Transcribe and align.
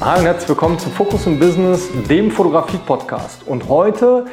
Hi 0.00 0.20
und 0.20 0.26
herzlich 0.26 0.48
willkommen 0.48 0.78
zu 0.78 0.90
Focus 0.90 1.26
im 1.26 1.40
Business, 1.40 1.88
dem 2.08 2.30
Fotografie-Podcast. 2.30 3.44
Und 3.48 3.68
heute 3.68 4.26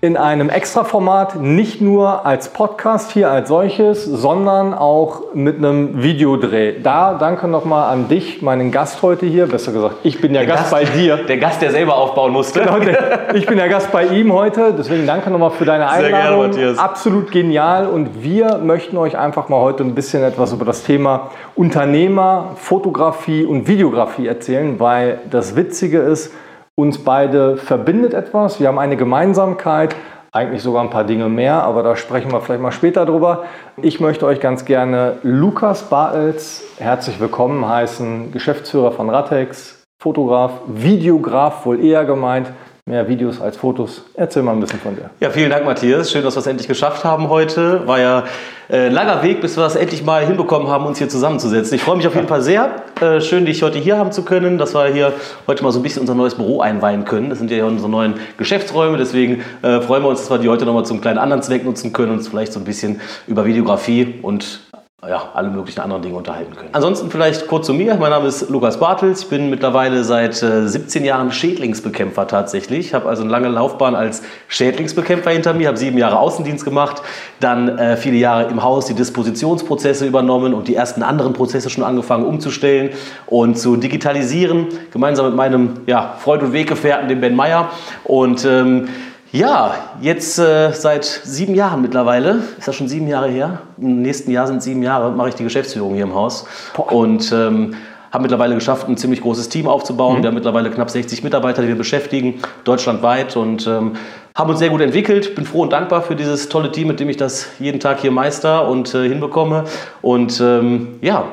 in 0.00 0.16
einem 0.16 0.48
Extraformat, 0.48 1.40
nicht 1.40 1.80
nur 1.80 2.24
als 2.24 2.50
Podcast 2.52 3.10
hier 3.10 3.32
als 3.32 3.48
solches, 3.48 4.04
sondern 4.04 4.72
auch 4.72 5.34
mit 5.34 5.56
einem 5.56 6.04
Videodreh. 6.04 6.74
Da 6.80 7.14
danke 7.14 7.48
nochmal 7.48 7.92
an 7.92 8.06
dich, 8.06 8.40
meinen 8.40 8.70
Gast 8.70 9.02
heute 9.02 9.26
hier. 9.26 9.46
Besser 9.46 9.72
gesagt, 9.72 9.96
ich 10.04 10.20
bin 10.20 10.36
ja 10.36 10.44
Gast, 10.44 10.70
Gast, 10.70 10.70
bei 10.70 10.84
dir. 10.84 11.16
Der 11.16 11.38
Gast, 11.38 11.60
der 11.62 11.72
selber 11.72 11.96
aufbauen 11.96 12.32
musste. 12.32 12.60
Genau, 12.60 12.78
der, 12.78 13.34
ich 13.34 13.44
bin 13.46 13.58
ja 13.58 13.66
Gast 13.66 13.90
bei 13.90 14.06
ihm 14.06 14.32
heute. 14.32 14.72
Deswegen 14.72 15.04
danke 15.04 15.30
nochmal 15.30 15.50
für 15.50 15.64
deine 15.64 15.90
Einladung. 15.90 16.12
Sehr 16.12 16.22
gerne, 16.22 16.36
Matthias. 16.36 16.78
Absolut 16.78 17.32
genial. 17.32 17.88
Und 17.88 18.22
wir 18.22 18.58
möchten 18.58 18.96
euch 18.98 19.18
einfach 19.18 19.48
mal 19.48 19.58
heute 19.58 19.82
ein 19.82 19.96
bisschen 19.96 20.22
etwas 20.22 20.52
über 20.52 20.64
das 20.64 20.84
Thema 20.84 21.32
Unternehmer, 21.56 22.52
Fotografie 22.54 23.44
und 23.44 23.66
Videografie 23.66 24.28
erzählen, 24.28 24.78
weil 24.78 25.18
das 25.28 25.56
Witzige 25.56 25.98
ist, 25.98 26.30
uns 26.78 27.02
beide 27.02 27.56
verbindet 27.56 28.14
etwas. 28.14 28.60
Wir 28.60 28.68
haben 28.68 28.78
eine 28.78 28.96
Gemeinsamkeit, 28.96 29.96
eigentlich 30.30 30.62
sogar 30.62 30.84
ein 30.84 30.90
paar 30.90 31.02
Dinge 31.02 31.28
mehr, 31.28 31.64
aber 31.64 31.82
da 31.82 31.96
sprechen 31.96 32.30
wir 32.30 32.40
vielleicht 32.40 32.62
mal 32.62 32.70
später 32.70 33.04
drüber. 33.04 33.46
Ich 33.82 33.98
möchte 33.98 34.24
euch 34.26 34.38
ganz 34.38 34.64
gerne 34.64 35.16
Lukas 35.24 35.82
Bartels 35.82 36.62
herzlich 36.78 37.18
willkommen 37.18 37.66
heißen, 37.68 38.30
Geschäftsführer 38.30 38.92
von 38.92 39.10
Ratex, 39.10 39.82
Fotograf, 40.00 40.52
Videograf 40.68 41.66
wohl 41.66 41.84
eher 41.84 42.04
gemeint 42.04 42.52
mehr 42.88 43.06
Videos 43.06 43.40
als 43.40 43.56
Fotos. 43.58 44.02
Erzähl 44.14 44.42
mal 44.42 44.52
ein 44.52 44.60
bisschen 44.60 44.80
von 44.80 44.96
dir. 44.96 45.10
Ja, 45.20 45.30
vielen 45.30 45.50
Dank, 45.50 45.66
Matthias. 45.66 46.10
Schön, 46.10 46.24
dass 46.24 46.34
wir 46.34 46.40
es 46.40 46.46
endlich 46.46 46.66
geschafft 46.66 47.04
haben 47.04 47.28
heute. 47.28 47.86
War 47.86 48.00
ja 48.00 48.24
äh, 48.70 48.86
ein 48.86 48.92
langer 48.92 49.22
Weg, 49.22 49.42
bis 49.42 49.58
wir 49.58 49.66
es 49.66 49.76
endlich 49.76 50.04
mal 50.04 50.24
hinbekommen 50.24 50.68
haben, 50.68 50.86
uns 50.86 50.96
hier 50.96 51.08
zusammenzusetzen. 51.08 51.74
Ich 51.74 51.82
freue 51.82 51.96
mich 51.96 52.06
auf 52.06 52.14
jeden 52.14 52.28
Fall 52.28 52.40
sehr. 52.40 52.82
Äh, 53.00 53.20
schön, 53.20 53.44
dich 53.44 53.62
heute 53.62 53.78
hier 53.78 53.98
haben 53.98 54.10
zu 54.10 54.22
können, 54.22 54.56
dass 54.56 54.74
wir 54.74 54.86
hier 54.86 55.12
heute 55.46 55.62
mal 55.62 55.70
so 55.70 55.80
ein 55.80 55.82
bisschen 55.82 56.00
unser 56.00 56.14
neues 56.14 56.34
Büro 56.34 56.62
einweihen 56.62 57.04
können. 57.04 57.28
Das 57.28 57.38
sind 57.38 57.50
ja 57.50 57.64
unsere 57.66 57.90
neuen 57.90 58.14
Geschäftsräume. 58.38 58.96
Deswegen 58.96 59.42
äh, 59.62 59.82
freuen 59.82 60.02
wir 60.02 60.08
uns, 60.08 60.20
dass 60.20 60.30
wir 60.30 60.38
die 60.38 60.48
heute 60.48 60.64
nochmal 60.64 60.86
zum 60.86 61.02
kleinen 61.02 61.18
anderen 61.18 61.42
Zweck 61.42 61.64
nutzen 61.64 61.92
können 61.92 62.12
und 62.12 62.18
uns 62.18 62.28
vielleicht 62.28 62.54
so 62.54 62.58
ein 62.58 62.64
bisschen 62.64 63.02
über 63.26 63.44
Videografie 63.44 64.14
und 64.22 64.60
ja, 65.06 65.30
alle 65.32 65.48
möglichen 65.48 65.80
anderen 65.80 66.02
Dinge 66.02 66.16
unterhalten 66.16 66.56
können. 66.56 66.70
Ansonsten 66.72 67.08
vielleicht 67.08 67.46
kurz 67.46 67.66
zu 67.66 67.72
mir. 67.72 67.94
Mein 67.94 68.10
Name 68.10 68.26
ist 68.26 68.50
Lukas 68.50 68.80
Bartels. 68.80 69.22
Ich 69.22 69.28
bin 69.28 69.48
mittlerweile 69.48 70.02
seit 70.02 70.42
äh, 70.42 70.66
17 70.66 71.04
Jahren 71.04 71.30
Schädlingsbekämpfer 71.30 72.26
tatsächlich. 72.26 72.86
Ich 72.86 72.94
habe 72.94 73.08
also 73.08 73.22
eine 73.22 73.30
lange 73.30 73.46
Laufbahn 73.46 73.94
als 73.94 74.22
Schädlingsbekämpfer 74.48 75.30
hinter 75.30 75.54
mir, 75.54 75.68
habe 75.68 75.78
sieben 75.78 75.98
Jahre 75.98 76.18
Außendienst 76.18 76.64
gemacht, 76.64 77.00
dann 77.38 77.78
äh, 77.78 77.96
viele 77.96 78.16
Jahre 78.16 78.50
im 78.50 78.64
Haus 78.64 78.86
die 78.86 78.94
Dispositionsprozesse 78.94 80.04
übernommen 80.04 80.52
und 80.52 80.66
die 80.66 80.74
ersten 80.74 81.04
anderen 81.04 81.32
Prozesse 81.32 81.70
schon 81.70 81.84
angefangen 81.84 82.24
umzustellen 82.24 82.90
und 83.26 83.56
zu 83.56 83.76
digitalisieren, 83.76 84.66
gemeinsam 84.90 85.26
mit 85.26 85.36
meinem 85.36 85.74
ja, 85.86 86.16
Freund 86.18 86.42
und 86.42 86.52
Weggefährten, 86.52 87.08
dem 87.08 87.20
Ben 87.20 87.36
Meyer. 87.36 87.70
Und 88.02 88.44
ähm, 88.44 88.88
ja, 89.32 89.74
jetzt 90.00 90.38
äh, 90.38 90.72
seit 90.72 91.04
sieben 91.04 91.54
Jahren 91.54 91.82
mittlerweile, 91.82 92.42
ist 92.58 92.66
das 92.66 92.74
schon 92.74 92.88
sieben 92.88 93.08
Jahre 93.08 93.28
her? 93.28 93.58
Im 93.76 94.02
nächsten 94.02 94.30
Jahr 94.30 94.46
sind 94.46 94.62
sieben 94.62 94.82
Jahre, 94.82 95.10
mache 95.12 95.30
ich 95.30 95.34
die 95.34 95.44
Geschäftsführung 95.44 95.94
hier 95.94 96.04
im 96.04 96.14
Haus. 96.14 96.46
Boah. 96.74 96.92
Und 96.92 97.30
ähm, 97.32 97.74
haben 98.10 98.22
mittlerweile 98.22 98.54
geschafft, 98.54 98.88
ein 98.88 98.96
ziemlich 98.96 99.20
großes 99.20 99.48
Team 99.48 99.68
aufzubauen. 99.68 100.18
Mhm. 100.18 100.22
Wir 100.22 100.28
haben 100.28 100.34
mittlerweile 100.34 100.70
knapp 100.70 100.90
60 100.90 101.22
Mitarbeiter, 101.22 101.62
die 101.62 101.68
wir 101.68 101.76
beschäftigen, 101.76 102.40
deutschlandweit 102.64 103.36
und 103.36 103.66
ähm, 103.66 103.96
haben 104.34 104.50
uns 104.50 104.58
sehr 104.60 104.70
gut 104.70 104.80
entwickelt. 104.80 105.34
Bin 105.34 105.44
froh 105.44 105.62
und 105.62 105.72
dankbar 105.72 106.02
für 106.02 106.16
dieses 106.16 106.48
tolle 106.48 106.72
Team, 106.72 106.88
mit 106.88 107.00
dem 107.00 107.08
ich 107.08 107.16
das 107.16 107.48
jeden 107.58 107.80
Tag 107.80 108.00
hier 108.00 108.10
meister 108.10 108.68
und 108.68 108.94
äh, 108.94 109.08
hinbekomme. 109.08 109.64
Und 110.00 110.40
ähm, 110.40 110.98
ja, 111.02 111.24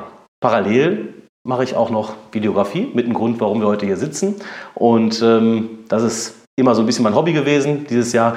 parallel 0.42 1.14
mache 1.44 1.64
ich 1.64 1.76
auch 1.76 1.90
noch 1.90 2.14
Videografie 2.32 2.90
mit 2.94 3.06
dem 3.06 3.14
Grund, 3.14 3.40
warum 3.40 3.62
wir 3.62 3.68
heute 3.68 3.86
hier 3.86 3.98
sitzen. 3.98 4.36
Und 4.74 5.22
ähm, 5.22 5.70
das 5.88 6.04
ist 6.04 6.45
immer 6.56 6.76
so 6.76 6.82
ein 6.82 6.86
bisschen 6.86 7.04
mein 7.04 7.16
Hobby 7.16 7.34
gewesen. 7.34 7.86
Dieses 7.90 8.14
Jahr 8.14 8.36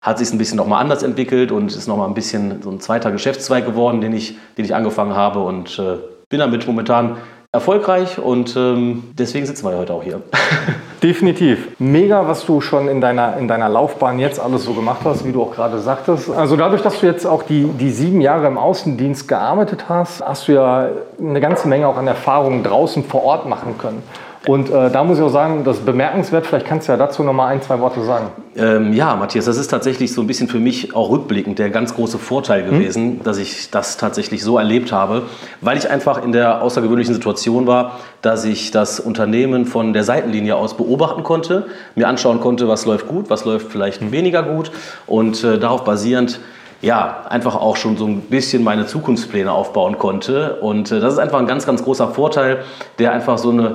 hat 0.00 0.18
sich 0.18 0.32
ein 0.32 0.38
bisschen 0.38 0.56
nochmal 0.56 0.80
anders 0.80 1.02
entwickelt 1.02 1.52
und 1.52 1.74
ist 1.74 1.86
nochmal 1.86 2.08
ein 2.08 2.14
bisschen 2.14 2.62
so 2.62 2.70
ein 2.70 2.80
zweiter 2.80 3.10
Geschäftszweig 3.10 3.66
geworden, 3.66 4.00
den 4.00 4.14
ich, 4.14 4.38
den 4.56 4.64
ich 4.64 4.74
angefangen 4.74 5.14
habe 5.14 5.40
und 5.40 5.78
äh, 5.78 5.98
bin 6.28 6.40
damit 6.40 6.66
momentan 6.66 7.16
erfolgreich 7.50 8.18
und 8.18 8.54
ähm, 8.56 9.04
deswegen 9.18 9.46
sitzen 9.46 9.66
wir 9.66 9.76
heute 9.76 9.94
auch 9.94 10.02
hier. 10.02 10.20
Definitiv. 11.02 11.68
Mega, 11.78 12.26
was 12.26 12.44
du 12.44 12.60
schon 12.60 12.88
in 12.88 13.00
deiner, 13.00 13.36
in 13.36 13.48
deiner 13.48 13.68
Laufbahn 13.68 14.18
jetzt 14.18 14.38
alles 14.38 14.64
so 14.64 14.74
gemacht 14.74 15.00
hast, 15.04 15.24
wie 15.24 15.32
du 15.32 15.42
auch 15.42 15.54
gerade 15.54 15.78
sagtest. 15.78 16.30
Also 16.30 16.56
dadurch, 16.56 16.82
dass 16.82 17.00
du 17.00 17.06
jetzt 17.06 17.24
auch 17.24 17.42
die, 17.42 17.64
die 17.64 17.90
sieben 17.90 18.20
Jahre 18.20 18.46
im 18.48 18.58
Außendienst 18.58 19.28
gearbeitet 19.28 19.88
hast, 19.88 20.20
hast 20.20 20.48
du 20.48 20.52
ja 20.52 20.88
eine 21.18 21.40
ganze 21.40 21.68
Menge 21.68 21.86
auch 21.86 21.96
an 21.96 22.06
Erfahrungen 22.06 22.62
draußen 22.62 23.04
vor 23.04 23.24
Ort 23.24 23.48
machen 23.48 23.78
können. 23.78 24.02
Und 24.48 24.70
äh, 24.70 24.90
da 24.90 25.04
muss 25.04 25.18
ich 25.18 25.22
auch 25.22 25.28
sagen, 25.28 25.62
das 25.62 25.76
ist 25.76 25.84
bemerkenswert. 25.84 26.46
Vielleicht 26.46 26.64
kannst 26.64 26.88
du 26.88 26.92
ja 26.92 26.96
dazu 26.96 27.22
noch 27.22 27.34
mal 27.34 27.48
ein, 27.48 27.60
zwei 27.60 27.80
Worte 27.80 28.02
sagen. 28.02 28.28
Ähm, 28.56 28.94
ja, 28.94 29.14
Matthias, 29.14 29.44
das 29.44 29.58
ist 29.58 29.68
tatsächlich 29.68 30.14
so 30.14 30.22
ein 30.22 30.26
bisschen 30.26 30.48
für 30.48 30.58
mich 30.58 30.96
auch 30.96 31.10
rückblickend 31.10 31.58
der 31.58 31.68
ganz 31.68 31.94
große 31.94 32.16
Vorteil 32.16 32.64
hm? 32.64 32.70
gewesen, 32.70 33.02
hm? 33.02 33.22
dass 33.24 33.36
ich 33.36 33.70
das 33.70 33.98
tatsächlich 33.98 34.42
so 34.42 34.56
erlebt 34.56 34.90
habe, 34.90 35.24
weil 35.60 35.76
ich 35.76 35.90
einfach 35.90 36.24
in 36.24 36.32
der 36.32 36.62
außergewöhnlichen 36.62 37.12
Situation 37.12 37.66
war, 37.66 37.98
dass 38.22 38.46
ich 38.46 38.70
das 38.70 39.00
Unternehmen 39.00 39.66
von 39.66 39.92
der 39.92 40.02
Seitenlinie 40.02 40.56
aus 40.56 40.78
beobachten 40.78 41.24
konnte, 41.24 41.66
mir 41.94 42.08
anschauen 42.08 42.40
konnte, 42.40 42.68
was 42.68 42.86
läuft 42.86 43.06
gut, 43.06 43.28
was 43.28 43.44
läuft 43.44 43.70
vielleicht 43.70 44.00
hm. 44.00 44.12
weniger 44.12 44.42
gut 44.42 44.70
und 45.06 45.44
äh, 45.44 45.58
darauf 45.58 45.84
basierend 45.84 46.40
ja, 46.80 47.26
einfach 47.28 47.56
auch 47.56 47.76
schon 47.76 47.98
so 47.98 48.06
ein 48.06 48.22
bisschen 48.22 48.64
meine 48.64 48.86
Zukunftspläne 48.86 49.52
aufbauen 49.52 49.98
konnte. 49.98 50.54
Und 50.60 50.90
äh, 50.90 51.00
das 51.00 51.14
ist 51.14 51.18
einfach 51.18 51.38
ein 51.38 51.48
ganz, 51.48 51.66
ganz 51.66 51.82
großer 51.82 52.08
Vorteil, 52.08 52.60
der 53.00 53.12
einfach 53.12 53.36
so 53.36 53.50
eine 53.50 53.74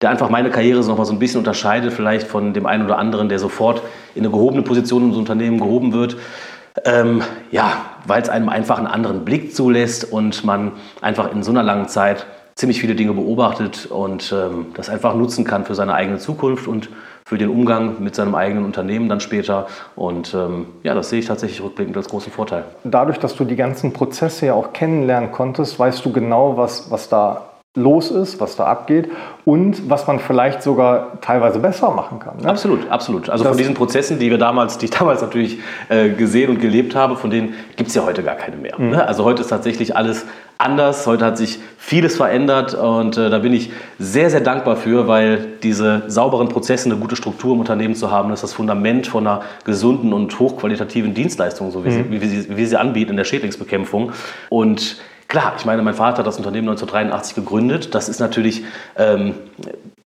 der 0.00 0.10
einfach 0.10 0.30
meine 0.30 0.50
Karriere 0.50 0.82
so 0.82 0.90
noch 0.90 0.98
mal 0.98 1.04
so 1.04 1.12
ein 1.12 1.18
bisschen 1.18 1.38
unterscheidet, 1.38 1.92
vielleicht 1.92 2.26
von 2.26 2.52
dem 2.54 2.66
einen 2.66 2.84
oder 2.84 2.98
anderen, 2.98 3.28
der 3.28 3.38
sofort 3.38 3.82
in 4.14 4.22
eine 4.22 4.30
gehobene 4.30 4.62
Position 4.62 5.08
ins 5.08 5.16
Unternehmen 5.16 5.58
gehoben 5.58 5.92
wird. 5.92 6.16
Ähm, 6.84 7.22
ja, 7.50 7.72
weil 8.06 8.22
es 8.22 8.28
einem 8.28 8.48
einfach 8.48 8.78
einen 8.78 8.86
anderen 8.86 9.24
Blick 9.24 9.54
zulässt 9.54 10.12
und 10.12 10.44
man 10.44 10.72
einfach 11.00 11.32
in 11.32 11.42
so 11.42 11.50
einer 11.50 11.64
langen 11.64 11.88
Zeit 11.88 12.26
ziemlich 12.54 12.80
viele 12.80 12.94
Dinge 12.94 13.12
beobachtet 13.12 13.86
und 13.86 14.32
ähm, 14.32 14.66
das 14.74 14.88
einfach 14.88 15.14
nutzen 15.14 15.44
kann 15.44 15.64
für 15.64 15.74
seine 15.74 15.94
eigene 15.94 16.18
Zukunft 16.18 16.68
und 16.68 16.88
für 17.24 17.38
den 17.38 17.50
Umgang 17.50 18.02
mit 18.02 18.14
seinem 18.14 18.34
eigenen 18.34 18.64
Unternehmen 18.64 19.08
dann 19.08 19.20
später. 19.20 19.66
Und 19.96 20.34
ähm, 20.34 20.66
ja, 20.82 20.94
das 20.94 21.10
sehe 21.10 21.18
ich 21.18 21.26
tatsächlich 21.26 21.62
rückblickend 21.62 21.96
als 21.96 22.08
großen 22.08 22.32
Vorteil. 22.32 22.64
Dadurch, 22.84 23.18
dass 23.18 23.36
du 23.36 23.44
die 23.44 23.56
ganzen 23.56 23.92
Prozesse 23.92 24.46
ja 24.46 24.54
auch 24.54 24.72
kennenlernen 24.72 25.30
konntest, 25.30 25.78
weißt 25.78 26.04
du 26.04 26.12
genau, 26.12 26.56
was, 26.56 26.90
was 26.90 27.08
da 27.08 27.48
los 27.78 28.10
ist, 28.10 28.40
was 28.40 28.56
da 28.56 28.64
abgeht 28.66 29.10
und 29.44 29.88
was 29.88 30.06
man 30.06 30.18
vielleicht 30.18 30.62
sogar 30.62 31.20
teilweise 31.20 31.58
besser 31.58 31.90
machen 31.90 32.18
kann. 32.18 32.36
Ne? 32.38 32.48
Absolut, 32.48 32.90
absolut. 32.90 33.30
Also 33.30 33.44
das 33.44 33.50
von 33.50 33.58
diesen 33.58 33.74
Prozessen, 33.74 34.18
die 34.18 34.30
wir 34.30 34.38
damals, 34.38 34.78
die 34.78 34.86
ich 34.86 34.90
damals 34.90 35.22
natürlich 35.22 35.58
äh, 35.88 36.10
gesehen 36.10 36.50
und 36.50 36.60
gelebt 36.60 36.94
habe, 36.94 37.16
von 37.16 37.30
denen 37.30 37.54
gibt 37.76 37.88
es 37.88 37.94
ja 37.94 38.04
heute 38.04 38.22
gar 38.22 38.34
keine 38.34 38.56
mehr. 38.56 38.74
Mhm. 38.78 38.90
Ne? 38.90 39.06
Also 39.06 39.24
heute 39.24 39.42
ist 39.42 39.48
tatsächlich 39.48 39.96
alles 39.96 40.26
anders. 40.58 41.06
Heute 41.06 41.24
hat 41.24 41.38
sich 41.38 41.60
vieles 41.78 42.16
verändert 42.16 42.74
und 42.74 43.16
äh, 43.16 43.30
da 43.30 43.38
bin 43.38 43.52
ich 43.52 43.70
sehr, 43.98 44.28
sehr 44.28 44.40
dankbar 44.40 44.76
für, 44.76 45.06
weil 45.06 45.46
diese 45.62 46.02
sauberen 46.08 46.48
Prozesse, 46.48 46.90
eine 46.90 46.98
gute 46.98 47.16
Struktur 47.16 47.54
im 47.54 47.60
Unternehmen 47.60 47.94
zu 47.94 48.10
haben, 48.10 48.32
ist 48.32 48.42
das 48.42 48.52
Fundament 48.52 49.06
von 49.06 49.26
einer 49.26 49.42
gesunden 49.64 50.12
und 50.12 50.38
hochqualitativen 50.38 51.14
Dienstleistung, 51.14 51.70
so 51.70 51.84
wie, 51.84 51.90
mhm. 51.90 51.92
sie, 51.92 52.10
wie, 52.10 52.20
wir 52.20 52.28
sie, 52.28 52.56
wie 52.56 52.66
sie 52.66 52.76
anbieten 52.76 53.12
in 53.12 53.16
der 53.16 53.24
Schädlingsbekämpfung. 53.24 54.12
Und 54.50 54.96
Klar, 55.28 55.54
ich 55.58 55.66
meine, 55.66 55.82
mein 55.82 55.94
Vater 55.94 56.18
hat 56.18 56.26
das 56.26 56.38
Unternehmen 56.38 56.68
1983 56.68 57.34
gegründet. 57.34 57.94
Das 57.94 58.08
ist 58.08 58.18
natürlich, 58.18 58.64
ähm, 58.96 59.34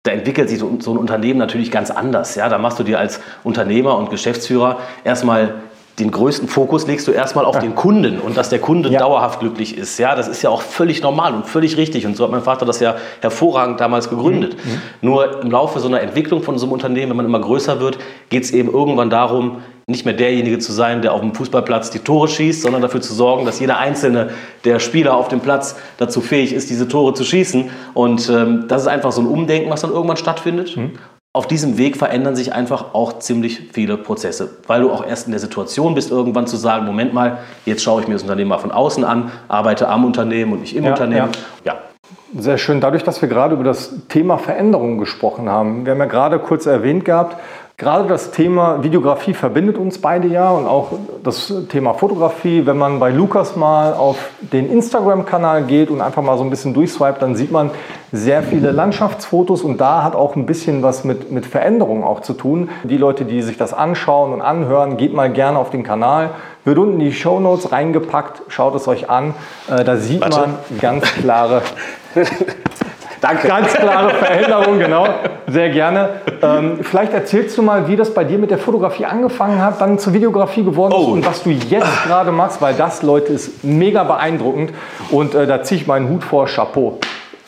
da 0.02 0.10
entwickelt 0.10 0.48
sich 0.48 0.58
so, 0.58 0.78
so, 0.80 0.92
ein 0.92 0.96
Unternehmen 0.98 1.38
natürlich 1.38 1.70
ganz 1.70 1.92
anders. 1.92 2.34
Ja? 2.34 2.48
Da 2.48 2.58
machst 2.58 2.80
du 2.80 2.82
dir 2.82 2.98
als 2.98 3.20
Unternehmer 3.44 3.96
und 3.96 4.10
Geschäftsführer 4.10 4.78
erstmal 5.04 5.54
den 5.98 6.10
größten 6.10 6.48
Fokus 6.48 6.86
legst 6.86 7.06
du 7.06 7.12
erstmal 7.12 7.44
auf 7.44 7.56
ja. 7.56 7.60
den 7.60 7.74
Kunden 7.74 8.18
und 8.18 8.36
dass 8.36 8.48
der 8.48 8.58
Kunde 8.58 8.88
ja. 8.88 8.98
dauerhaft 8.98 9.40
glücklich 9.40 9.76
ist. 9.76 9.98
Ja, 9.98 10.14
das 10.14 10.26
ist 10.26 10.42
ja 10.42 10.48
auch 10.48 10.62
völlig 10.62 11.02
normal 11.02 11.34
und 11.34 11.46
völlig 11.46 11.76
richtig. 11.76 12.06
Und 12.06 12.16
so 12.16 12.24
hat 12.24 12.30
mein 12.30 12.42
Vater 12.42 12.64
das 12.64 12.80
ja 12.80 12.96
hervorragend 13.20 13.78
damals 13.78 14.08
gegründet. 14.08 14.56
Mhm. 14.64 14.72
mhm. 14.72 14.80
Nur 15.02 15.42
im 15.42 15.50
Laufe 15.50 15.80
so 15.80 15.88
einer 15.88 16.00
Entwicklung 16.00 16.42
von 16.42 16.58
so 16.58 16.66
einem 16.66 16.72
Unternehmen, 16.72 17.10
wenn 17.10 17.16
man 17.18 17.26
immer 17.26 17.40
größer 17.40 17.78
wird, 17.78 17.98
geht 18.30 18.44
es 18.44 18.52
eben 18.52 18.72
irgendwann 18.72 19.10
darum, 19.10 19.62
nicht 19.86 20.04
mehr 20.04 20.14
derjenige 20.14 20.58
zu 20.58 20.72
sein, 20.72 21.02
der 21.02 21.12
auf 21.12 21.20
dem 21.20 21.34
Fußballplatz 21.34 21.90
die 21.90 21.98
Tore 21.98 22.28
schießt, 22.28 22.62
sondern 22.62 22.82
dafür 22.82 23.00
zu 23.00 23.14
sorgen, 23.14 23.44
dass 23.44 23.60
jeder 23.60 23.78
einzelne 23.78 24.30
der 24.64 24.78
Spieler 24.78 25.16
auf 25.16 25.28
dem 25.28 25.40
Platz 25.40 25.76
dazu 25.98 26.20
fähig 26.20 26.52
ist, 26.52 26.70
diese 26.70 26.88
Tore 26.88 27.14
zu 27.14 27.24
schießen. 27.24 27.70
Und 27.94 28.28
ähm, 28.28 28.66
das 28.68 28.82
ist 28.82 28.88
einfach 28.88 29.12
so 29.12 29.20
ein 29.20 29.26
Umdenken, 29.26 29.70
was 29.70 29.80
dann 29.80 29.90
irgendwann 29.90 30.16
stattfindet. 30.16 30.76
Mhm. 30.76 30.92
Auf 31.34 31.46
diesem 31.46 31.78
Weg 31.78 31.96
verändern 31.96 32.36
sich 32.36 32.52
einfach 32.52 32.92
auch 32.92 33.18
ziemlich 33.18 33.70
viele 33.72 33.96
Prozesse, 33.96 34.58
weil 34.66 34.82
du 34.82 34.90
auch 34.90 35.06
erst 35.06 35.26
in 35.26 35.32
der 35.32 35.40
Situation 35.40 35.94
bist, 35.94 36.10
irgendwann 36.10 36.46
zu 36.46 36.58
sagen, 36.58 36.84
Moment 36.84 37.14
mal, 37.14 37.38
jetzt 37.64 37.82
schaue 37.82 38.02
ich 38.02 38.06
mir 38.06 38.14
das 38.14 38.22
Unternehmen 38.22 38.50
mal 38.50 38.58
von 38.58 38.70
außen 38.70 39.02
an, 39.02 39.32
arbeite 39.48 39.88
am 39.88 40.04
Unternehmen 40.04 40.52
und 40.52 40.60
nicht 40.60 40.76
im 40.76 40.84
ja, 40.84 40.90
Unternehmen. 40.90 41.30
Ja. 41.64 41.72
ja. 41.72 41.78
Sehr 42.34 42.56
schön. 42.56 42.80
Dadurch, 42.80 43.04
dass 43.04 43.20
wir 43.20 43.28
gerade 43.28 43.54
über 43.54 43.64
das 43.64 43.92
Thema 44.08 44.38
Veränderungen 44.38 44.98
gesprochen 44.98 45.50
haben, 45.50 45.84
wir 45.84 45.92
haben 45.92 45.98
ja 45.98 46.06
gerade 46.06 46.38
kurz 46.38 46.64
erwähnt 46.64 47.04
gehabt, 47.04 47.36
Gerade 47.78 48.06
das 48.08 48.30
Thema 48.30 48.82
Videografie 48.82 49.34
verbindet 49.34 49.76
uns 49.76 49.98
beide 50.00 50.28
ja 50.28 50.50
und 50.50 50.66
auch 50.66 50.90
das 51.24 51.52
Thema 51.68 51.94
Fotografie. 51.94 52.64
Wenn 52.66 52.78
man 52.78 53.00
bei 53.00 53.10
Lukas 53.10 53.56
mal 53.56 53.94
auf 53.94 54.30
den 54.40 54.70
Instagram-Kanal 54.70 55.64
geht 55.64 55.90
und 55.90 56.00
einfach 56.00 56.22
mal 56.22 56.36
so 56.36 56.44
ein 56.44 56.50
bisschen 56.50 56.74
durchswipet, 56.74 57.22
dann 57.22 57.34
sieht 57.34 57.50
man 57.50 57.70
sehr 58.12 58.42
viele 58.42 58.72
Landschaftsfotos 58.72 59.62
und 59.62 59.80
da 59.80 60.04
hat 60.04 60.14
auch 60.14 60.36
ein 60.36 60.44
bisschen 60.44 60.82
was 60.82 61.02
mit, 61.02 61.32
mit 61.32 61.46
Veränderungen 61.46 62.04
auch 62.04 62.20
zu 62.20 62.34
tun. 62.34 62.68
Die 62.84 62.98
Leute, 62.98 63.24
die 63.24 63.40
sich 63.42 63.56
das 63.56 63.72
anschauen 63.72 64.32
und 64.32 64.42
anhören, 64.42 64.98
geht 64.98 65.14
mal 65.14 65.32
gerne 65.32 65.58
auf 65.58 65.70
den 65.70 65.82
Kanal. 65.82 66.30
Wird 66.64 66.78
unten 66.78 67.00
in 67.00 67.06
die 67.06 67.12
Show 67.12 67.40
Notes 67.40 67.72
reingepackt, 67.72 68.42
schaut 68.48 68.74
es 68.74 68.86
euch 68.86 69.10
an. 69.10 69.34
Äh, 69.68 69.82
da 69.82 69.96
sieht 69.96 70.20
Warte. 70.20 70.40
man 70.40 70.54
ganz 70.78 71.04
klare 71.14 71.62
Danke. 73.22 73.46
Ganz 73.46 73.72
klare 73.72 74.10
Veränderung, 74.10 74.80
genau. 74.80 75.06
Sehr 75.46 75.70
gerne. 75.70 76.08
Ähm, 76.42 76.80
vielleicht 76.82 77.12
erzählst 77.12 77.56
du 77.56 77.62
mal, 77.62 77.86
wie 77.86 77.94
das 77.94 78.12
bei 78.12 78.24
dir 78.24 78.36
mit 78.36 78.50
der 78.50 78.58
Fotografie 78.58 79.04
angefangen 79.04 79.62
hat, 79.62 79.80
dann 79.80 80.00
zur 80.00 80.12
Videografie 80.12 80.64
geworden 80.64 80.92
ist 80.92 81.06
oh. 81.06 81.12
und 81.12 81.24
was 81.24 81.44
du 81.44 81.50
jetzt 81.50 82.02
gerade 82.04 82.32
machst, 82.32 82.60
weil 82.60 82.74
das, 82.74 83.02
Leute, 83.02 83.32
ist 83.32 83.62
mega 83.62 84.02
beeindruckend 84.02 84.72
und 85.12 85.36
äh, 85.36 85.46
da 85.46 85.62
ziehe 85.62 85.80
ich 85.80 85.86
meinen 85.86 86.08
Hut 86.08 86.24
vor, 86.24 86.46
Chapeau. 86.46 86.98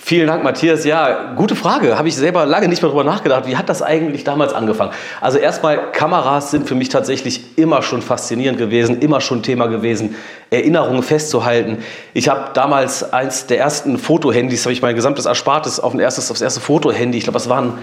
Vielen 0.06 0.26
Dank, 0.26 0.44
Matthias. 0.44 0.84
Ja, 0.84 1.32
gute 1.34 1.56
Frage. 1.56 1.96
Habe 1.96 2.08
ich 2.08 2.14
selber 2.14 2.44
lange 2.44 2.68
nicht 2.68 2.82
mehr 2.82 2.90
darüber 2.90 3.04
nachgedacht. 3.04 3.46
Wie 3.46 3.56
hat 3.56 3.70
das 3.70 3.80
eigentlich 3.80 4.22
damals 4.22 4.52
angefangen? 4.52 4.92
Also 5.22 5.38
erstmal, 5.38 5.92
Kameras 5.92 6.50
sind 6.50 6.68
für 6.68 6.74
mich 6.74 6.90
tatsächlich 6.90 7.56
immer 7.56 7.80
schon 7.80 8.02
faszinierend 8.02 8.58
gewesen, 8.58 9.00
immer 9.00 9.22
schon 9.22 9.42
Thema 9.42 9.66
gewesen, 9.66 10.14
Erinnerungen 10.50 11.02
festzuhalten. 11.02 11.78
Ich 12.12 12.28
habe 12.28 12.50
damals 12.52 13.14
eins 13.14 13.46
der 13.46 13.60
ersten 13.60 13.96
Fotohandys, 13.96 14.66
habe 14.66 14.74
ich 14.74 14.82
mein 14.82 14.94
gesamtes 14.94 15.24
Erspartes 15.24 15.80
auf, 15.80 15.94
ein 15.94 16.00
erstes, 16.00 16.30
aufs 16.30 16.42
erste 16.42 16.60
Fotohandy, 16.60 17.16
ich 17.16 17.24
glaube, 17.24 17.38
das 17.38 17.48
waren 17.48 17.78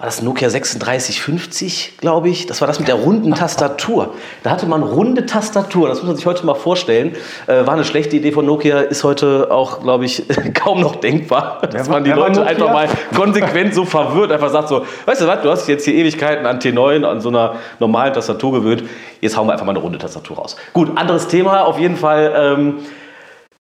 war 0.00 0.06
das 0.06 0.22
Nokia 0.22 0.48
3650, 0.48 1.98
glaube 1.98 2.30
ich. 2.30 2.46
Das 2.46 2.62
war 2.62 2.68
das 2.68 2.78
mit 2.78 2.88
der 2.88 2.94
runden 2.94 3.34
Tastatur. 3.34 4.14
Da 4.42 4.48
hatte 4.48 4.64
man 4.64 4.82
runde 4.82 5.26
Tastatur. 5.26 5.88
Das 5.88 5.98
muss 5.98 6.06
man 6.06 6.16
sich 6.16 6.24
heute 6.24 6.46
mal 6.46 6.54
vorstellen. 6.54 7.14
Äh, 7.46 7.66
war 7.66 7.74
eine 7.74 7.84
schlechte 7.84 8.16
Idee 8.16 8.32
von 8.32 8.46
Nokia, 8.46 8.80
ist 8.80 9.04
heute 9.04 9.48
auch, 9.50 9.82
glaube 9.82 10.06
ich, 10.06 10.24
kaum 10.54 10.80
noch 10.80 10.96
denkbar. 10.96 11.60
Dass 11.70 11.90
man 11.90 12.02
die 12.02 12.12
Leute 12.12 12.46
einfach 12.46 12.72
mal 12.72 12.88
konsequent 13.14 13.74
so 13.74 13.84
verwirrt, 13.84 14.32
einfach 14.32 14.48
sagt 14.48 14.68
so, 14.68 14.86
weißt 15.04 15.20
du 15.20 15.26
was, 15.26 15.42
du 15.42 15.50
hast 15.50 15.68
jetzt 15.68 15.84
hier 15.84 15.92
Ewigkeiten 15.92 16.46
an 16.46 16.60
T9, 16.60 17.04
an 17.04 17.20
so 17.20 17.28
einer 17.28 17.56
normalen 17.78 18.14
Tastatur 18.14 18.52
gewöhnt. 18.52 18.84
Jetzt 19.20 19.36
hauen 19.36 19.48
wir 19.48 19.52
einfach 19.52 19.66
mal 19.66 19.72
eine 19.72 19.80
runde 19.80 19.98
Tastatur 19.98 20.38
raus. 20.38 20.56
Gut, 20.72 20.96
anderes 20.96 21.28
Thema 21.28 21.66
auf 21.66 21.78
jeden 21.78 21.98
Fall. 21.98 22.32
Ähm, 22.34 22.78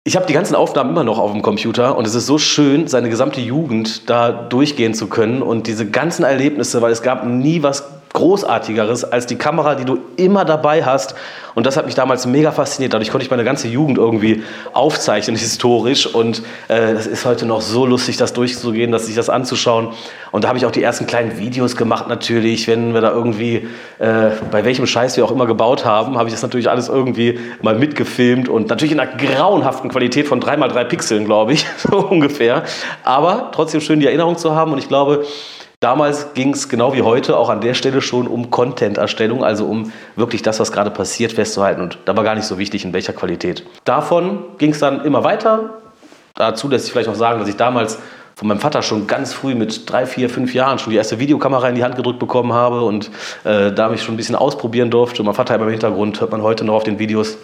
ich 0.04 0.16
habe 0.16 0.26
die 0.26 0.32
ganzen 0.32 0.56
Aufnahmen 0.56 0.90
immer 0.90 1.04
noch 1.04 1.18
auf 1.18 1.30
dem 1.30 1.42
Computer 1.42 1.96
und 1.96 2.06
es 2.06 2.14
ist 2.14 2.26
so 2.26 2.36
schön, 2.36 2.88
seine 2.88 3.08
gesamte 3.08 3.40
Jugend 3.40 4.10
da 4.10 4.32
durchgehen 4.32 4.94
zu 4.94 5.06
können 5.06 5.42
und 5.42 5.68
diese 5.68 5.88
ganzen 5.88 6.24
Erlebnisse, 6.24 6.82
weil 6.82 6.90
es 6.90 7.02
gab 7.02 7.24
nie 7.24 7.62
was 7.62 7.84
Großartigeres 8.22 9.02
als 9.02 9.26
die 9.26 9.34
Kamera, 9.34 9.74
die 9.74 9.84
du 9.84 9.98
immer 10.16 10.44
dabei 10.44 10.84
hast. 10.84 11.16
Und 11.56 11.66
das 11.66 11.76
hat 11.76 11.86
mich 11.86 11.96
damals 11.96 12.24
mega 12.24 12.52
fasziniert. 12.52 12.94
Dadurch 12.94 13.10
konnte 13.10 13.24
ich 13.24 13.30
meine 13.32 13.42
ganze 13.42 13.66
Jugend 13.66 13.98
irgendwie 13.98 14.44
aufzeichnen, 14.72 15.34
historisch. 15.34 16.06
Und 16.06 16.38
äh, 16.68 16.94
das 16.94 17.08
ist 17.08 17.24
heute 17.24 17.46
noch 17.46 17.60
so 17.60 17.84
lustig, 17.84 18.18
das 18.18 18.32
durchzugehen, 18.32 18.92
dass 18.92 19.06
sich 19.06 19.16
das 19.16 19.28
anzuschauen. 19.28 19.88
Und 20.30 20.44
da 20.44 20.48
habe 20.48 20.56
ich 20.56 20.66
auch 20.66 20.70
die 20.70 20.84
ersten 20.84 21.08
kleinen 21.08 21.36
Videos 21.36 21.74
gemacht 21.74 22.06
natürlich. 22.06 22.68
Wenn 22.68 22.94
wir 22.94 23.00
da 23.00 23.10
irgendwie, 23.10 23.68
äh, 23.98 24.30
bei 24.52 24.64
welchem 24.64 24.86
Scheiß 24.86 25.16
wir 25.16 25.24
auch 25.24 25.32
immer 25.32 25.46
gebaut 25.46 25.84
haben, 25.84 26.16
habe 26.16 26.28
ich 26.28 26.34
das 26.34 26.42
natürlich 26.42 26.70
alles 26.70 26.88
irgendwie 26.88 27.40
mal 27.60 27.74
mitgefilmt. 27.74 28.48
Und 28.48 28.68
natürlich 28.68 28.92
in 28.92 29.00
einer 29.00 29.16
grauenhaften 29.16 29.90
Qualität 29.90 30.28
von 30.28 30.40
3x3 30.40 30.84
Pixeln, 30.84 31.24
glaube 31.24 31.54
ich, 31.54 31.66
so 31.76 31.96
ungefähr. 31.96 32.62
Aber 33.02 33.50
trotzdem 33.52 33.80
schön 33.80 33.98
die 33.98 34.06
Erinnerung 34.06 34.38
zu 34.38 34.54
haben. 34.54 34.72
Und 34.72 34.78
ich 34.78 34.86
glaube, 34.86 35.24
Damals 35.82 36.34
ging 36.34 36.54
es 36.54 36.68
genau 36.68 36.94
wie 36.94 37.02
heute 37.02 37.36
auch 37.36 37.48
an 37.48 37.60
der 37.60 37.74
Stelle 37.74 38.00
schon 38.02 38.28
um 38.28 38.50
Content-Erstellung, 38.50 39.42
also 39.42 39.64
um 39.64 39.90
wirklich 40.14 40.40
das, 40.40 40.60
was 40.60 40.70
gerade 40.70 40.92
passiert, 40.92 41.32
festzuhalten. 41.32 41.82
Und 41.82 41.98
da 42.04 42.16
war 42.16 42.22
gar 42.22 42.36
nicht 42.36 42.44
so 42.44 42.56
wichtig, 42.56 42.84
in 42.84 42.92
welcher 42.92 43.12
Qualität. 43.12 43.66
Davon 43.84 44.44
ging 44.58 44.70
es 44.70 44.78
dann 44.78 45.04
immer 45.04 45.24
weiter. 45.24 45.70
Dazu 46.36 46.68
lässt 46.68 46.84
sich 46.84 46.92
vielleicht 46.92 47.08
auch 47.08 47.16
sagen, 47.16 47.40
dass 47.40 47.48
ich 47.48 47.56
damals 47.56 47.98
von 48.36 48.46
meinem 48.46 48.60
Vater 48.60 48.82
schon 48.82 49.08
ganz 49.08 49.32
früh 49.32 49.56
mit 49.56 49.90
drei, 49.90 50.06
vier, 50.06 50.30
fünf 50.30 50.54
Jahren 50.54 50.78
schon 50.78 50.92
die 50.92 50.98
erste 50.98 51.18
Videokamera 51.18 51.68
in 51.68 51.74
die 51.74 51.82
Hand 51.82 51.96
gedrückt 51.96 52.20
bekommen 52.20 52.52
habe 52.52 52.82
und 52.82 53.10
äh, 53.42 53.72
da 53.72 53.88
mich 53.88 54.04
schon 54.04 54.14
ein 54.14 54.18
bisschen 54.18 54.36
ausprobieren 54.36 54.88
durfte. 54.88 55.22
Und 55.22 55.26
mein 55.26 55.34
Vater 55.34 55.56
im 55.56 55.68
Hintergrund, 55.68 56.20
hört 56.20 56.30
man 56.30 56.42
heute 56.42 56.64
noch 56.64 56.74
auf 56.74 56.84
den 56.84 57.00
Videos, 57.00 57.38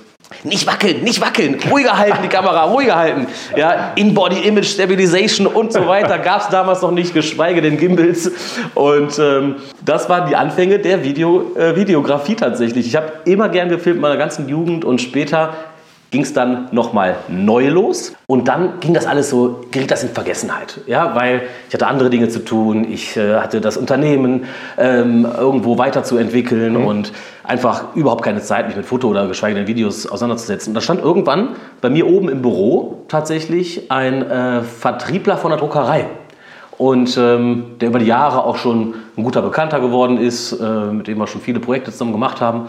nicht 0.45 0.67
wackeln, 0.67 1.03
nicht 1.03 1.21
wackeln, 1.21 1.59
ruhiger 1.71 1.97
halten 1.97 2.19
die 2.23 2.29
Kamera, 2.29 2.65
ruhiger 2.65 2.97
halten. 2.97 3.27
Ja, 3.57 3.93
In-Body 3.95 4.41
Image 4.47 4.67
Stabilization 4.67 5.47
und 5.47 5.73
so 5.73 5.87
weiter 5.87 6.19
gab 6.19 6.43
es 6.43 6.49
damals 6.49 6.83
noch 6.83 6.91
nicht, 6.91 7.15
geschweige 7.15 7.63
denn 7.63 7.79
Gimbals. 7.79 8.31
Und 8.75 9.19
ähm, 9.19 9.57
das 9.85 10.09
waren 10.09 10.29
die 10.29 10.37
Anfänge 10.37 10.79
der 10.79 11.03
Video, 11.03 11.55
äh, 11.57 11.75
Videografie 11.77 12.37
tatsächlich. 12.37 12.87
Ich 12.87 12.97
habe 12.97 13.11
immer 13.25 13.49
gern 13.49 13.69
gefilmt 13.69 13.97
in 13.97 14.03
meiner 14.03 14.19
ganzen 14.19 14.49
Jugend 14.49 14.85
und 14.85 15.01
später 15.01 15.55
ging 16.11 16.23
es 16.23 16.33
dann 16.33 16.69
nochmal 16.73 17.17
neu 17.29 17.69
los 17.69 18.15
und 18.27 18.49
dann 18.49 18.81
ging 18.81 18.95
das 18.95 19.07
alles 19.07 19.29
so, 19.29 19.61
geriet 19.71 19.91
das 19.91 20.03
in 20.03 20.09
Vergessenheit. 20.09 20.81
Ja, 20.87 21.15
weil 21.15 21.43
ich 21.69 21.75
hatte 21.75 21.87
andere 21.87 22.09
Dinge 22.09 22.29
zu 22.29 22.45
tun, 22.45 22.87
ich 22.91 23.17
äh, 23.17 23.35
hatte 23.35 23.61
das 23.61 23.77
Unternehmen 23.77 24.45
ähm, 24.79 25.27
irgendwo 25.27 25.77
weiterzuentwickeln 25.77 26.75
mhm. 26.75 26.87
und 26.87 27.13
einfach 27.45 27.95
überhaupt 27.95 28.25
keine 28.25 28.41
Zeit, 28.41 28.67
mich 28.69 28.77
mit 28.77 28.87
Foto 28.87 29.09
oder 29.09 29.27
geschweige 29.27 29.55
denn 29.55 29.67
Videos 29.67 30.07
auseinanderzusetzen. 30.07 30.71
Und 30.71 30.75
da 30.75 30.81
stand 30.81 31.03
irgendwann 31.03 31.51
bei 31.81 31.91
mir 31.91 32.07
oben 32.07 32.29
im 32.29 32.43
Büro 32.43 33.05
tatsächlich 33.09 33.91
ein 33.91 34.23
äh, 34.23 34.63
Vertriebler 34.63 35.37
von 35.37 35.51
der 35.51 35.59
Druckerei. 35.59 36.07
Und 36.79 37.19
ähm, 37.19 37.77
der 37.81 37.89
über 37.89 37.99
die 37.99 38.07
Jahre 38.07 38.45
auch 38.45 38.57
schon 38.57 38.95
ein 39.17 39.25
guter 39.25 39.43
Bekannter 39.43 39.81
geworden 39.81 40.17
ist, 40.17 40.53
äh, 40.53 40.93
mit 40.93 41.09
dem 41.09 41.19
wir 41.19 41.27
schon 41.27 41.41
viele 41.41 41.59
Projekte 41.59 41.91
zusammen 41.91 42.13
gemacht 42.13 42.41
haben. 42.41 42.69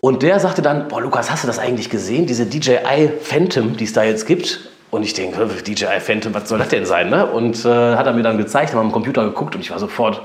Und 0.00 0.22
der 0.22 0.38
sagte 0.38 0.62
dann, 0.62 0.88
boah 0.88 1.00
Lukas, 1.00 1.30
hast 1.30 1.42
du 1.42 1.46
das 1.46 1.58
eigentlich 1.58 1.90
gesehen, 1.90 2.26
diese 2.26 2.46
DJI 2.46 3.10
Phantom, 3.20 3.76
die 3.76 3.84
es 3.84 3.92
da 3.92 4.04
jetzt 4.04 4.26
gibt? 4.26 4.68
Und 4.90 5.02
ich 5.02 5.12
denke, 5.12 5.46
DJI 5.46 6.00
Phantom, 6.00 6.32
was 6.34 6.48
soll 6.48 6.58
das 6.58 6.68
denn 6.68 6.86
sein? 6.86 7.10
Ne? 7.10 7.26
Und 7.26 7.64
äh, 7.64 7.96
hat 7.96 8.06
er 8.06 8.12
mir 8.12 8.22
dann 8.22 8.38
gezeigt, 8.38 8.72
haben 8.72 8.86
am 8.86 8.92
Computer 8.92 9.24
geguckt 9.24 9.54
und 9.54 9.60
ich 9.60 9.70
war 9.70 9.78
sofort 9.78 10.22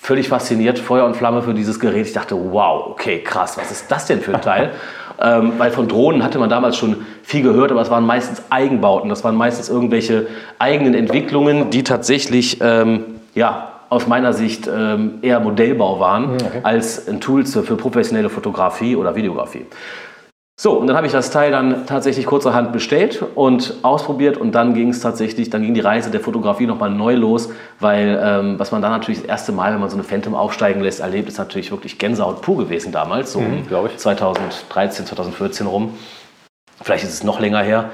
völlig 0.00 0.28
fasziniert, 0.28 0.78
Feuer 0.78 1.04
und 1.04 1.16
Flamme 1.16 1.42
für 1.42 1.54
dieses 1.54 1.78
Gerät. 1.78 2.06
Ich 2.06 2.12
dachte, 2.12 2.36
wow, 2.36 2.88
okay, 2.90 3.22
krass, 3.22 3.56
was 3.56 3.70
ist 3.70 3.90
das 3.90 4.06
denn 4.06 4.20
für 4.20 4.34
ein 4.34 4.42
Teil? 4.42 4.72
ähm, 5.20 5.52
weil 5.58 5.70
von 5.70 5.88
Drohnen 5.88 6.24
hatte 6.24 6.38
man 6.38 6.48
damals 6.48 6.76
schon 6.76 7.06
viel 7.22 7.42
gehört, 7.42 7.70
aber 7.70 7.82
es 7.82 7.90
waren 7.90 8.04
meistens 8.04 8.42
Eigenbauten, 8.50 9.08
das 9.08 9.22
waren 9.24 9.36
meistens 9.36 9.68
irgendwelche 9.68 10.26
eigenen 10.58 10.94
Entwicklungen, 10.94 11.70
die 11.70 11.84
tatsächlich 11.84 12.58
ähm, 12.60 13.04
ja, 13.34 13.71
aus 13.92 14.06
meiner 14.06 14.32
Sicht 14.32 14.66
ähm, 14.66 15.18
eher 15.20 15.38
Modellbau 15.38 16.00
waren 16.00 16.36
okay. 16.36 16.60
als 16.62 17.06
ein 17.08 17.20
Tool 17.20 17.44
für 17.44 17.76
professionelle 17.76 18.30
Fotografie 18.30 18.96
oder 18.96 19.14
Videografie. 19.14 19.66
So, 20.58 20.78
und 20.78 20.86
dann 20.86 20.96
habe 20.96 21.06
ich 21.06 21.12
das 21.12 21.30
Teil 21.30 21.50
dann 21.50 21.86
tatsächlich 21.86 22.24
kurzerhand 22.24 22.72
bestellt 22.72 23.22
und 23.34 23.74
ausprobiert 23.82 24.38
und 24.38 24.54
dann 24.54 24.72
ging 24.72 24.90
es 24.90 25.00
tatsächlich, 25.00 25.50
dann 25.50 25.62
ging 25.62 25.74
die 25.74 25.80
Reise 25.80 26.10
der 26.10 26.20
Fotografie 26.20 26.66
nochmal 26.66 26.88
neu 26.88 27.16
los, 27.16 27.50
weil 27.80 28.18
ähm, 28.22 28.58
was 28.58 28.72
man 28.72 28.80
dann 28.80 28.92
natürlich 28.92 29.20
das 29.20 29.28
erste 29.28 29.52
Mal, 29.52 29.74
wenn 29.74 29.80
man 29.80 29.90
so 29.90 29.96
eine 29.96 30.04
Phantom 30.04 30.34
aufsteigen 30.34 30.80
lässt, 30.80 31.00
erlebt, 31.00 31.28
ist 31.28 31.38
natürlich 31.38 31.70
wirklich 31.70 31.98
Gänsehaut 31.98 32.40
pur 32.40 32.56
gewesen 32.56 32.92
damals, 32.92 33.32
so 33.32 33.40
mhm, 33.40 33.64
um 33.70 33.88
2013, 33.96 35.04
2014 35.04 35.66
rum. 35.66 35.94
Vielleicht 36.80 37.04
ist 37.04 37.12
es 37.12 37.24
noch 37.24 37.40
länger 37.40 37.60
her, 37.60 37.90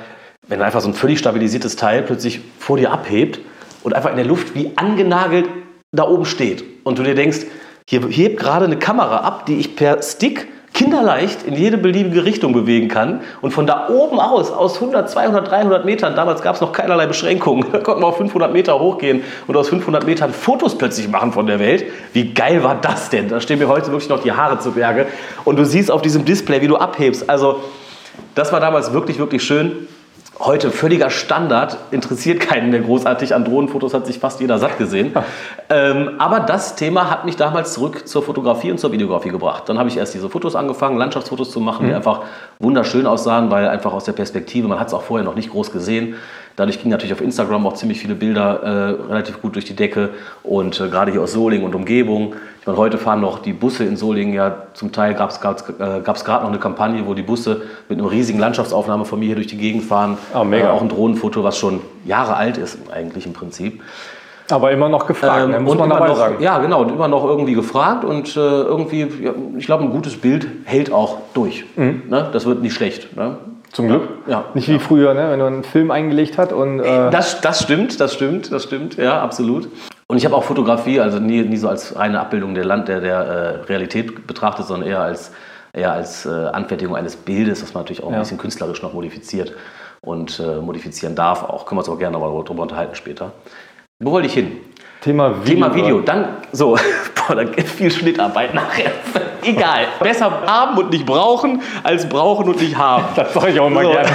wenn 0.46 0.62
einfach 0.62 0.80
so 0.80 0.88
ein 0.88 0.94
völlig 0.94 1.18
stabilisiertes 1.18 1.74
Teil 1.74 2.02
plötzlich 2.02 2.40
vor 2.58 2.76
dir 2.76 2.92
abhebt 2.92 3.40
und 3.82 3.94
einfach 3.94 4.10
in 4.10 4.16
der 4.16 4.26
Luft 4.26 4.54
wie 4.54 4.72
angenagelt 4.76 5.48
da 5.92 6.06
oben 6.06 6.26
steht 6.26 6.64
und 6.84 6.98
du 6.98 7.02
dir 7.02 7.14
denkst, 7.14 7.46
hier 7.88 8.02
hebt 8.08 8.38
gerade 8.38 8.66
eine 8.66 8.78
Kamera 8.78 9.18
ab, 9.18 9.46
die 9.46 9.58
ich 9.58 9.74
per 9.74 10.02
Stick 10.02 10.46
kinderleicht 10.74 11.44
in 11.44 11.54
jede 11.54 11.78
beliebige 11.78 12.26
Richtung 12.26 12.52
bewegen 12.52 12.88
kann 12.88 13.22
und 13.40 13.52
von 13.52 13.66
da 13.66 13.88
oben 13.88 14.20
aus, 14.20 14.50
aus 14.50 14.74
100, 14.74 15.08
200, 15.10 15.50
300 15.50 15.84
Metern, 15.86 16.14
damals 16.14 16.42
gab 16.42 16.56
es 16.56 16.60
noch 16.60 16.72
keinerlei 16.72 17.06
Beschränkungen, 17.06 17.64
da 17.72 17.78
konnten 17.78 18.02
wir 18.02 18.06
auf 18.06 18.18
500 18.18 18.52
Meter 18.52 18.78
hochgehen 18.78 19.22
und 19.46 19.56
aus 19.56 19.70
500 19.70 20.04
Metern 20.04 20.34
Fotos 20.34 20.76
plötzlich 20.76 21.08
machen 21.08 21.32
von 21.32 21.46
der 21.46 21.58
Welt. 21.58 21.86
Wie 22.12 22.34
geil 22.34 22.62
war 22.62 22.74
das 22.74 23.08
denn? 23.08 23.28
Da 23.28 23.40
stehen 23.40 23.58
mir 23.58 23.68
heute 23.68 23.90
wirklich 23.90 24.10
noch 24.10 24.22
die 24.22 24.32
Haare 24.32 24.58
zu 24.58 24.72
Berge 24.72 25.06
und 25.44 25.58
du 25.58 25.64
siehst 25.64 25.90
auf 25.90 26.02
diesem 26.02 26.26
Display, 26.26 26.60
wie 26.60 26.68
du 26.68 26.76
abhebst. 26.76 27.30
Also 27.30 27.62
das 28.34 28.52
war 28.52 28.60
damals 28.60 28.92
wirklich, 28.92 29.18
wirklich 29.18 29.42
schön 29.42 29.88
heute 30.40 30.70
völliger 30.70 31.10
Standard, 31.10 31.76
interessiert 31.90 32.40
keinen 32.40 32.70
mehr 32.70 32.80
großartig. 32.80 33.34
An 33.34 33.44
Drohnenfotos 33.44 33.94
hat 33.94 34.06
sich 34.06 34.18
fast 34.18 34.40
jeder 34.40 34.58
satt 34.58 34.78
gesehen. 34.78 35.12
ähm, 35.68 36.12
aber 36.18 36.40
das 36.40 36.76
Thema 36.76 37.10
hat 37.10 37.24
mich 37.24 37.36
damals 37.36 37.72
zurück 37.72 38.06
zur 38.06 38.22
Fotografie 38.22 38.70
und 38.70 38.78
zur 38.78 38.92
Videografie 38.92 39.30
gebracht. 39.30 39.64
Dann 39.68 39.78
habe 39.78 39.88
ich 39.88 39.96
erst 39.96 40.14
diese 40.14 40.28
Fotos 40.28 40.54
angefangen, 40.54 40.96
Landschaftsfotos 40.96 41.50
zu 41.50 41.60
machen, 41.60 41.84
mhm. 41.84 41.90
die 41.90 41.94
einfach 41.94 42.22
wunderschön 42.58 43.06
aussahen, 43.06 43.50
weil 43.50 43.68
einfach 43.68 43.92
aus 43.92 44.04
der 44.04 44.12
Perspektive, 44.12 44.68
man 44.68 44.78
hat 44.78 44.88
es 44.88 44.94
auch 44.94 45.02
vorher 45.02 45.24
noch 45.24 45.34
nicht 45.34 45.50
groß 45.50 45.72
gesehen. 45.72 46.14
Dadurch 46.58 46.78
gingen 46.78 46.90
natürlich 46.90 47.14
auf 47.14 47.22
Instagram 47.22 47.66
auch 47.66 47.74
ziemlich 47.74 47.98
viele 47.98 48.14
Bilder 48.14 48.62
äh, 48.62 49.10
relativ 49.10 49.40
gut 49.40 49.54
durch 49.54 49.64
die 49.64 49.76
Decke 49.76 50.10
und 50.42 50.78
äh, 50.78 50.88
gerade 50.88 51.12
hier 51.12 51.22
aus 51.22 51.32
Solingen 51.32 51.64
und 51.64 51.74
Umgebung 51.74 52.34
meine, 52.68 52.78
heute 52.78 52.98
fahren 52.98 53.20
noch 53.20 53.40
die 53.40 53.52
Busse 53.52 53.84
in 53.84 53.96
Solingen 53.96 54.34
ja 54.34 54.54
zum 54.74 54.92
Teil 54.92 55.14
gab 55.14 55.30
es 55.30 55.38
äh, 55.38 55.40
gerade 55.40 56.42
noch 56.42 56.50
eine 56.50 56.58
Kampagne, 56.58 57.06
wo 57.06 57.14
die 57.14 57.22
Busse 57.22 57.62
mit 57.88 57.98
einer 57.98 58.10
riesigen 58.10 58.38
Landschaftsaufnahme 58.38 59.04
von 59.04 59.18
mir 59.18 59.26
hier 59.26 59.34
durch 59.34 59.46
die 59.46 59.56
Gegend 59.56 59.84
fahren. 59.84 60.18
Oh, 60.34 60.44
mega. 60.44 60.68
Äh, 60.68 60.70
auch 60.70 60.82
ein 60.82 60.88
Drohnenfoto, 60.88 61.42
was 61.42 61.58
schon 61.58 61.80
Jahre 62.04 62.36
alt 62.36 62.58
ist 62.58 62.78
eigentlich 62.92 63.26
im 63.26 63.32
Prinzip. 63.32 63.82
Aber 64.50 64.70
immer 64.70 64.88
noch 64.88 65.06
gefragt, 65.06 65.44
ähm, 65.44 65.50
ne? 65.50 65.60
muss 65.60 65.76
man 65.76 65.90
dabei 65.90 66.08
noch, 66.08 66.16
sagen. 66.16 66.36
Ja, 66.40 66.58
genau, 66.58 66.82
und 66.82 66.90
immer 66.90 67.08
noch 67.08 67.24
irgendwie 67.24 67.54
gefragt 67.54 68.04
und 68.04 68.36
äh, 68.36 68.40
irgendwie, 68.40 69.00
ja, 69.22 69.32
ich 69.58 69.66
glaube, 69.66 69.84
ein 69.84 69.90
gutes 69.90 70.18
Bild 70.18 70.46
hält 70.64 70.92
auch 70.92 71.18
durch. 71.34 71.64
Mhm. 71.76 72.04
Ne? 72.08 72.28
Das 72.32 72.46
wird 72.46 72.62
nicht 72.62 72.74
schlecht. 72.74 73.14
Ne? 73.16 73.36
Zum 73.72 73.88
Glück. 73.88 74.08
Ja. 74.26 74.46
Nicht 74.54 74.68
wie 74.68 74.74
ja. 74.74 74.78
früher, 74.78 75.14
ne? 75.14 75.30
wenn 75.30 75.38
man 75.38 75.54
einen 75.54 75.64
Film 75.64 75.90
eingelegt 75.90 76.38
hat. 76.38 76.52
Und, 76.52 76.80
äh 76.80 77.10
das, 77.10 77.40
das 77.40 77.62
stimmt, 77.62 78.00
das 78.00 78.14
stimmt, 78.14 78.50
das 78.50 78.64
stimmt, 78.64 78.96
ja, 78.96 79.20
absolut. 79.20 79.68
Und 80.06 80.16
ich 80.16 80.24
habe 80.24 80.34
auch 80.34 80.44
Fotografie, 80.44 81.00
also 81.00 81.18
nie, 81.18 81.42
nie 81.42 81.56
so 81.58 81.68
als 81.68 81.94
reine 81.94 82.18
Abbildung 82.20 82.54
der, 82.54 82.64
Land, 82.64 82.88
der, 82.88 83.00
der 83.00 83.18
äh, 83.18 83.48
Realität 83.66 84.26
betrachtet, 84.26 84.66
sondern 84.66 84.88
eher 84.88 85.00
als, 85.00 85.32
eher 85.72 85.92
als 85.92 86.24
äh, 86.24 86.30
Anfertigung 86.30 86.96
eines 86.96 87.16
Bildes, 87.16 87.60
das 87.60 87.74
man 87.74 87.82
natürlich 87.82 88.02
auch 88.02 88.10
ja. 88.10 88.16
ein 88.16 88.22
bisschen 88.22 88.38
künstlerisch 88.38 88.82
noch 88.82 88.94
modifiziert 88.94 89.52
und 90.00 90.40
äh, 90.40 90.60
modifizieren 90.60 91.14
darf. 91.14 91.42
Auch 91.42 91.66
können 91.66 91.78
wir 91.78 91.80
uns 91.80 91.88
auch 91.90 91.98
gerne 91.98 92.18
mal 92.18 92.42
darüber 92.42 92.62
unterhalten 92.62 92.94
später. 92.94 93.32
Wo 94.00 94.12
wollte 94.12 94.28
ich 94.28 94.34
hin? 94.34 94.52
Thema 95.02 95.44
Video. 95.44 95.54
Thema 95.54 95.74
Video. 95.74 96.00
Dann, 96.00 96.36
so, 96.52 96.78
boah, 97.14 97.36
dann 97.36 97.52
gibt 97.52 97.68
viel 97.68 97.90
Schnittarbeit 97.90 98.54
nachher. 98.54 98.92
Egal. 99.42 99.86
Besser 100.00 100.42
haben 100.46 100.78
und 100.78 100.90
nicht 100.90 101.06
brauchen, 101.06 101.62
als 101.82 102.08
brauchen 102.08 102.48
und 102.48 102.60
nicht 102.60 102.76
haben. 102.76 103.04
Das 103.16 103.34
sage 103.34 103.50
ich 103.50 103.60
auch 103.60 103.68
mal 103.68 103.84
so. 103.84 103.90
gerne. 103.90 104.10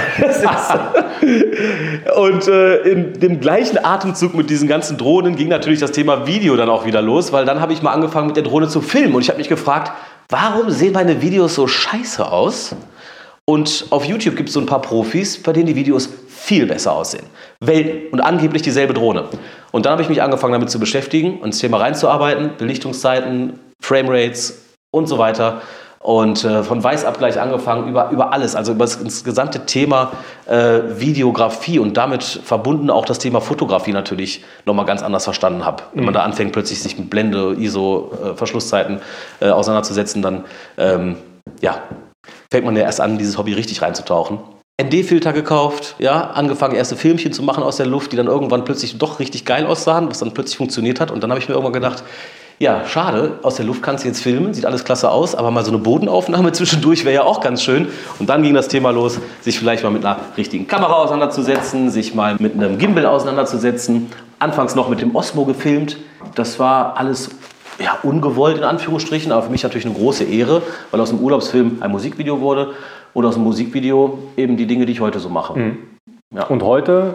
und 2.16 2.48
äh, 2.48 2.76
in 2.82 3.20
dem 3.20 3.40
gleichen 3.40 3.84
Atemzug 3.84 4.34
mit 4.34 4.50
diesen 4.50 4.68
ganzen 4.68 4.96
Drohnen 4.96 5.36
ging 5.36 5.48
natürlich 5.48 5.80
das 5.80 5.92
Thema 5.92 6.26
Video 6.26 6.56
dann 6.56 6.68
auch 6.68 6.84
wieder 6.84 7.02
los, 7.02 7.32
weil 7.32 7.44
dann 7.44 7.60
habe 7.60 7.72
ich 7.72 7.82
mal 7.82 7.92
angefangen 7.92 8.28
mit 8.28 8.36
der 8.36 8.44
Drohne 8.44 8.68
zu 8.68 8.80
filmen 8.80 9.14
und 9.14 9.22
ich 9.22 9.28
habe 9.28 9.38
mich 9.38 9.48
gefragt, 9.48 9.92
warum 10.28 10.70
sehen 10.70 10.92
meine 10.92 11.20
Videos 11.22 11.54
so 11.54 11.66
scheiße 11.66 12.30
aus? 12.30 12.74
Und 13.46 13.86
auf 13.90 14.04
YouTube 14.06 14.36
gibt 14.36 14.48
es 14.48 14.54
so 14.54 14.60
ein 14.60 14.66
paar 14.66 14.80
Profis, 14.80 15.42
bei 15.42 15.52
denen 15.52 15.66
die 15.66 15.76
Videos 15.76 16.08
viel 16.28 16.66
besser 16.66 16.92
aussehen. 16.92 17.24
Welt 17.60 18.12
und 18.12 18.20
angeblich 18.20 18.62
dieselbe 18.62 18.94
Drohne. 18.94 19.24
Und 19.70 19.86
dann 19.86 19.92
habe 19.92 20.02
ich 20.02 20.08
mich 20.08 20.22
angefangen 20.22 20.52
damit 20.52 20.70
zu 20.70 20.78
beschäftigen 20.78 21.38
und 21.40 21.52
das 21.52 21.60
Thema 21.60 21.78
reinzuarbeiten, 21.78 22.52
Belichtungszeiten, 22.56 23.58
Framerates 23.80 24.62
und 24.94 25.06
so 25.06 25.18
weiter. 25.18 25.60
Und 26.04 26.44
äh, 26.44 26.62
von 26.62 26.84
Weißabgleich 26.84 27.40
angefangen 27.40 27.88
über, 27.88 28.10
über 28.10 28.30
alles, 28.30 28.54
also 28.54 28.72
über 28.72 28.84
das, 28.84 29.02
das 29.02 29.24
gesamte 29.24 29.64
Thema 29.64 30.12
äh, 30.44 30.80
Videografie 30.98 31.78
und 31.78 31.96
damit 31.96 32.22
verbunden 32.22 32.90
auch 32.90 33.06
das 33.06 33.18
Thema 33.18 33.40
Fotografie 33.40 33.92
natürlich 33.92 34.44
nochmal 34.66 34.84
ganz 34.84 35.02
anders 35.02 35.24
verstanden 35.24 35.64
habe. 35.64 35.82
Wenn 35.94 36.04
man 36.04 36.12
mhm. 36.12 36.16
da 36.16 36.22
anfängt, 36.22 36.52
plötzlich 36.52 36.82
sich 36.82 36.98
mit 36.98 37.08
Blende, 37.08 37.54
ISO, 37.58 38.12
äh, 38.22 38.36
Verschlusszeiten 38.36 39.00
äh, 39.40 39.48
auseinanderzusetzen, 39.48 40.20
dann 40.20 40.44
ähm, 40.76 41.16
ja, 41.62 41.78
fängt 42.50 42.66
man 42.66 42.76
ja 42.76 42.82
erst 42.82 43.00
an, 43.00 43.16
dieses 43.16 43.38
Hobby 43.38 43.54
richtig 43.54 43.80
reinzutauchen. 43.80 44.40
ND-Filter 44.82 45.32
gekauft, 45.32 45.94
ja, 46.00 46.32
angefangen 46.32 46.74
erste 46.74 46.96
Filmchen 46.96 47.32
zu 47.32 47.42
machen 47.42 47.62
aus 47.62 47.76
der 47.76 47.86
Luft, 47.86 48.12
die 48.12 48.16
dann 48.16 48.26
irgendwann 48.26 48.64
plötzlich 48.64 48.98
doch 48.98 49.20
richtig 49.20 49.46
geil 49.46 49.64
aussahen, 49.64 50.10
was 50.10 50.18
dann 50.18 50.34
plötzlich 50.34 50.58
funktioniert 50.58 51.00
hat. 51.00 51.10
Und 51.10 51.22
dann 51.22 51.30
habe 51.30 51.40
ich 51.40 51.48
mir 51.48 51.54
irgendwann 51.54 51.72
gedacht, 51.72 52.02
ja, 52.58 52.86
schade, 52.86 53.38
aus 53.42 53.56
der 53.56 53.64
Luft 53.64 53.82
kannst 53.82 54.04
du 54.04 54.08
jetzt 54.08 54.22
filmen, 54.22 54.54
sieht 54.54 54.64
alles 54.64 54.84
klasse 54.84 55.10
aus, 55.10 55.34
aber 55.34 55.50
mal 55.50 55.64
so 55.64 55.70
eine 55.70 55.78
Bodenaufnahme 55.78 56.52
zwischendurch 56.52 57.04
wäre 57.04 57.14
ja 57.14 57.22
auch 57.24 57.40
ganz 57.40 57.62
schön. 57.62 57.88
Und 58.18 58.28
dann 58.28 58.42
ging 58.42 58.54
das 58.54 58.68
Thema 58.68 58.90
los, 58.90 59.18
sich 59.40 59.58
vielleicht 59.58 59.82
mal 59.82 59.90
mit 59.90 60.04
einer 60.04 60.18
richtigen 60.36 60.66
Kamera 60.66 60.94
auseinanderzusetzen, 60.94 61.90
sich 61.90 62.14
mal 62.14 62.36
mit 62.38 62.54
einem 62.54 62.78
Gimbal 62.78 63.06
auseinanderzusetzen. 63.06 64.10
Anfangs 64.38 64.74
noch 64.74 64.88
mit 64.88 65.00
dem 65.00 65.14
Osmo 65.16 65.44
gefilmt. 65.44 65.96
Das 66.34 66.58
war 66.58 66.96
alles 66.96 67.30
ja, 67.78 67.98
ungewollt 68.02 68.58
in 68.58 68.64
Anführungsstrichen, 68.64 69.32
aber 69.32 69.42
für 69.42 69.50
mich 69.50 69.62
natürlich 69.62 69.86
eine 69.86 69.94
große 69.94 70.24
Ehre, 70.24 70.62
weil 70.90 71.00
aus 71.00 71.10
dem 71.10 71.18
Urlaubsfilm 71.18 71.78
ein 71.80 71.90
Musikvideo 71.90 72.40
wurde 72.40 72.74
und 73.14 73.24
aus 73.24 73.34
dem 73.34 73.42
Musikvideo 73.42 74.18
eben 74.36 74.56
die 74.56 74.66
Dinge, 74.66 74.86
die 74.86 74.92
ich 74.92 75.00
heute 75.00 75.18
so 75.18 75.28
mache. 75.28 75.58
Mhm. 75.58 75.78
Ja. 76.32 76.44
Und 76.44 76.62
heute 76.62 77.14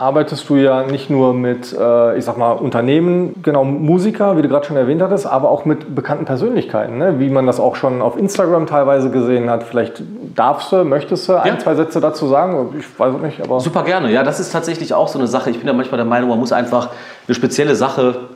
arbeitest 0.00 0.48
du 0.48 0.54
ja 0.54 0.84
nicht 0.84 1.10
nur 1.10 1.34
mit, 1.34 1.72
äh, 1.72 2.16
ich 2.16 2.24
sag 2.24 2.38
mal, 2.38 2.52
Unternehmen, 2.52 3.34
genau, 3.42 3.64
Musiker, 3.64 4.36
wie 4.36 4.42
du 4.42 4.48
gerade 4.48 4.64
schon 4.64 4.76
erwähnt 4.76 5.02
hattest, 5.02 5.26
aber 5.26 5.50
auch 5.50 5.64
mit 5.64 5.96
bekannten 5.96 6.24
Persönlichkeiten, 6.24 6.98
ne? 6.98 7.18
wie 7.18 7.28
man 7.28 7.46
das 7.46 7.58
auch 7.58 7.74
schon 7.74 8.00
auf 8.00 8.16
Instagram 8.16 8.66
teilweise 8.66 9.10
gesehen 9.10 9.50
hat. 9.50 9.64
Vielleicht 9.64 10.00
darfst 10.36 10.70
du, 10.70 10.84
möchtest 10.84 11.28
du 11.28 11.34
ein, 11.34 11.54
ja. 11.54 11.58
zwei 11.58 11.74
Sätze 11.74 12.00
dazu 12.00 12.28
sagen? 12.28 12.76
Ich 12.78 12.98
weiß 12.98 13.16
es 13.16 13.22
nicht, 13.22 13.42
aber. 13.42 13.58
Super 13.58 13.82
gerne, 13.82 14.12
ja, 14.12 14.22
das 14.22 14.38
ist 14.38 14.52
tatsächlich 14.52 14.94
auch 14.94 15.08
so 15.08 15.18
eine 15.18 15.26
Sache. 15.26 15.50
Ich 15.50 15.58
bin 15.58 15.66
ja 15.66 15.72
manchmal 15.72 15.98
der 15.98 16.06
Meinung, 16.06 16.30
man 16.30 16.38
muss 16.38 16.52
einfach 16.52 16.90
eine 17.26 17.34
spezielle 17.34 17.74
Sache 17.74 18.28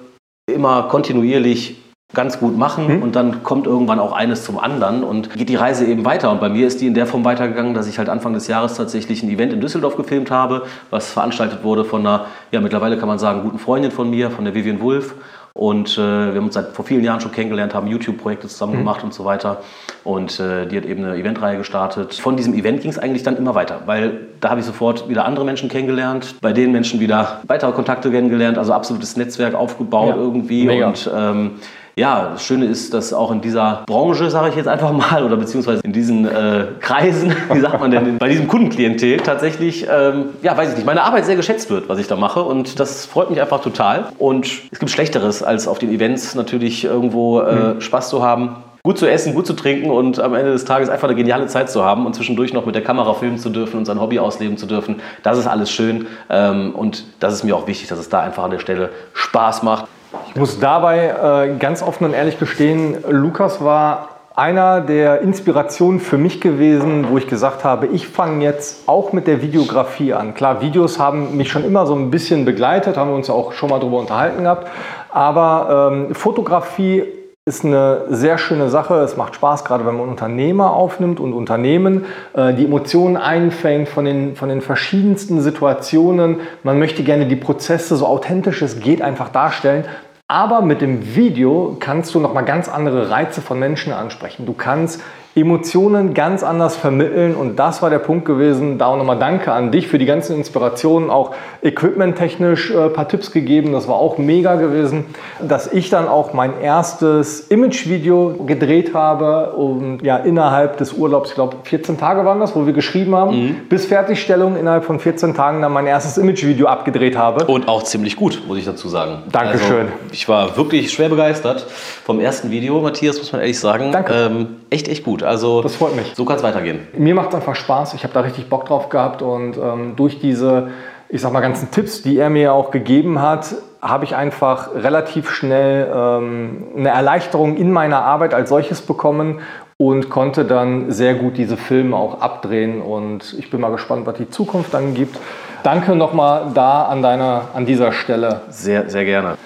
immer 0.51 0.89
kontinuierlich 0.89 1.82
ganz 2.15 2.39
gut 2.39 2.57
machen 2.57 2.89
hm. 2.89 3.03
und 3.03 3.17
dann 3.17 3.43
kommt 3.43 3.67
irgendwann 3.67 3.99
auch 3.99 4.13
eines 4.13 4.45
zum 4.45 4.59
anderen 4.59 5.03
und 5.03 5.35
geht 5.35 5.49
die 5.49 5.57
Reise 5.57 5.87
eben 5.87 6.05
weiter. 6.05 6.31
Und 6.31 6.41
bei 6.41 6.49
mir 6.49 6.67
ist 6.67 6.81
die 6.81 6.87
in 6.87 6.95
der 6.95 7.07
Form 7.07 7.25
weitergegangen, 7.25 7.75
dass 7.75 7.87
ich 7.87 7.99
halt 7.99 8.09
Anfang 8.09 8.35
des 8.35 8.49
Jahres 8.49 8.75
tatsächlich 8.75 9.23
ein 9.23 9.31
Event 9.31 9.53
in 9.53 9.61
Düsseldorf 9.61 9.97
gefilmt 9.97 10.31
habe, 10.31 10.63
was 10.91 11.13
veranstaltet 11.13 11.65
wurde 11.65 11.85
von 11.85 12.01
einer, 12.01 12.27
ja 12.51 12.61
mittlerweile 12.61 12.99
kann 12.99 13.09
man 13.09 13.19
sagen, 13.19 13.43
guten 13.43 13.59
Freundin 13.59 13.91
von 13.91 14.11
mir, 14.11 14.31
von 14.31 14.45
der 14.45 14.55
Vivian 14.55 14.81
Wulff. 14.81 15.15
Und 15.55 15.99
äh, 15.99 16.01
wir 16.01 16.37
haben 16.37 16.47
uns 16.47 16.55
seit 16.55 16.69
vor 16.69 16.85
vielen 16.85 17.05
Jahren 17.05 17.21
schon 17.21 17.31
kennengelernt, 17.31 17.75
haben 17.75 17.87
YouTube-Projekte 17.87 18.49
zusammen 18.49 18.73
mhm. 18.73 18.79
gemacht 18.79 19.05
und 19.05 19.13
so 19.13 19.27
weiter. 19.27 19.59
Und 20.03 20.41
äh, 20.41 20.67
die 20.67 20.77
hat 20.79 20.87
eben 20.87 21.05
eine 21.05 21.17
Eventreihe 21.17 21.59
gestartet. 21.59 22.15
Von 22.15 22.37
diesem 22.37 22.55
Event 22.55 22.81
ging 22.81 22.91
es 22.91 22.99
eigentlich 22.99 23.23
dann 23.23 23.37
immer 23.37 23.55
weiter, 23.55 23.83
weil 23.85 24.29
da 24.41 24.49
habe 24.49 24.61
ich 24.61 24.67
sofort 24.67 25.11
wieder 25.11 25.27
andere 25.27 25.45
Menschen 25.45 25.69
kennengelernt, 25.69 26.37
bei 26.41 26.55
den 26.55 26.73
Menschen 26.73 27.01
wieder 27.01 27.43
weitere 27.47 27.73
Kontakte 27.73 28.11
kennengelernt, 28.11 28.57
also 28.57 28.73
absolutes 28.73 29.17
Netzwerk 29.17 29.55
aufgebaut 29.55 30.17
ja. 30.17 30.17
irgendwie. 30.17 30.65
Mega. 30.65 30.89
Und 30.89 31.11
ähm, 31.15 31.51
ja, 31.97 32.31
das 32.33 32.45
Schöne 32.45 32.67
ist, 32.67 32.95
dass 32.95 33.13
auch 33.13 33.31
in 33.31 33.41
dieser 33.41 33.85
Branche, 33.87 34.31
sage 34.31 34.51
ich 34.51 34.57
jetzt 34.57 34.69
einfach 34.69 34.93
mal, 34.93 35.25
oder 35.25 35.37
beziehungsweise 35.37 35.83
in 35.85 35.93
diesen 35.93 36.27
äh, 36.27 36.67
Kreisen, 36.81 37.35
wie 37.53 37.61
sagt 37.61 37.81
man 37.81 37.91
denn, 37.91 38.19
bei 38.19 38.29
diesem 38.29 38.49
Kundenklientel 38.49 39.19
tatsächlich, 39.19 39.87
ähm, 39.91 40.31
ja, 40.43 40.57
weiß 40.57 40.71
ich 40.71 40.77
nicht, 40.77 40.87
meine 40.87 41.03
Arbeit 41.03 41.27
sehr 41.27 41.37
geschätzt 41.37 41.71
wird, 41.71 41.89
was 41.89 41.99
ich 41.99 42.07
da 42.07 42.17
mache. 42.17 42.43
Und 42.43 42.81
das 42.81 43.07
freut 43.07 43.31
mich 43.31 43.41
einfach 43.41 43.61
total. 43.61 44.07
Und 44.19 44.47
es 44.71 44.79
gibt 44.79 44.91
Schlechteres, 44.91 45.43
als 45.43 45.69
auf 45.69 45.79
den 45.79 45.91
Events 45.91 46.35
natürlich 46.35 46.85
irgendwo 46.85 47.41
äh, 47.41 47.75
mhm. 47.75 47.81
Spaß 47.81 48.09
zu 48.09 48.23
haben 48.23 48.57
gut 48.85 48.99
zu 48.99 49.09
essen, 49.09 49.35
gut 49.35 49.47
zu 49.47 49.53
trinken 49.53 49.91
und 49.91 50.19
am 50.19 50.35
Ende 50.35 50.51
des 50.51 50.65
Tages 50.65 50.89
einfach 50.89 51.07
eine 51.07 51.17
geniale 51.17 51.47
Zeit 51.47 51.71
zu 51.71 51.85
haben 51.85 52.05
und 52.05 52.15
zwischendurch 52.15 52.53
noch 52.53 52.67
mit 52.67 52.75
der 52.75 52.83
Kamera 52.83 53.15
filmen 53.15 53.39
zu 53.39 53.49
dürfen 53.49 53.77
und 53.79 53.85
sein 53.85 54.01
Hobby 54.01 54.19
ausleben 54.19 54.57
zu 54.57 54.67
dürfen. 54.67 55.01
Das 55.23 55.39
ist 55.39 55.47
alles 55.47 55.71
schön 55.71 56.07
ähm, 56.29 56.75
und 56.75 57.05
das 57.21 57.33
ist 57.33 57.45
mir 57.45 57.55
auch 57.55 57.69
wichtig, 57.69 57.89
dass 57.89 58.01
es 58.01 58.09
da 58.09 58.21
einfach 58.21 58.43
an 58.43 58.51
der 58.51 58.59
Stelle 58.59 58.91
Spaß 59.15 59.63
macht. 59.63 59.87
Ich 60.29 60.37
muss 60.37 60.59
dabei 60.59 61.49
äh, 61.53 61.59
ganz 61.59 61.83
offen 61.83 62.05
und 62.05 62.13
ehrlich 62.13 62.39
gestehen, 62.39 62.97
Lukas 63.09 63.63
war 63.63 64.09
einer 64.35 64.81
der 64.81 65.21
Inspirationen 65.21 66.01
für 66.01 66.17
mich 66.17 66.41
gewesen, 66.41 67.07
wo 67.11 67.19
ich 67.19 67.27
gesagt 67.27 67.65
habe, 67.65 67.87
ich 67.89 68.09
fange 68.09 68.43
jetzt 68.43 68.89
auch 68.89 69.13
mit 69.13 69.27
der 69.27 69.43
Videografie 69.43 70.15
an. 70.15 70.35
Klar, 70.35 70.63
Videos 70.63 70.99
haben 70.99 71.37
mich 71.37 71.51
schon 71.51 71.65
immer 71.65 71.87
so 71.87 71.95
ein 71.95 72.11
bisschen 72.11 72.45
begleitet, 72.45 72.97
haben 72.97 73.11
wir 73.11 73.15
uns 73.15 73.29
auch 73.29 73.53
schon 73.53 73.69
mal 73.69 73.79
darüber 73.79 73.99
unterhalten 73.99 74.45
gehabt, 74.45 74.69
aber 75.11 75.91
ähm, 75.93 76.15
Fotografie 76.15 77.05
ist 77.45 77.65
eine 77.65 78.05
sehr 78.09 78.39
schöne 78.39 78.69
Sache. 78.69 78.95
Es 79.01 79.17
macht 79.17 79.35
Spaß, 79.35 79.65
gerade 79.65 79.85
wenn 79.85 79.97
man 79.97 80.09
Unternehmer 80.09 80.75
aufnimmt 80.75 81.19
und 81.19 81.33
Unternehmen, 81.33 82.05
äh, 82.35 82.55
die 82.55 82.65
Emotionen 82.65 83.17
einfängt 83.17 83.89
von 83.89 84.05
den, 84.05 84.37
von 84.37 84.49
den 84.49 84.61
verschiedensten 84.61 85.41
Situationen. 85.41 86.41
Man 86.63 86.79
möchte 86.79 87.03
gerne 87.03 87.27
die 87.27 87.35
Prozesse 87.35 87.97
so 87.97 88.07
authentisch 88.07 88.63
es 88.63 88.79
geht 88.79 89.03
einfach 89.03 89.31
darstellen. 89.31 89.85
Aber 90.29 90.63
mit 90.63 90.83
dem 90.83 91.17
Video 91.17 91.77
kannst 91.81 92.15
du 92.15 92.21
nochmal 92.21 92.45
ganz 92.45 92.69
andere 92.69 93.11
Reize 93.11 93.41
von 93.41 93.59
Menschen 93.59 93.93
ansprechen. 93.93 94.47
Du 94.47 94.53
kannst 94.53 95.03
Emotionen 95.35 96.13
ganz 96.13 96.43
anders 96.43 96.77
vermitteln 96.77 97.35
und 97.35 97.57
das 97.59 97.81
war 97.81 97.89
der 97.89 98.01
Punkt 98.01 98.27
gewesen. 98.27 98.77
Da 98.77 98.87
auch 98.87 98.99
nochmal 98.99 99.19
Danke 99.19 99.51
an 99.51 99.73
dich 99.73 99.89
für 99.89 99.99
die 99.99 100.05
ganzen 100.05 100.37
Inspirationen, 100.37 101.09
auch 101.09 101.35
equipmenttechnisch 101.63 102.71
ein 102.71 102.87
äh, 102.87 102.89
paar 102.91 103.09
Tipps 103.09 103.33
gegeben. 103.33 103.73
Das 103.73 103.89
war 103.89 103.95
auch 103.95 104.19
mega 104.19 104.57
gewesen, 104.57 105.07
dass 105.41 105.73
ich 105.73 105.89
dann 105.89 106.07
auch 106.07 106.35
mein 106.35 106.61
erstes 106.61 107.41
Imagevideo 107.49 108.45
gedreht 108.47 108.93
habe 108.93 109.53
und 109.53 110.03
ja 110.03 110.19
innerhalb 110.19 110.77
des 110.77 110.93
Urlaubs, 110.93 111.31
ich 111.31 111.35
glaube 111.35 111.57
14 111.63 111.97
Tage 111.97 112.27
waren 112.27 112.39
das, 112.39 112.55
wo 112.55 112.67
wir 112.67 112.75
geschrieben 112.75 113.15
haben, 113.15 113.35
mhm. 113.35 113.57
bis 113.71 113.87
Fertigstellung 113.87 114.57
innerhalb 114.57 114.85
von 114.85 115.01
14 115.01 115.33
Tagen 115.33 115.63
dann 115.63 115.73
mein 115.73 115.87
erstes 115.87 116.19
Imagevideo 116.19 116.67
abgedreht 116.67 117.17
habe. 117.17 117.47
Und 117.47 117.69
auch 117.69 117.85
ziemlich 117.85 118.17
gut, 118.17 118.43
muss 118.47 118.59
ich 118.59 118.67
dazu 118.67 118.89
sagen. 118.89 119.23
Dankeschön. 119.33 119.87
Also, 119.87 119.93
ich 120.13 120.29
war 120.29 120.59
wirklich 120.59 120.93
schwer 120.93 121.09
begeistert 121.09 121.67
vom 122.05 122.21
ersten 122.21 122.51
Video, 122.51 122.83
Matthias, 122.83 123.17
muss 123.17 123.33
man 123.33 123.41
ehrlich 123.41 123.59
sagen. 123.59 123.93
Danke. 123.93 124.13
Ähm, 124.13 124.62
echt, 124.73 124.89
echt 124.89 125.05
gut. 125.05 125.23
Also 125.23 125.63
das 125.63 125.77
freut 125.77 125.95
mich. 125.95 126.13
So 126.15 126.25
kann 126.25 126.37
es 126.37 126.43
weitergehen. 126.43 126.87
Mir 126.97 127.15
macht 127.15 127.29
es 127.29 127.35
einfach 127.35 127.55
Spaß. 127.55 127.95
Ich 127.95 128.05
habe 128.05 128.15
da 128.15 128.21
richtig 128.21 128.49
Bock 128.49 128.65
drauf 128.65 128.89
gehabt 128.89 129.23
und 129.23 129.57
ähm, 129.57 129.95
durch 129.97 130.19
diese, 130.19 130.71
ich 131.09 131.21
sag 131.21 131.33
mal, 131.33 131.41
ganzen 131.41 131.71
Tipps, 131.71 132.03
die 132.03 132.19
er 132.19 132.31
mir 132.31 132.53
auch 132.53 132.71
gegeben 132.71 133.21
hat, 133.21 133.55
habe 133.81 134.05
ich 134.05 134.15
einfach 134.15 134.75
relativ 134.75 135.31
schnell 135.31 135.91
ähm, 135.93 136.65
eine 136.77 136.91
Erleichterung 136.91 137.57
in 137.57 137.73
meiner 137.73 138.05
Arbeit 138.05 138.33
als 138.33 138.49
solches 138.49 138.81
bekommen 138.81 139.41
und 139.77 140.11
konnte 140.11 140.45
dann 140.45 140.93
sehr 140.93 141.15
gut 141.15 141.37
diese 141.37 141.57
Filme 141.57 141.97
auch 141.97 142.21
abdrehen 142.21 142.81
und 142.81 143.35
ich 143.37 143.51
bin 143.51 143.61
mal 143.61 143.73
gespannt, 143.73 144.07
was 144.07 144.17
die 144.17 144.31
Zukunft 144.31 144.73
dann 144.73 144.95
gibt. 144.95 145.19
Danke 145.65 145.97
nochmal 145.97 146.53
da 146.55 146.85
an, 146.85 147.03
deiner, 147.03 147.49
an 147.55 147.67
dieser 147.67 147.91
Stelle. 147.91 148.43
Sehr, 148.49 148.89
sehr 148.89 149.05
gerne. 149.05 149.37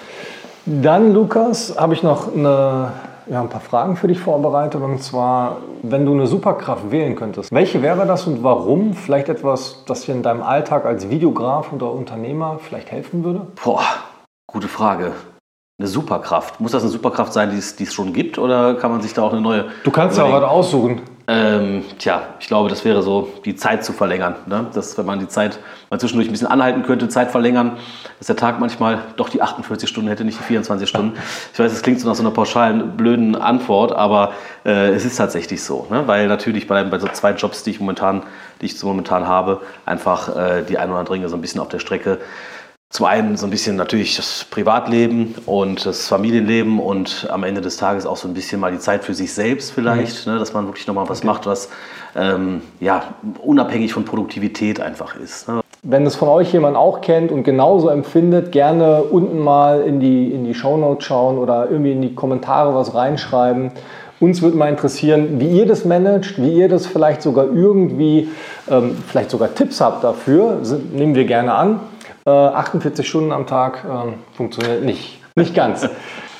Dann, 0.65 1.13
Lukas, 1.13 1.75
habe 1.79 1.95
ich 1.95 2.03
noch 2.03 2.35
eine 2.35 2.91
ja, 3.29 3.41
ein 3.41 3.49
paar 3.49 3.61
Fragen 3.61 3.95
für 3.95 4.07
dich 4.07 4.19
vorbereitet. 4.19 4.81
Und 4.81 5.01
zwar, 5.03 5.57
wenn 5.81 6.05
du 6.05 6.13
eine 6.13 6.27
Superkraft 6.27 6.91
wählen 6.91 7.15
könntest, 7.15 7.51
welche 7.51 7.81
wäre 7.81 8.05
das 8.05 8.27
und 8.27 8.43
warum? 8.43 8.93
Vielleicht 8.93 9.29
etwas, 9.29 9.83
das 9.85 10.01
dir 10.01 10.15
in 10.15 10.23
deinem 10.23 10.41
Alltag 10.41 10.85
als 10.85 11.09
Videograf 11.09 11.73
oder 11.73 11.91
Unternehmer 11.91 12.59
vielleicht 12.59 12.91
helfen 12.91 13.23
würde? 13.23 13.47
Boah, 13.63 13.83
Gute 14.49 14.69
Frage. 14.69 15.11
Eine 15.77 15.89
Superkraft. 15.89 16.61
Muss 16.61 16.71
das 16.71 16.81
eine 16.81 16.91
Superkraft 16.91 17.33
sein, 17.33 17.51
die 17.51 17.57
es, 17.57 17.75
die 17.75 17.83
es 17.83 17.93
schon 17.93 18.13
gibt, 18.13 18.39
oder 18.39 18.75
kann 18.75 18.91
man 18.91 19.01
sich 19.01 19.13
da 19.13 19.23
auch 19.23 19.33
eine 19.33 19.41
neue. 19.41 19.65
Du 19.83 19.91
kannst 19.91 20.17
ja 20.17 20.23
auch 20.23 20.29
gerade 20.29 20.47
aussuchen. 20.47 21.01
Ähm, 21.29 21.83
tja, 21.99 22.21
ich 22.39 22.47
glaube, 22.47 22.69
das 22.69 22.85
wäre 22.85 23.03
so, 23.03 23.27
die 23.43 23.57
Zeit 23.57 23.83
zu 23.83 23.91
verlängern. 23.91 24.35
Ne? 24.45 24.67
Dass, 24.73 24.97
wenn 24.97 25.05
man 25.05 25.19
die 25.19 25.27
Zeit 25.27 25.59
mal 25.89 25.99
zwischendurch 25.99 26.29
ein 26.29 26.31
bisschen 26.31 26.47
anhalten 26.47 26.83
könnte, 26.83 27.09
Zeit 27.09 27.31
verlängern, 27.31 27.75
dass 28.17 28.27
der 28.27 28.37
Tag 28.37 28.61
manchmal 28.61 28.99
doch 29.17 29.27
die 29.27 29.41
48 29.41 29.89
Stunden 29.89 30.07
hätte, 30.07 30.23
nicht 30.23 30.39
die 30.39 30.43
24 30.43 30.87
Stunden. 30.87 31.17
Ich 31.53 31.59
weiß, 31.59 31.73
es 31.73 31.81
klingt 31.81 31.99
so 31.99 32.07
nach 32.07 32.15
so 32.15 32.23
einer 32.23 32.31
pauschalen, 32.31 32.95
blöden 32.95 33.35
Antwort, 33.35 33.91
aber 33.91 34.33
äh, 34.63 34.89
es 34.91 35.03
ist 35.03 35.17
tatsächlich 35.17 35.61
so. 35.63 35.87
Ne? 35.89 36.07
Weil 36.07 36.27
natürlich 36.27 36.65
bei, 36.67 36.83
bei 36.83 36.99
so 36.99 37.07
zwei 37.07 37.31
Jobs, 37.31 37.63
die 37.63 37.71
ich 37.71 37.79
momentan, 37.79 38.23
die 38.61 38.67
ich 38.67 38.77
so 38.77 38.87
momentan 38.87 39.27
habe, 39.27 39.61
einfach 39.85 40.33
äh, 40.35 40.63
die 40.63 40.77
ein 40.77 40.89
oder 40.89 40.99
andere 40.99 41.15
Dinge 41.15 41.27
so 41.27 41.35
ein 41.35 41.41
bisschen 41.41 41.59
auf 41.59 41.67
der 41.67 41.79
Strecke 41.79 42.19
zum 42.89 43.05
einen 43.05 43.35
so 43.35 43.45
ein 43.45 43.49
bisschen 43.49 43.75
natürlich 43.75 44.15
das 44.15 44.45
Privatleben 44.49 45.35
und 45.45 45.85
das 45.85 46.07
Familienleben 46.07 46.79
und 46.79 47.27
am 47.29 47.43
Ende 47.43 47.59
des 47.59 47.77
Tages 47.77 48.05
auch 48.05 48.15
so 48.15 48.27
ein 48.27 48.33
bisschen 48.33 48.61
mal 48.61 48.71
die 48.71 48.79
Zeit 48.79 49.03
für 49.03 49.13
sich 49.13 49.33
selbst 49.33 49.71
vielleicht, 49.71 50.25
mhm. 50.25 50.33
ne, 50.33 50.39
dass 50.39 50.53
man 50.53 50.67
wirklich 50.67 50.87
nochmal 50.87 51.09
was 51.09 51.19
okay. 51.19 51.27
macht, 51.27 51.45
was 51.45 51.69
ähm, 52.15 52.61
ja, 52.79 53.03
unabhängig 53.43 53.93
von 53.93 54.05
Produktivität 54.05 54.79
einfach 54.79 55.15
ist. 55.17 55.49
Ne. 55.49 55.61
Wenn 55.83 56.05
es 56.05 56.15
von 56.15 56.29
euch 56.29 56.53
jemand 56.53 56.77
auch 56.77 57.01
kennt 57.01 57.31
und 57.31 57.43
genauso 57.43 57.89
empfindet, 57.89 58.51
gerne 58.51 59.03
unten 59.03 59.39
mal 59.39 59.81
in 59.81 59.99
die, 59.99 60.31
in 60.31 60.45
die 60.45 60.53
Shownotes 60.53 61.05
schauen 61.05 61.37
oder 61.37 61.69
irgendwie 61.69 61.91
in 61.91 62.01
die 62.01 62.15
Kommentare 62.15 62.73
was 62.73 62.95
reinschreiben. 62.95 63.71
Uns 64.19 64.41
würde 64.41 64.57
mal 64.57 64.69
interessieren, 64.69 65.39
wie 65.39 65.59
ihr 65.59 65.67
das 65.67 65.85
managt, 65.85 66.41
wie 66.41 66.53
ihr 66.53 66.69
das 66.69 66.87
vielleicht 66.87 67.21
sogar 67.21 67.45
irgendwie, 67.45 68.29
ähm, 68.69 68.97
vielleicht 69.07 69.29
sogar 69.29 69.53
Tipps 69.53 69.79
habt 69.79 70.03
dafür, 70.03 70.61
nehmen 70.93 71.13
wir 71.13 71.25
gerne 71.25 71.53
an. 71.53 71.79
48 72.27 73.05
äh, 73.05 73.07
Stunden 73.07 73.31
am 73.31 73.47
Tag 73.47 73.85
äh, 73.85 74.35
funktioniert 74.35 74.83
nicht. 74.83 75.19
Nicht 75.35 75.53
ganz. 75.53 75.87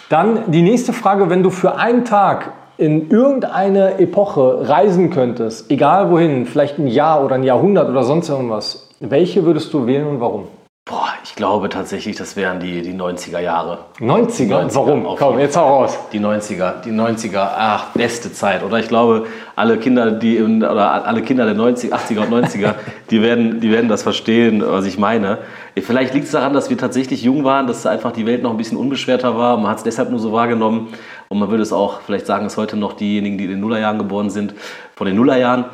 Dann 0.10 0.52
die 0.52 0.62
nächste 0.62 0.94
Frage, 0.94 1.30
wenn 1.30 1.44
du 1.44 1.50
für 1.50 1.76
einen 1.76 2.06
Tag 2.06 2.52
in 2.78 3.10
irgendeine 3.10 4.00
Epoche 4.00 4.68
reisen 4.68 5.10
könntest, 5.10 5.72
egal 5.72 6.12
wohin, 6.12 6.46
vielleicht 6.46 6.78
ein 6.78 6.88
Jahr 6.88 7.24
oder 7.24 7.36
ein 7.36 7.44
Jahrhundert 7.44 7.90
oder 7.90 8.04
sonst 8.04 8.30
irgendwas, 8.30 8.90
welche 9.00 9.46
würdest 9.46 9.74
du 9.74 9.88
wählen 9.88 10.08
und 10.08 10.20
warum? 10.20 10.48
Boah, 10.88 11.10
ich 11.22 11.36
glaube 11.36 11.68
tatsächlich, 11.68 12.16
das 12.16 12.38
wären 12.38 12.62
die, 12.62 12.82
die 12.82 12.94
90er 12.94 13.40
Jahre. 13.40 13.80
90er? 14.00 14.70
90er 14.70 14.76
Warum? 14.76 15.18
Komm, 15.18 15.38
jetzt 15.38 15.58
hau 15.58 15.80
raus. 15.80 15.98
Die 16.14 16.20
90er, 16.20 16.80
die 16.80 16.92
90er, 16.92 17.46
ach, 17.58 17.88
beste 17.92 18.32
Zeit. 18.32 18.64
Oder 18.64 18.80
ich 18.80 18.88
glaube, 18.88 19.28
alle 19.58 19.78
Kinder, 19.80 20.12
die 20.12 20.38
in, 20.38 20.64
oder 20.64 21.06
alle 21.06 21.24
Kinder 21.24 21.44
der 21.44 21.56
90, 21.56 21.94
80er 21.94 22.20
und 22.22 22.46
90er, 22.46 22.76
die 23.10 23.22
werden, 23.22 23.60
die 23.60 23.70
werden 23.70 23.90
das 23.90 24.04
verstehen, 24.04 24.64
was 24.66 24.86
ich 24.86 24.98
meine. 24.98 25.40
Vielleicht 25.76 26.14
liegt 26.14 26.28
es 26.28 26.32
daran, 26.32 26.54
dass 26.54 26.70
wir 26.70 26.78
tatsächlich 26.78 27.22
jung 27.22 27.44
waren, 27.44 27.68
dass 27.68 27.86
einfach 27.86 28.14
die 28.14 28.26
Welt 28.26 28.42
noch 28.42 28.52
ein 28.52 28.58
bisschen 28.58 28.78
unbeschwerter 28.78 29.38
war. 29.38 29.58
Man 29.58 29.70
hat 29.70 29.80
es 29.80 29.84
deshalb 29.84 30.10
nur 30.10 30.20
so 30.20 30.32
wahrgenommen. 30.32 30.88
Und 31.28 31.40
man 31.40 31.50
würde 31.50 31.64
es 31.64 31.74
auch 31.74 32.00
vielleicht 32.00 32.28
sagen, 32.28 32.46
dass 32.46 32.56
heute 32.56 32.78
noch 32.78 32.94
diejenigen, 32.94 33.38
die 33.38 33.44
in 33.44 33.50
den 33.50 33.60
Nullerjahren 33.60 33.98
geboren 33.98 34.30
sind, 34.30 34.56
von 34.96 35.06
den 35.06 35.18
Nullerjahren. 35.18 35.66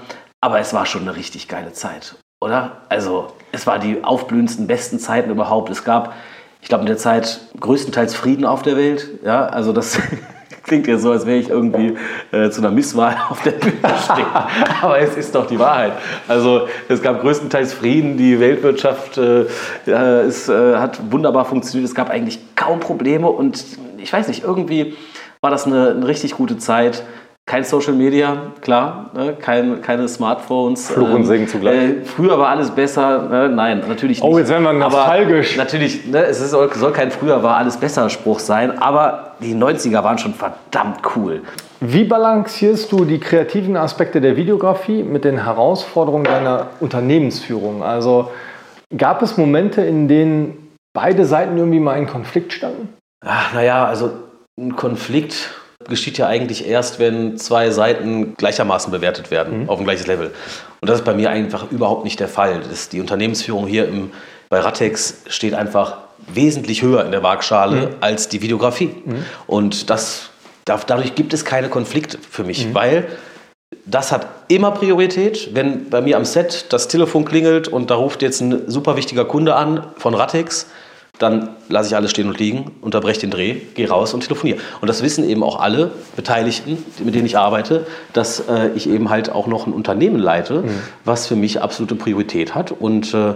Aber 0.41 0.59
es 0.59 0.73
war 0.73 0.87
schon 0.87 1.03
eine 1.03 1.15
richtig 1.15 1.47
geile 1.47 1.71
Zeit 1.71 2.15
oder? 2.43 2.77
Also 2.89 3.27
es 3.51 3.65
war 3.67 3.79
die 3.79 4.03
aufblühendsten, 4.03 4.67
besten 4.67 4.99
Zeiten 4.99 5.29
überhaupt. 5.29 5.69
Es 5.69 5.83
gab, 5.83 6.13
ich 6.61 6.67
glaube, 6.67 6.81
in 6.81 6.87
der 6.87 6.97
Zeit 6.97 7.41
größtenteils 7.59 8.15
Frieden 8.15 8.45
auf 8.45 8.61
der 8.61 8.77
Welt. 8.77 9.07
Ja, 9.23 9.45
also 9.45 9.73
das 9.73 9.99
klingt 10.63 10.87
ja 10.87 10.97
so, 10.97 11.11
als 11.11 11.25
wäre 11.25 11.37
ich 11.37 11.49
irgendwie 11.49 11.97
äh, 12.31 12.49
zu 12.49 12.61
einer 12.61 12.71
Misswahl 12.71 13.15
auf 13.29 13.41
der 13.43 13.51
Bühne 13.51 13.77
stehen. 14.03 14.25
Aber 14.81 14.99
es 14.99 15.15
ist 15.15 15.35
doch 15.35 15.47
die 15.47 15.59
Wahrheit. 15.59 15.93
Also 16.27 16.67
es 16.89 17.01
gab 17.01 17.21
größtenteils 17.21 17.73
Frieden, 17.73 18.17
die 18.17 18.39
Weltwirtschaft 18.39 19.17
äh, 19.17 19.45
es, 19.85 20.49
äh, 20.49 20.75
hat 20.75 20.99
wunderbar 21.11 21.45
funktioniert. 21.45 21.87
Es 21.87 21.95
gab 21.95 22.09
eigentlich 22.09 22.39
kaum 22.55 22.79
Probleme 22.79 23.27
und 23.27 23.63
ich 23.97 24.11
weiß 24.11 24.27
nicht, 24.27 24.43
irgendwie 24.43 24.95
war 25.41 25.51
das 25.51 25.67
eine, 25.67 25.91
eine 25.91 26.07
richtig 26.07 26.35
gute 26.35 26.57
Zeit. 26.57 27.03
Kein 27.53 27.65
Social 27.65 27.93
Media, 27.93 28.51
klar, 28.61 29.11
ne? 29.13 29.37
Kein, 29.39 29.83
keine 29.83 30.07
Smartphones. 30.07 30.89
Fluch 30.89 31.07
und 31.09 31.17
ähm, 31.17 31.25
Segen 31.25 31.47
zugleich. 31.47 31.75
Äh, 31.75 32.01
früher 32.03 32.39
war 32.39 32.47
alles 32.47 32.71
besser, 32.71 33.29
ne? 33.29 33.47
nein, 33.47 33.83
natürlich 33.87 34.23
nicht. 34.23 34.27
Oh, 34.27 34.39
jetzt 34.39 34.49
werden 34.49 34.63
wir 34.63 34.73
nostalgisch. 34.73 35.53
Aber 35.53 35.65
natürlich, 35.65 36.07
ne? 36.07 36.25
es 36.25 36.41
ist, 36.41 36.49
soll 36.49 36.91
kein 36.93 37.11
früher 37.11 37.43
war 37.43 37.57
alles 37.57 37.77
besser 37.77 38.09
Spruch 38.09 38.39
sein, 38.39 38.79
aber 38.79 39.35
die 39.39 39.53
90er 39.53 40.03
waren 40.03 40.17
schon 40.17 40.33
verdammt 40.33 41.01
cool. 41.15 41.43
Wie 41.79 42.05
balancierst 42.05 42.91
du 42.91 43.05
die 43.05 43.19
kreativen 43.19 43.77
Aspekte 43.77 44.19
der 44.19 44.35
Videografie 44.35 45.03
mit 45.03 45.23
den 45.23 45.43
Herausforderungen 45.43 46.23
deiner 46.23 46.69
Unternehmensführung? 46.79 47.83
Also 47.83 48.31
gab 48.97 49.21
es 49.21 49.37
Momente, 49.37 49.81
in 49.81 50.07
denen 50.07 50.71
beide 50.91 51.23
Seiten 51.27 51.55
irgendwie 51.55 51.79
mal 51.79 51.99
in 51.99 52.07
Konflikt 52.07 52.51
standen? 52.51 52.89
Ach, 53.23 53.53
naja, 53.53 53.85
also 53.85 54.09
ein 54.59 54.75
Konflikt 54.75 55.51
geschieht 55.87 56.17
ja 56.17 56.27
eigentlich 56.27 56.67
erst, 56.67 56.99
wenn 56.99 57.37
zwei 57.37 57.69
Seiten 57.71 58.35
gleichermaßen 58.35 58.91
bewertet 58.91 59.31
werden, 59.31 59.63
mhm. 59.63 59.69
auf 59.69 59.79
ein 59.79 59.85
gleiches 59.85 60.07
Level. 60.07 60.31
Und 60.81 60.89
das 60.89 60.99
ist 60.99 61.05
bei 61.05 61.13
mir 61.13 61.29
einfach 61.29 61.71
überhaupt 61.71 62.03
nicht 62.03 62.19
der 62.19 62.27
Fall. 62.27 62.61
Das, 62.69 62.89
die 62.89 62.99
Unternehmensführung 62.99 63.67
hier 63.67 63.87
im, 63.87 64.11
bei 64.49 64.59
Ratex 64.59 65.23
steht 65.27 65.53
einfach 65.53 65.97
wesentlich 66.27 66.81
höher 66.81 67.05
in 67.05 67.11
der 67.11 67.23
Waagschale 67.23 67.87
mhm. 67.87 67.95
als 67.99 68.29
die 68.29 68.41
Videografie. 68.41 68.91
Mhm. 69.05 69.25
Und 69.47 69.89
das, 69.89 70.29
dadurch 70.65 71.15
gibt 71.15 71.33
es 71.33 71.45
keine 71.45 71.69
Konflikte 71.69 72.17
für 72.29 72.43
mich, 72.43 72.67
mhm. 72.67 72.75
weil 72.75 73.07
das 73.85 74.11
hat 74.11 74.27
immer 74.47 74.71
Priorität. 74.71 75.49
Wenn 75.53 75.89
bei 75.89 76.01
mir 76.01 76.17
am 76.17 76.25
Set 76.25 76.67
das 76.69 76.87
Telefon 76.87 77.25
klingelt 77.25 77.67
und 77.67 77.89
da 77.91 77.95
ruft 77.95 78.21
jetzt 78.21 78.41
ein 78.41 78.69
super 78.69 78.95
wichtiger 78.95 79.25
Kunde 79.25 79.55
an 79.55 79.87
von 79.97 80.13
Ratex, 80.13 80.67
dann 81.19 81.49
lasse 81.69 81.89
ich 81.89 81.95
alles 81.95 82.11
stehen 82.11 82.27
und 82.27 82.39
liegen, 82.39 82.71
unterbreche 82.81 83.21
den 83.21 83.29
Dreh, 83.29 83.55
gehe 83.75 83.87
raus 83.87 84.13
und 84.13 84.21
telefoniere. 84.21 84.57
Und 84.81 84.87
das 84.87 85.03
wissen 85.03 85.27
eben 85.29 85.43
auch 85.43 85.59
alle 85.59 85.91
Beteiligten, 86.15 86.83
mit 87.03 87.13
denen 87.13 87.25
ich 87.25 87.37
arbeite, 87.37 87.85
dass 88.13 88.41
äh, 88.41 88.69
ich 88.75 88.89
eben 88.89 89.09
halt 89.09 89.29
auch 89.29 89.45
noch 89.47 89.67
ein 89.67 89.73
Unternehmen 89.73 90.19
leite, 90.19 90.61
mhm. 90.63 90.79
was 91.05 91.27
für 91.27 91.35
mich 91.35 91.61
absolute 91.61 91.95
Priorität 91.95 92.55
hat. 92.55 92.71
Und 92.71 93.13
äh, 93.13 93.35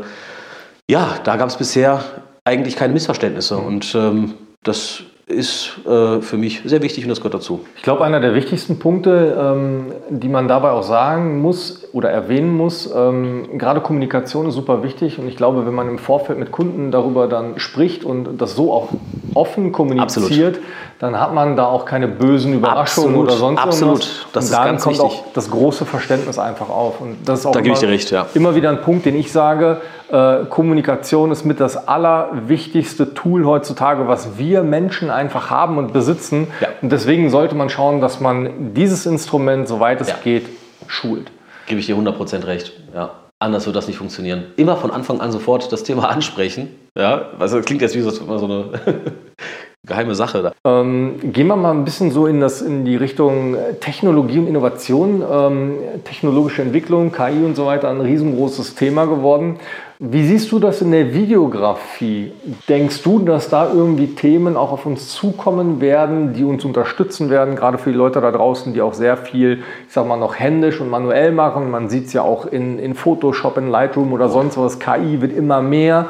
ja, 0.90 1.20
da 1.24 1.36
gab 1.36 1.50
es 1.50 1.58
bisher 1.58 2.04
eigentlich 2.44 2.76
keine 2.76 2.94
Missverständnisse. 2.94 3.58
Mhm. 3.58 3.66
Und 3.66 3.96
ähm, 3.96 4.34
das 4.64 5.04
ist 5.28 5.80
äh, 5.86 6.22
für 6.22 6.38
mich 6.38 6.62
sehr 6.64 6.82
wichtig 6.82 7.04
und 7.04 7.10
das 7.10 7.20
gehört 7.20 7.34
dazu. 7.34 7.60
Ich 7.76 7.84
glaube, 7.84 8.06
einer 8.06 8.22
der 8.22 8.34
wichtigsten 8.34 8.80
Punkte, 8.80 9.38
ähm, 9.38 9.92
die 10.10 10.30
man 10.30 10.48
dabei 10.48 10.72
auch 10.72 10.84
sagen 10.84 11.42
muss 11.42 11.84
oder 11.92 12.10
erwähnen 12.10 12.56
muss, 12.56 12.90
ähm, 12.96 13.58
gerade 13.58 13.82
Kommunikation 13.82 14.48
ist 14.48 14.56
super 14.56 14.84
wichtig 14.84 15.20
und 15.20 15.28
ich 15.28 15.36
glaube, 15.36 15.66
wenn 15.66 15.76
man 15.76 15.90
im 15.90 15.98
Vorfeld 15.98 16.40
mit 16.40 16.52
Kunden 16.52 16.92
darüber 16.92 17.28
dann 17.28 17.60
spricht 17.60 18.06
und 18.06 18.38
das 18.38 18.56
so 18.56 18.72
auch 18.72 18.90
offen 19.38 19.72
kommuniziert, 19.72 20.56
Absolut. 20.56 20.60
dann 21.00 21.20
hat 21.20 21.34
man 21.34 21.56
da 21.56 21.66
auch 21.68 21.86
keine 21.86 22.08
bösen 22.08 22.54
Überraschungen 22.54 23.10
Absolut. 23.10 23.28
oder 23.28 23.38
sonst 23.38 23.60
Absolut. 23.60 23.94
irgendwas. 23.94 24.26
Das 24.34 24.44
und 24.44 24.50
ist 24.50 24.58
dann 24.58 24.78
kommt 24.78 25.00
wichtig. 25.00 25.20
auch 25.20 25.24
das 25.34 25.50
große 25.52 25.86
Verständnis 25.86 26.40
einfach 26.40 26.70
auf. 26.70 27.00
Und 27.00 27.18
das 27.26 27.40
ist 27.42 27.46
auch 27.46 27.52
da 27.52 27.60
immer, 27.60 27.64
gebe 27.66 27.74
ich 27.76 27.80
dir 27.80 27.90
recht, 27.90 28.12
ja. 28.12 28.26
immer 28.34 28.56
wieder 28.56 28.70
ein 28.70 28.82
Punkt, 28.82 29.06
den 29.06 29.16
ich 29.16 29.32
sage, 29.32 29.82
äh, 30.12 30.46
Kommunikation 30.50 31.32
ist 31.32 31.46
mit 31.46 31.60
das 31.60 31.88
allerwichtigste 31.88 33.14
Tool 33.14 33.46
heutzutage, 33.46 34.08
was 34.08 34.38
wir 34.38 34.64
Menschen 34.64 35.10
einfach 35.10 35.50
haben 35.50 35.78
und 35.78 35.94
besitzen. 35.94 36.48
Ja. 36.60 36.70
Und 36.82 36.92
deswegen 36.92 37.30
sollte 37.30 37.56
man 37.56 37.70
schauen, 37.70 38.02
dass 38.02 38.20
man 38.20 38.74
dieses 38.74 39.06
Instrument, 39.06 39.68
soweit 39.68 40.02
es 40.02 40.10
ja. 40.10 40.16
geht, 40.24 40.48
schult. 40.88 41.32
Gebe 41.68 41.80
ich 41.80 41.86
dir 41.86 41.96
100% 41.96 42.48
recht. 42.48 42.74
Ja. 42.96 43.12
Anders 43.40 43.68
wird 43.68 43.76
das 43.76 43.88
nicht 43.88 43.98
funktionieren. 43.98 44.46
Immer 44.56 44.78
von 44.78 44.90
Anfang 44.90 45.22
an 45.22 45.32
sofort 45.32 45.72
das 45.72 45.84
Thema 45.84 46.10
ansprechen. 46.10 46.70
Ja, 46.98 47.28
also 47.38 47.58
das 47.58 47.66
klingt 47.66 47.82
jetzt 47.84 47.96
wie 47.96 48.02
so, 48.02 48.10
so 48.10 48.46
eine 48.46 48.72
geheime 49.86 50.16
Sache. 50.16 50.42
Da. 50.42 50.80
Ähm, 50.82 51.20
gehen 51.22 51.46
wir 51.46 51.56
mal 51.56 51.72
ein 51.72 51.86
bisschen 51.86 52.10
so 52.10 52.26
in, 52.26 52.42
das, 52.42 52.62
in 52.62 52.86
die 52.86 52.96
Richtung 52.96 53.56
Technologie 53.80 54.40
und 54.40 54.48
Innovation. 54.48 55.24
Ähm, 55.30 55.76
technologische 56.06 56.64
Entwicklung, 56.64 57.12
KI 57.12 57.46
und 57.46 57.56
so 57.56 57.68
weiter, 57.68 57.90
ein 57.90 58.02
riesengroßes 58.02 58.74
Thema 58.74 59.06
geworden. 59.06 59.60
Wie 60.00 60.28
siehst 60.28 60.52
du 60.52 60.60
das 60.60 60.82
in 60.82 60.92
der 60.92 61.14
Videografie? 61.14 62.32
Denkst 62.70 63.02
du, 63.02 63.18
dass 63.20 63.50
da 63.50 63.72
irgendwie 63.72 64.14
Themen 64.14 64.56
auch 64.56 64.72
auf 64.72 64.86
uns 64.86 65.10
zukommen 65.10 65.82
werden, 65.82 66.34
die 66.34 66.44
uns 66.44 66.66
unterstützen 66.66 67.32
werden, 67.32 67.56
gerade 67.56 67.80
für 67.80 67.92
die 67.92 67.98
Leute 67.98 68.22
da 68.22 68.32
draußen, 68.32 68.74
die 68.74 68.82
auch 68.84 68.94
sehr 68.94 69.18
viel, 69.18 69.64
ich 69.88 69.94
sag 69.94 70.08
mal, 70.08 70.18
noch 70.18 70.36
händisch 70.36 70.82
und 70.82 70.92
manuell 70.92 71.32
machen? 71.32 71.72
Man 71.72 71.90
sieht 71.90 72.08
es 72.08 72.14
ja 72.14 72.22
auch 72.22 72.46
in, 72.46 72.78
in 72.78 72.94
Photoshop, 72.94 73.58
in 73.58 73.70
Lightroom 73.70 74.14
oder 74.14 74.30
sonst 74.30 74.58
was. 74.58 74.80
KI 74.80 75.22
wird 75.22 75.36
immer 75.36 75.64
mehr 75.64 76.08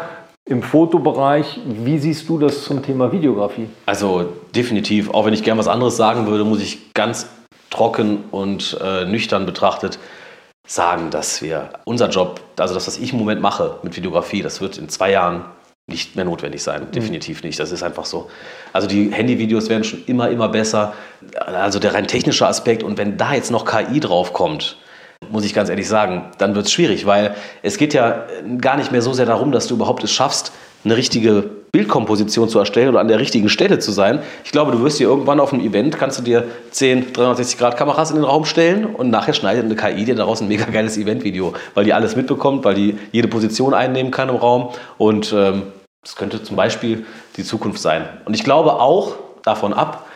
im 0.47 0.63
Fotobereich. 0.63 1.59
Wie 1.65 1.97
siehst 1.97 2.27
du 2.29 2.37
das 2.37 2.63
zum 2.63 2.81
Thema 2.81 3.11
Videografie? 3.11 3.67
Also 3.85 4.33
definitiv, 4.55 5.09
auch 5.09 5.25
wenn 5.25 5.33
ich 5.33 5.43
gern 5.43 5.57
was 5.57 5.67
anderes 5.67 5.97
sagen 5.97 6.27
würde, 6.27 6.43
muss 6.43 6.61
ich 6.61 6.93
ganz 6.93 7.27
trocken 7.69 8.23
und 8.31 8.77
äh, 8.81 9.05
nüchtern 9.05 9.45
betrachtet 9.45 9.99
sagen, 10.65 11.09
dass 11.11 11.41
wir 11.41 11.69
unser 11.85 12.09
Job, 12.09 12.41
also 12.57 12.73
das, 12.73 12.87
was 12.87 12.97
ich 12.97 13.13
im 13.13 13.19
Moment 13.19 13.41
mache 13.41 13.77
mit 13.83 13.95
Videografie, 13.95 14.41
das 14.41 14.61
wird 14.61 14.77
in 14.77 14.89
zwei 14.89 15.11
Jahren 15.11 15.45
nicht 15.89 16.15
mehr 16.17 16.25
notwendig 16.25 16.61
sein. 16.61 16.83
Mhm. 16.83 16.91
Definitiv 16.91 17.43
nicht. 17.43 17.59
Das 17.59 17.71
ist 17.71 17.83
einfach 17.83 18.05
so. 18.05 18.29
Also 18.73 18.87
die 18.87 19.11
Handyvideos 19.11 19.69
werden 19.69 19.85
schon 19.85 20.03
immer, 20.05 20.29
immer 20.29 20.49
besser. 20.49 20.93
Also 21.35 21.79
der 21.79 21.93
rein 21.93 22.07
technische 22.07 22.45
Aspekt. 22.45 22.83
Und 22.83 22.97
wenn 22.97 23.17
da 23.17 23.33
jetzt 23.33 23.51
noch 23.51 23.65
KI 23.65 24.01
draufkommt, 24.01 24.77
muss 25.29 25.45
ich 25.45 25.53
ganz 25.53 25.69
ehrlich 25.69 25.87
sagen, 25.87 26.25
dann 26.37 26.55
wird 26.55 26.67
es 26.67 26.71
schwierig, 26.71 27.05
weil 27.05 27.35
es 27.63 27.77
geht 27.77 27.93
ja 27.93 28.25
gar 28.61 28.77
nicht 28.77 28.91
mehr 28.91 29.01
so 29.01 29.13
sehr 29.13 29.25
darum, 29.25 29.51
dass 29.51 29.67
du 29.67 29.75
überhaupt 29.75 30.03
es 30.03 30.11
schaffst, 30.11 30.51
eine 30.83 30.95
richtige 30.95 31.43
Bildkomposition 31.71 32.49
zu 32.49 32.59
erstellen 32.59 32.89
oder 32.89 32.99
an 32.99 33.07
der 33.07 33.19
richtigen 33.19 33.49
Stelle 33.49 33.79
zu 33.79 33.91
sein. 33.91 34.19
Ich 34.45 34.51
glaube, 34.51 34.71
du 34.71 34.81
wirst 34.81 34.99
dir 34.99 35.07
irgendwann 35.07 35.39
auf 35.39 35.53
einem 35.53 35.63
Event, 35.63 35.97
kannst 35.97 36.17
du 36.19 36.23
dir 36.23 36.45
10 36.71 37.13
360 37.13 37.57
Grad 37.57 37.77
Kameras 37.77 38.09
in 38.11 38.17
den 38.17 38.25
Raum 38.25 38.45
stellen 38.45 38.85
und 38.85 39.09
nachher 39.09 39.33
schneidet 39.33 39.65
eine 39.65 39.75
KI 39.75 40.05
dir 40.05 40.15
daraus 40.15 40.41
ein 40.41 40.47
mega 40.47 40.65
geiles 40.65 40.97
Eventvideo, 40.97 41.53
weil 41.73 41.83
die 41.83 41.93
alles 41.93 42.15
mitbekommt, 42.15 42.63
weil 42.63 42.75
die 42.75 42.97
jede 43.11 43.27
Position 43.27 43.73
einnehmen 43.73 44.11
kann 44.11 44.29
im 44.29 44.35
Raum 44.35 44.69
und 44.97 45.33
ähm, 45.33 45.63
das 46.03 46.15
könnte 46.15 46.41
zum 46.41 46.55
Beispiel 46.55 47.05
die 47.35 47.43
Zukunft 47.43 47.81
sein. 47.81 48.07
Und 48.23 48.33
ich 48.33 48.43
glaube 48.43 48.73
auch 48.75 49.15
davon 49.43 49.73
ab, 49.73 50.07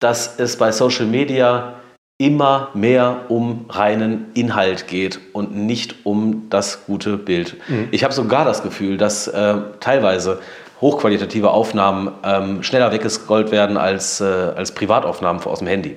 dass 0.00 0.38
es 0.38 0.56
bei 0.56 0.72
Social 0.72 1.06
Media 1.06 1.74
immer 2.18 2.70
mehr 2.72 3.26
um 3.28 3.66
reinen 3.68 4.26
Inhalt 4.34 4.88
geht 4.88 5.20
und 5.32 5.54
nicht 5.54 6.06
um 6.06 6.48
das 6.48 6.86
gute 6.86 7.18
Bild. 7.18 7.56
Mhm. 7.68 7.88
Ich 7.90 8.04
habe 8.04 8.14
sogar 8.14 8.44
das 8.44 8.62
Gefühl, 8.62 8.96
dass 8.96 9.28
äh, 9.28 9.56
teilweise 9.80 10.40
hochqualitative 10.80 11.50
Aufnahmen 11.50 12.12
ähm, 12.24 12.62
schneller 12.62 12.92
weggescrollt 12.92 13.50
werden 13.50 13.76
als, 13.76 14.20
äh, 14.20 14.24
als 14.24 14.72
Privataufnahmen 14.72 15.42
aus 15.42 15.58
dem 15.58 15.68
Handy. 15.68 15.96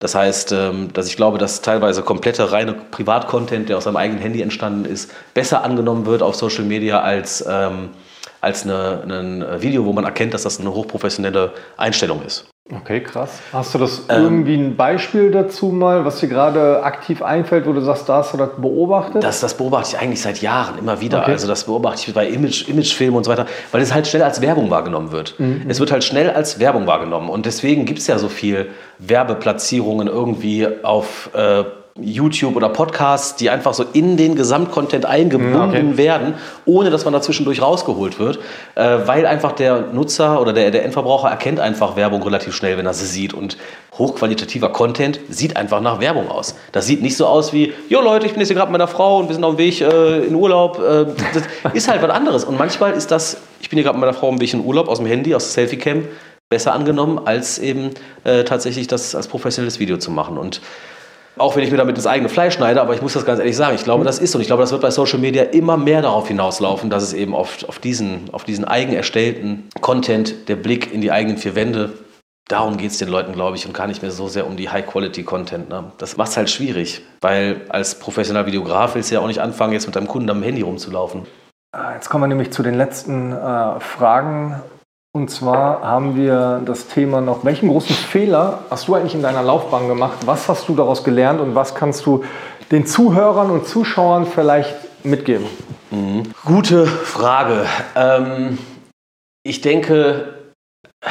Das 0.00 0.14
heißt, 0.14 0.52
ähm, 0.52 0.92
dass 0.92 1.06
ich 1.06 1.16
glaube, 1.16 1.38
dass 1.38 1.60
teilweise 1.60 2.02
komplette 2.02 2.50
reine 2.50 2.72
Privatcontent, 2.72 3.68
der 3.68 3.76
aus 3.76 3.84
seinem 3.84 3.96
eigenen 3.96 4.20
Handy 4.20 4.42
entstanden 4.42 4.84
ist, 4.84 5.12
besser 5.32 5.64
angenommen 5.64 6.06
wird 6.06 6.22
auf 6.22 6.34
Social 6.34 6.64
Media 6.64 7.00
als, 7.00 7.44
ähm, 7.48 7.90
als 8.40 8.64
eine, 8.64 9.04
ein 9.06 9.62
Video, 9.62 9.84
wo 9.84 9.92
man 9.92 10.04
erkennt, 10.04 10.34
dass 10.34 10.42
das 10.42 10.58
eine 10.58 10.74
hochprofessionelle 10.74 11.52
Einstellung 11.76 12.22
ist. 12.26 12.51
Okay, 12.74 13.00
krass. 13.00 13.40
Hast 13.52 13.74
du 13.74 13.78
das 13.78 14.06
ähm, 14.08 14.22
irgendwie 14.22 14.54
ein 14.54 14.76
Beispiel 14.76 15.30
dazu 15.30 15.66
mal, 15.66 16.04
was 16.04 16.20
dir 16.20 16.28
gerade 16.28 16.82
aktiv 16.82 17.22
einfällt, 17.22 17.66
wo 17.66 17.72
du 17.72 17.80
sagst, 17.80 18.08
da 18.08 18.16
hast 18.18 18.32
du 18.32 18.38
das 18.38 18.50
beobachtet? 18.56 19.22
Das, 19.22 19.40
das 19.40 19.54
beobachte 19.54 19.94
ich 19.94 20.02
eigentlich 20.02 20.22
seit 20.22 20.40
Jahren 20.40 20.78
immer 20.78 21.00
wieder. 21.00 21.22
Okay. 21.22 21.32
Also 21.32 21.46
das 21.46 21.64
beobachte 21.64 22.08
ich 22.08 22.14
bei 22.14 22.26
Image, 22.26 22.68
Imagefilmen 22.68 23.16
und 23.16 23.24
so 23.24 23.30
weiter, 23.30 23.46
weil 23.72 23.82
es 23.82 23.92
halt 23.92 24.06
schnell 24.06 24.22
als 24.22 24.40
Werbung 24.40 24.70
wahrgenommen 24.70 25.12
wird. 25.12 25.38
Mhm. 25.38 25.66
Es 25.68 25.80
wird 25.80 25.92
halt 25.92 26.04
schnell 26.04 26.30
als 26.30 26.58
Werbung 26.58 26.86
wahrgenommen 26.86 27.28
und 27.28 27.46
deswegen 27.46 27.84
gibt 27.84 27.98
es 27.98 28.06
ja 28.06 28.18
so 28.18 28.28
viel 28.28 28.70
Werbeplatzierungen 28.98 30.08
irgendwie 30.08 30.66
auf 30.82 31.30
äh, 31.34 31.64
YouTube 32.00 32.56
oder 32.56 32.70
Podcasts, 32.70 33.36
die 33.36 33.50
einfach 33.50 33.74
so 33.74 33.84
in 33.92 34.16
den 34.16 34.34
Gesamtcontent 34.34 35.04
eingebunden 35.04 35.90
okay. 35.90 35.96
werden, 35.96 36.34
ohne 36.64 36.90
dass 36.90 37.04
man 37.04 37.12
dazwischendurch 37.12 37.60
rausgeholt 37.60 38.18
wird, 38.18 38.38
äh, 38.76 39.00
weil 39.04 39.26
einfach 39.26 39.52
der 39.52 39.88
Nutzer 39.92 40.40
oder 40.40 40.54
der, 40.54 40.70
der 40.70 40.84
Endverbraucher 40.84 41.28
erkennt 41.28 41.60
einfach 41.60 41.94
Werbung 41.94 42.22
relativ 42.22 42.54
schnell, 42.54 42.78
wenn 42.78 42.86
er 42.86 42.94
sie 42.94 43.04
sieht. 43.04 43.34
Und 43.34 43.58
hochqualitativer 43.98 44.70
Content 44.70 45.20
sieht 45.28 45.56
einfach 45.58 45.82
nach 45.82 46.00
Werbung 46.00 46.30
aus. 46.30 46.54
Das 46.72 46.86
sieht 46.86 47.02
nicht 47.02 47.16
so 47.16 47.26
aus 47.26 47.52
wie, 47.52 47.74
jo 47.90 48.00
Leute, 48.00 48.24
ich 48.24 48.32
bin 48.32 48.40
jetzt 48.40 48.48
hier 48.48 48.56
gerade 48.56 48.72
mit 48.72 48.78
meiner 48.78 48.88
Frau 48.88 49.18
und 49.18 49.28
wir 49.28 49.34
sind 49.34 49.44
auf 49.44 49.56
dem 49.56 49.58
Weg 49.58 49.82
äh, 49.82 50.24
in 50.24 50.34
Urlaub. 50.34 50.78
Äh, 50.78 51.06
das 51.34 51.42
ist 51.74 51.88
halt 51.88 52.00
was 52.00 52.10
anderes. 52.10 52.44
Und 52.44 52.56
manchmal 52.58 52.94
ist 52.94 53.10
das, 53.10 53.36
ich 53.60 53.68
bin 53.68 53.76
hier 53.76 53.84
gerade 53.84 53.98
mit 53.98 54.06
meiner 54.06 54.14
Frau 54.14 54.28
auf 54.28 54.34
dem 54.36 54.40
Weg 54.40 54.54
in 54.54 54.64
Urlaub 54.64 54.88
aus 54.88 54.96
dem 54.96 55.06
Handy, 55.06 55.34
aus 55.34 55.44
der 55.44 55.66
Selfie-Cam, 55.66 56.04
besser 56.48 56.72
angenommen, 56.72 57.20
als 57.24 57.58
eben 57.58 57.90
äh, 58.24 58.44
tatsächlich 58.44 58.86
das 58.86 59.14
als 59.14 59.28
professionelles 59.28 59.78
Video 59.78 59.98
zu 59.98 60.10
machen. 60.10 60.38
Und 60.38 60.62
auch 61.38 61.56
wenn 61.56 61.64
ich 61.64 61.70
mir 61.70 61.76
damit 61.76 61.96
ins 61.96 62.06
eigene 62.06 62.28
Fleisch 62.28 62.54
schneide, 62.54 62.80
aber 62.80 62.94
ich 62.94 63.02
muss 63.02 63.14
das 63.14 63.24
ganz 63.24 63.38
ehrlich 63.38 63.56
sagen, 63.56 63.74
ich 63.74 63.84
glaube, 63.84 64.04
das 64.04 64.18
ist 64.18 64.34
und 64.34 64.40
ich 64.40 64.46
glaube, 64.46 64.62
das 64.62 64.72
wird 64.72 64.82
bei 64.82 64.90
Social 64.90 65.18
Media 65.18 65.44
immer 65.44 65.76
mehr 65.76 66.02
darauf 66.02 66.28
hinauslaufen, 66.28 66.90
dass 66.90 67.02
es 67.02 67.12
eben 67.12 67.34
oft 67.34 67.68
auf 67.68 67.78
diesen, 67.78 68.30
auf 68.32 68.44
diesen 68.44 68.64
eigen 68.64 68.92
erstellten 68.92 69.68
Content, 69.80 70.48
der 70.48 70.56
Blick 70.56 70.92
in 70.92 71.00
die 71.00 71.10
eigenen 71.10 71.38
vier 71.38 71.54
Wände, 71.54 71.92
darum 72.48 72.76
geht 72.76 72.90
es 72.90 72.98
den 72.98 73.08
Leuten, 73.08 73.32
glaube 73.32 73.56
ich, 73.56 73.66
und 73.66 73.72
gar 73.72 73.86
nicht 73.86 74.02
mehr 74.02 74.10
so 74.10 74.28
sehr 74.28 74.46
um 74.46 74.56
die 74.56 74.68
High-Quality-Content. 74.68 75.68
Ne? 75.68 75.92
Das 75.98 76.16
macht 76.16 76.30
es 76.30 76.36
halt 76.36 76.50
schwierig, 76.50 77.02
weil 77.20 77.62
als 77.68 77.98
professioneller 77.98 78.46
Videograf 78.46 78.94
willst 78.94 79.10
du 79.10 79.14
ja 79.14 79.20
auch 79.20 79.26
nicht 79.26 79.40
anfangen, 79.40 79.72
jetzt 79.72 79.86
mit 79.86 79.96
deinem 79.96 80.08
Kunden 80.08 80.28
am 80.28 80.42
Handy 80.42 80.62
rumzulaufen. 80.62 81.26
Ah, 81.74 81.94
jetzt 81.94 82.10
kommen 82.10 82.24
wir 82.24 82.28
nämlich 82.28 82.52
zu 82.52 82.62
den 82.62 82.74
letzten 82.74 83.32
äh, 83.32 83.80
Fragen 83.80 84.60
und 85.14 85.30
zwar 85.30 85.82
haben 85.82 86.16
wir 86.16 86.62
das 86.64 86.88
Thema 86.88 87.20
noch, 87.20 87.44
welchen 87.44 87.68
großen 87.68 87.94
Fehler 87.94 88.64
hast 88.70 88.88
du 88.88 88.94
eigentlich 88.94 89.14
in 89.14 89.20
deiner 89.22 89.42
Laufbahn 89.42 89.86
gemacht? 89.86 90.20
Was 90.24 90.48
hast 90.48 90.68
du 90.68 90.74
daraus 90.74 91.04
gelernt 91.04 91.40
und 91.40 91.54
was 91.54 91.74
kannst 91.74 92.06
du 92.06 92.24
den 92.70 92.86
Zuhörern 92.86 93.50
und 93.50 93.66
Zuschauern 93.66 94.26
vielleicht 94.26 94.74
mitgeben? 95.04 95.46
Mhm. 95.90 96.22
Gute 96.46 96.86
Frage. 96.86 97.66
Ähm, 97.94 98.56
ich 99.42 99.60
denke, 99.60 100.32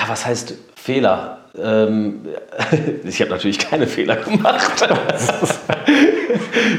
was 0.07 0.25
heißt 0.25 0.55
Fehler? 0.75 1.37
Ähm, 1.55 2.25
ich 3.03 3.21
habe 3.21 3.29
natürlich 3.29 3.59
keine 3.59 3.85
Fehler 3.85 4.15
gemacht. 4.15 4.81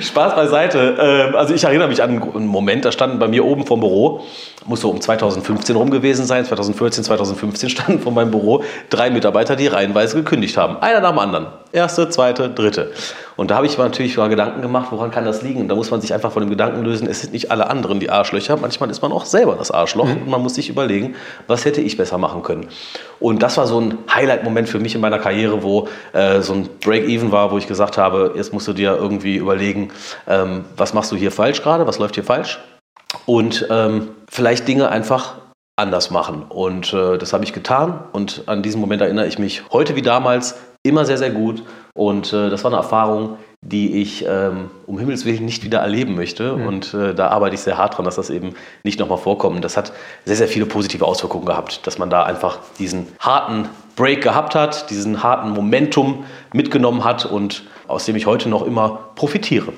Spaß 0.00 0.34
beiseite. 0.34 0.96
Ähm, 0.98 1.36
also 1.36 1.54
ich 1.54 1.64
erinnere 1.64 1.88
mich 1.88 2.02
an 2.02 2.22
einen 2.22 2.46
Moment, 2.46 2.84
da 2.84 2.92
standen 2.92 3.18
bei 3.18 3.28
mir 3.28 3.44
oben 3.44 3.66
vom 3.66 3.80
Büro 3.80 4.22
muss 4.66 4.80
so 4.80 4.90
um 4.90 5.00
2015 5.00 5.76
rum 5.76 5.90
gewesen 5.90 6.26
sein, 6.26 6.44
2014, 6.44 7.04
2015 7.04 7.70
standen 7.70 8.00
vor 8.00 8.12
meinem 8.12 8.30
Büro 8.30 8.62
drei 8.90 9.10
Mitarbeiter, 9.10 9.56
die 9.56 9.66
reihenweise 9.66 10.16
gekündigt 10.16 10.56
haben. 10.56 10.76
Einer 10.80 11.00
nach 11.00 11.10
dem 11.10 11.18
anderen. 11.18 11.46
Erste, 11.72 12.10
zweite, 12.10 12.50
dritte. 12.50 12.92
Und 13.36 13.50
da 13.50 13.56
habe 13.56 13.64
ich 13.64 13.78
mir 13.78 13.84
natürlich 13.84 14.18
mal 14.18 14.28
Gedanken 14.28 14.60
gemacht, 14.60 14.88
woran 14.90 15.10
kann 15.10 15.24
das 15.24 15.40
liegen? 15.40 15.62
Und 15.62 15.68
da 15.68 15.74
muss 15.74 15.90
man 15.90 16.02
sich 16.02 16.12
einfach 16.12 16.30
von 16.30 16.42
dem 16.42 16.50
Gedanken 16.50 16.82
lösen, 16.84 17.08
es 17.08 17.22
sind 17.22 17.32
nicht 17.32 17.50
alle 17.50 17.70
anderen 17.70 17.98
die 17.98 18.10
Arschlöcher, 18.10 18.58
manchmal 18.58 18.90
ist 18.90 19.00
man 19.00 19.10
auch 19.10 19.24
selber 19.24 19.54
das 19.54 19.70
Arschloch 19.70 20.04
mhm. 20.04 20.22
und 20.22 20.28
man 20.28 20.42
muss 20.42 20.54
sich 20.54 20.68
überlegen, 20.68 21.16
was 21.46 21.64
hätte 21.64 21.80
ich 21.80 21.96
besser 21.96 22.18
machen 22.18 22.42
können. 22.42 22.68
Und 23.20 23.42
das 23.42 23.56
war 23.56 23.66
so 23.66 23.80
ein 23.80 23.96
Highlight-Moment 24.14 24.68
für 24.68 24.80
mich 24.80 24.94
in 24.94 25.00
meiner 25.00 25.18
Karriere, 25.18 25.62
wo 25.62 25.88
äh, 26.12 26.42
so 26.42 26.52
ein 26.52 26.68
Break-Even 26.84 27.32
war, 27.32 27.50
wo 27.50 27.56
ich 27.56 27.66
gesagt 27.66 27.96
habe, 27.96 28.32
jetzt 28.36 28.52
musst 28.52 28.68
du 28.68 28.74
dir 28.74 28.94
irgendwie 28.94 29.36
überlegen, 29.36 29.90
ähm, 30.28 30.66
was 30.76 30.92
machst 30.92 31.10
du 31.10 31.16
hier 31.16 31.32
falsch 31.32 31.62
gerade, 31.62 31.86
was 31.86 31.98
läuft 31.98 32.16
hier 32.16 32.24
falsch? 32.24 32.60
Und 33.24 33.66
ähm, 33.70 34.08
vielleicht 34.28 34.68
Dinge 34.68 34.90
einfach 34.90 35.36
anders 35.76 36.10
machen. 36.10 36.44
Und 36.48 36.92
äh, 36.92 37.16
das 37.16 37.32
habe 37.32 37.44
ich 37.44 37.52
getan. 37.52 38.04
Und 38.12 38.44
an 38.46 38.62
diesen 38.62 38.80
Moment 38.80 39.00
erinnere 39.00 39.26
ich 39.26 39.38
mich 39.38 39.62
heute 39.72 39.96
wie 39.96 40.02
damals 40.02 40.56
immer 40.82 41.04
sehr, 41.04 41.18
sehr 41.18 41.30
gut. 41.30 41.62
Und 41.94 42.32
äh, 42.32 42.50
das 42.50 42.64
war 42.64 42.70
eine 42.70 42.78
Erfahrung, 42.78 43.36
die 43.60 44.02
ich 44.02 44.24
ähm, 44.28 44.70
um 44.86 44.98
Himmels 44.98 45.24
Willen 45.24 45.44
nicht 45.44 45.62
wieder 45.62 45.78
erleben 45.78 46.16
möchte. 46.16 46.56
Mhm. 46.56 46.66
Und 46.66 46.94
äh, 46.94 47.14
da 47.14 47.28
arbeite 47.28 47.54
ich 47.54 47.60
sehr 47.60 47.78
hart 47.78 47.96
dran, 47.96 48.04
dass 48.04 48.16
das 48.16 48.30
eben 48.30 48.54
nicht 48.82 48.98
nochmal 48.98 49.18
vorkommt. 49.18 49.56
Und 49.56 49.64
das 49.64 49.76
hat 49.76 49.92
sehr, 50.24 50.36
sehr 50.36 50.48
viele 50.48 50.66
positive 50.66 51.06
Auswirkungen 51.06 51.46
gehabt, 51.46 51.86
dass 51.86 51.98
man 51.98 52.10
da 52.10 52.24
einfach 52.24 52.58
diesen 52.78 53.06
harten 53.20 53.68
Break 53.94 54.22
gehabt 54.22 54.54
hat, 54.54 54.90
diesen 54.90 55.22
harten 55.22 55.50
Momentum 55.50 56.24
mitgenommen 56.52 57.04
hat 57.04 57.26
und 57.26 57.62
aus 57.86 58.06
dem 58.06 58.16
ich 58.16 58.26
heute 58.26 58.48
noch 58.48 58.62
immer 58.66 59.10
profitiere. 59.14 59.72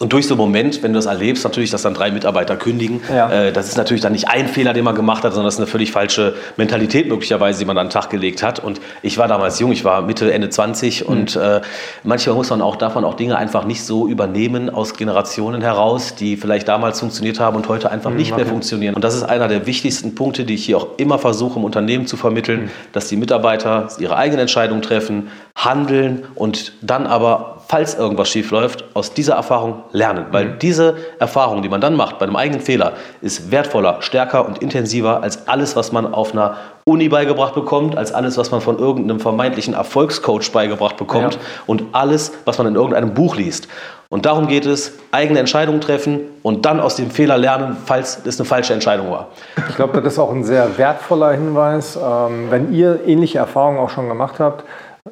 Und 0.00 0.14
durch 0.14 0.26
so 0.26 0.32
einen 0.32 0.38
Moment, 0.40 0.82
wenn 0.82 0.94
du 0.94 0.98
das 0.98 1.04
erlebst, 1.04 1.44
natürlich, 1.44 1.68
dass 1.68 1.82
dann 1.82 1.92
drei 1.92 2.10
Mitarbeiter 2.10 2.56
kündigen, 2.56 3.02
ja. 3.14 3.30
äh, 3.30 3.52
das 3.52 3.68
ist 3.68 3.76
natürlich 3.76 4.00
dann 4.00 4.12
nicht 4.12 4.28
ein 4.28 4.48
Fehler, 4.48 4.72
den 4.72 4.82
man 4.82 4.94
gemacht 4.94 5.24
hat, 5.24 5.34
sondern 5.34 5.44
das 5.44 5.56
ist 5.56 5.60
eine 5.60 5.66
völlig 5.66 5.92
falsche 5.92 6.34
Mentalität 6.56 7.06
möglicherweise, 7.06 7.58
die 7.58 7.66
man 7.66 7.76
an 7.76 7.88
den 7.88 7.92
Tag 7.92 8.08
gelegt 8.08 8.42
hat. 8.42 8.60
Und 8.60 8.80
ich 9.02 9.18
war 9.18 9.28
damals 9.28 9.60
jung, 9.60 9.72
ich 9.72 9.84
war 9.84 10.00
Mitte, 10.00 10.32
Ende 10.32 10.48
20 10.48 11.02
mhm. 11.02 11.06
und 11.06 11.36
äh, 11.36 11.60
manchmal 12.02 12.34
muss 12.34 12.48
man 12.48 12.62
auch 12.62 12.76
davon 12.76 13.04
auch 13.04 13.12
Dinge 13.12 13.36
einfach 13.36 13.66
nicht 13.66 13.84
so 13.84 14.08
übernehmen 14.08 14.70
aus 14.70 14.94
Generationen 14.94 15.60
heraus, 15.60 16.14
die 16.14 16.38
vielleicht 16.38 16.66
damals 16.66 16.98
funktioniert 16.98 17.38
haben 17.38 17.56
und 17.56 17.68
heute 17.68 17.90
einfach 17.90 18.10
mhm, 18.10 18.16
nicht 18.16 18.32
okay. 18.32 18.40
mehr 18.40 18.50
funktionieren. 18.50 18.94
Und 18.94 19.04
das 19.04 19.14
ist 19.14 19.24
einer 19.24 19.48
der 19.48 19.66
wichtigsten 19.66 20.14
Punkte, 20.14 20.44
die 20.44 20.54
ich 20.54 20.64
hier 20.64 20.78
auch 20.78 20.86
immer 20.96 21.18
versuche, 21.18 21.58
im 21.58 21.64
Unternehmen 21.64 22.06
zu 22.06 22.16
vermitteln, 22.16 22.62
mhm. 22.62 22.70
dass 22.92 23.08
die 23.08 23.16
Mitarbeiter 23.16 23.88
ihre 23.98 24.16
eigenen 24.16 24.40
Entscheidungen 24.40 24.80
treffen, 24.80 25.28
handeln 25.54 26.22
und 26.36 26.72
dann 26.80 27.06
aber 27.06 27.59
falls 27.70 27.94
irgendwas 27.94 28.28
schief 28.28 28.50
läuft, 28.50 28.84
aus 28.94 29.14
dieser 29.14 29.34
Erfahrung 29.34 29.84
lernen. 29.92 30.26
Weil 30.32 30.46
mhm. 30.46 30.58
diese 30.58 30.96
Erfahrung, 31.20 31.62
die 31.62 31.68
man 31.68 31.80
dann 31.80 31.94
macht 31.94 32.18
bei 32.18 32.26
einem 32.26 32.34
eigenen 32.34 32.60
Fehler, 32.60 32.94
ist 33.20 33.52
wertvoller, 33.52 33.98
stärker 34.02 34.44
und 34.44 34.58
intensiver 34.58 35.22
als 35.22 35.46
alles, 35.46 35.76
was 35.76 35.92
man 35.92 36.12
auf 36.12 36.32
einer 36.32 36.56
Uni 36.84 37.08
beigebracht 37.08 37.54
bekommt, 37.54 37.96
als 37.96 38.12
alles, 38.12 38.36
was 38.36 38.50
man 38.50 38.60
von 38.60 38.76
irgendeinem 38.76 39.20
vermeintlichen 39.20 39.74
Erfolgscoach 39.74 40.50
beigebracht 40.50 40.96
bekommt 40.96 41.34
ja. 41.34 41.40
und 41.68 41.84
alles, 41.92 42.32
was 42.44 42.58
man 42.58 42.66
in 42.66 42.74
irgendeinem 42.74 43.14
Buch 43.14 43.36
liest. 43.36 43.68
Und 44.08 44.26
darum 44.26 44.48
geht 44.48 44.66
es, 44.66 44.94
eigene 45.12 45.38
Entscheidungen 45.38 45.80
treffen 45.80 46.22
und 46.42 46.66
dann 46.66 46.80
aus 46.80 46.96
dem 46.96 47.12
Fehler 47.12 47.38
lernen, 47.38 47.76
falls 47.86 48.20
es 48.26 48.40
eine 48.40 48.48
falsche 48.48 48.72
Entscheidung 48.72 49.12
war. 49.12 49.28
Ich 49.68 49.76
glaube, 49.76 50.02
das 50.02 50.14
ist 50.14 50.18
auch 50.18 50.32
ein 50.32 50.42
sehr 50.42 50.76
wertvoller 50.76 51.30
Hinweis. 51.30 51.96
Ähm, 51.96 52.50
wenn 52.50 52.72
ihr 52.72 52.98
ähnliche 53.06 53.38
Erfahrungen 53.38 53.78
auch 53.78 53.90
schon 53.90 54.08
gemacht 54.08 54.40
habt, 54.40 54.64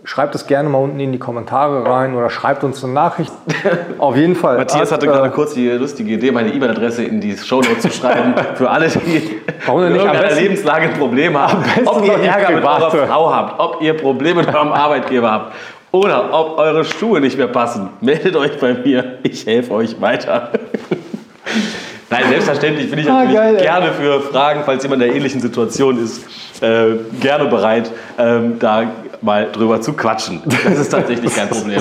Schreibt 0.04 0.34
es 0.34 0.46
gerne 0.46 0.68
mal 0.68 0.78
unten 0.78 1.00
in 1.00 1.12
die 1.12 1.18
Kommentare 1.18 1.88
rein 1.88 2.14
oder 2.14 2.28
schreibt 2.28 2.62
uns 2.62 2.84
eine 2.84 2.92
Nachricht. 2.92 3.32
Auf 3.98 4.16
jeden 4.16 4.36
Fall. 4.36 4.58
Matthias 4.58 4.92
hatte 4.92 5.06
gerade 5.06 5.28
äh, 5.28 5.32
kurz 5.32 5.54
die 5.54 5.66
lustige 5.70 6.12
Idee, 6.12 6.30
meine 6.30 6.52
E-Mail-Adresse 6.52 7.04
in 7.04 7.22
die 7.22 7.34
Show 7.38 7.62
Notes 7.62 7.80
zu 7.80 7.90
schreiben. 7.90 8.34
für 8.54 8.68
alle, 8.68 8.88
die 8.88 9.40
Warum 9.64 9.84
in 9.84 9.94
irgendeiner 9.94 10.34
Lebenslage 10.34 10.88
ein 10.88 10.94
Problem 10.94 11.38
haben. 11.38 11.64
Ob 11.86 12.04
ihr 12.04 12.12
Ärger 12.12 12.54
mit 12.54 12.64
eurer 12.64 12.90
Frau 12.90 13.34
habt, 13.34 13.58
ob 13.58 13.80
ihr 13.80 13.94
Probleme 13.94 14.42
mit 14.42 14.54
eurem 14.54 14.72
Arbeitgeber 14.72 15.30
habt 15.30 15.54
oder 15.90 16.34
ob 16.34 16.58
eure 16.58 16.84
Schuhe 16.84 17.20
nicht 17.22 17.38
mehr 17.38 17.48
passen, 17.48 17.88
meldet 18.02 18.36
euch 18.36 18.58
bei 18.60 18.74
mir. 18.74 19.18
Ich 19.22 19.46
helfe 19.46 19.72
euch 19.72 19.98
weiter. 19.98 20.50
Nein, 22.10 22.24
selbstverständlich 22.28 22.90
bin 22.90 23.00
ich 23.00 23.10
ah, 23.10 23.24
geil, 23.24 23.56
gerne 23.56 23.92
für 23.92 24.20
Fragen, 24.20 24.62
falls 24.64 24.82
jemand 24.82 25.02
in 25.02 25.08
der 25.08 25.16
ähnlichen 25.16 25.40
Situation 25.40 26.02
ist, 26.02 26.24
äh, 26.62 26.96
gerne 27.20 27.46
bereit, 27.46 27.90
ähm, 28.18 28.58
da 28.58 28.84
mal 29.22 29.50
drüber 29.52 29.80
zu 29.80 29.92
quatschen. 29.92 30.42
Das 30.44 30.78
ist 30.78 30.90
tatsächlich 30.90 31.34
kein 31.34 31.48
Problem. 31.48 31.80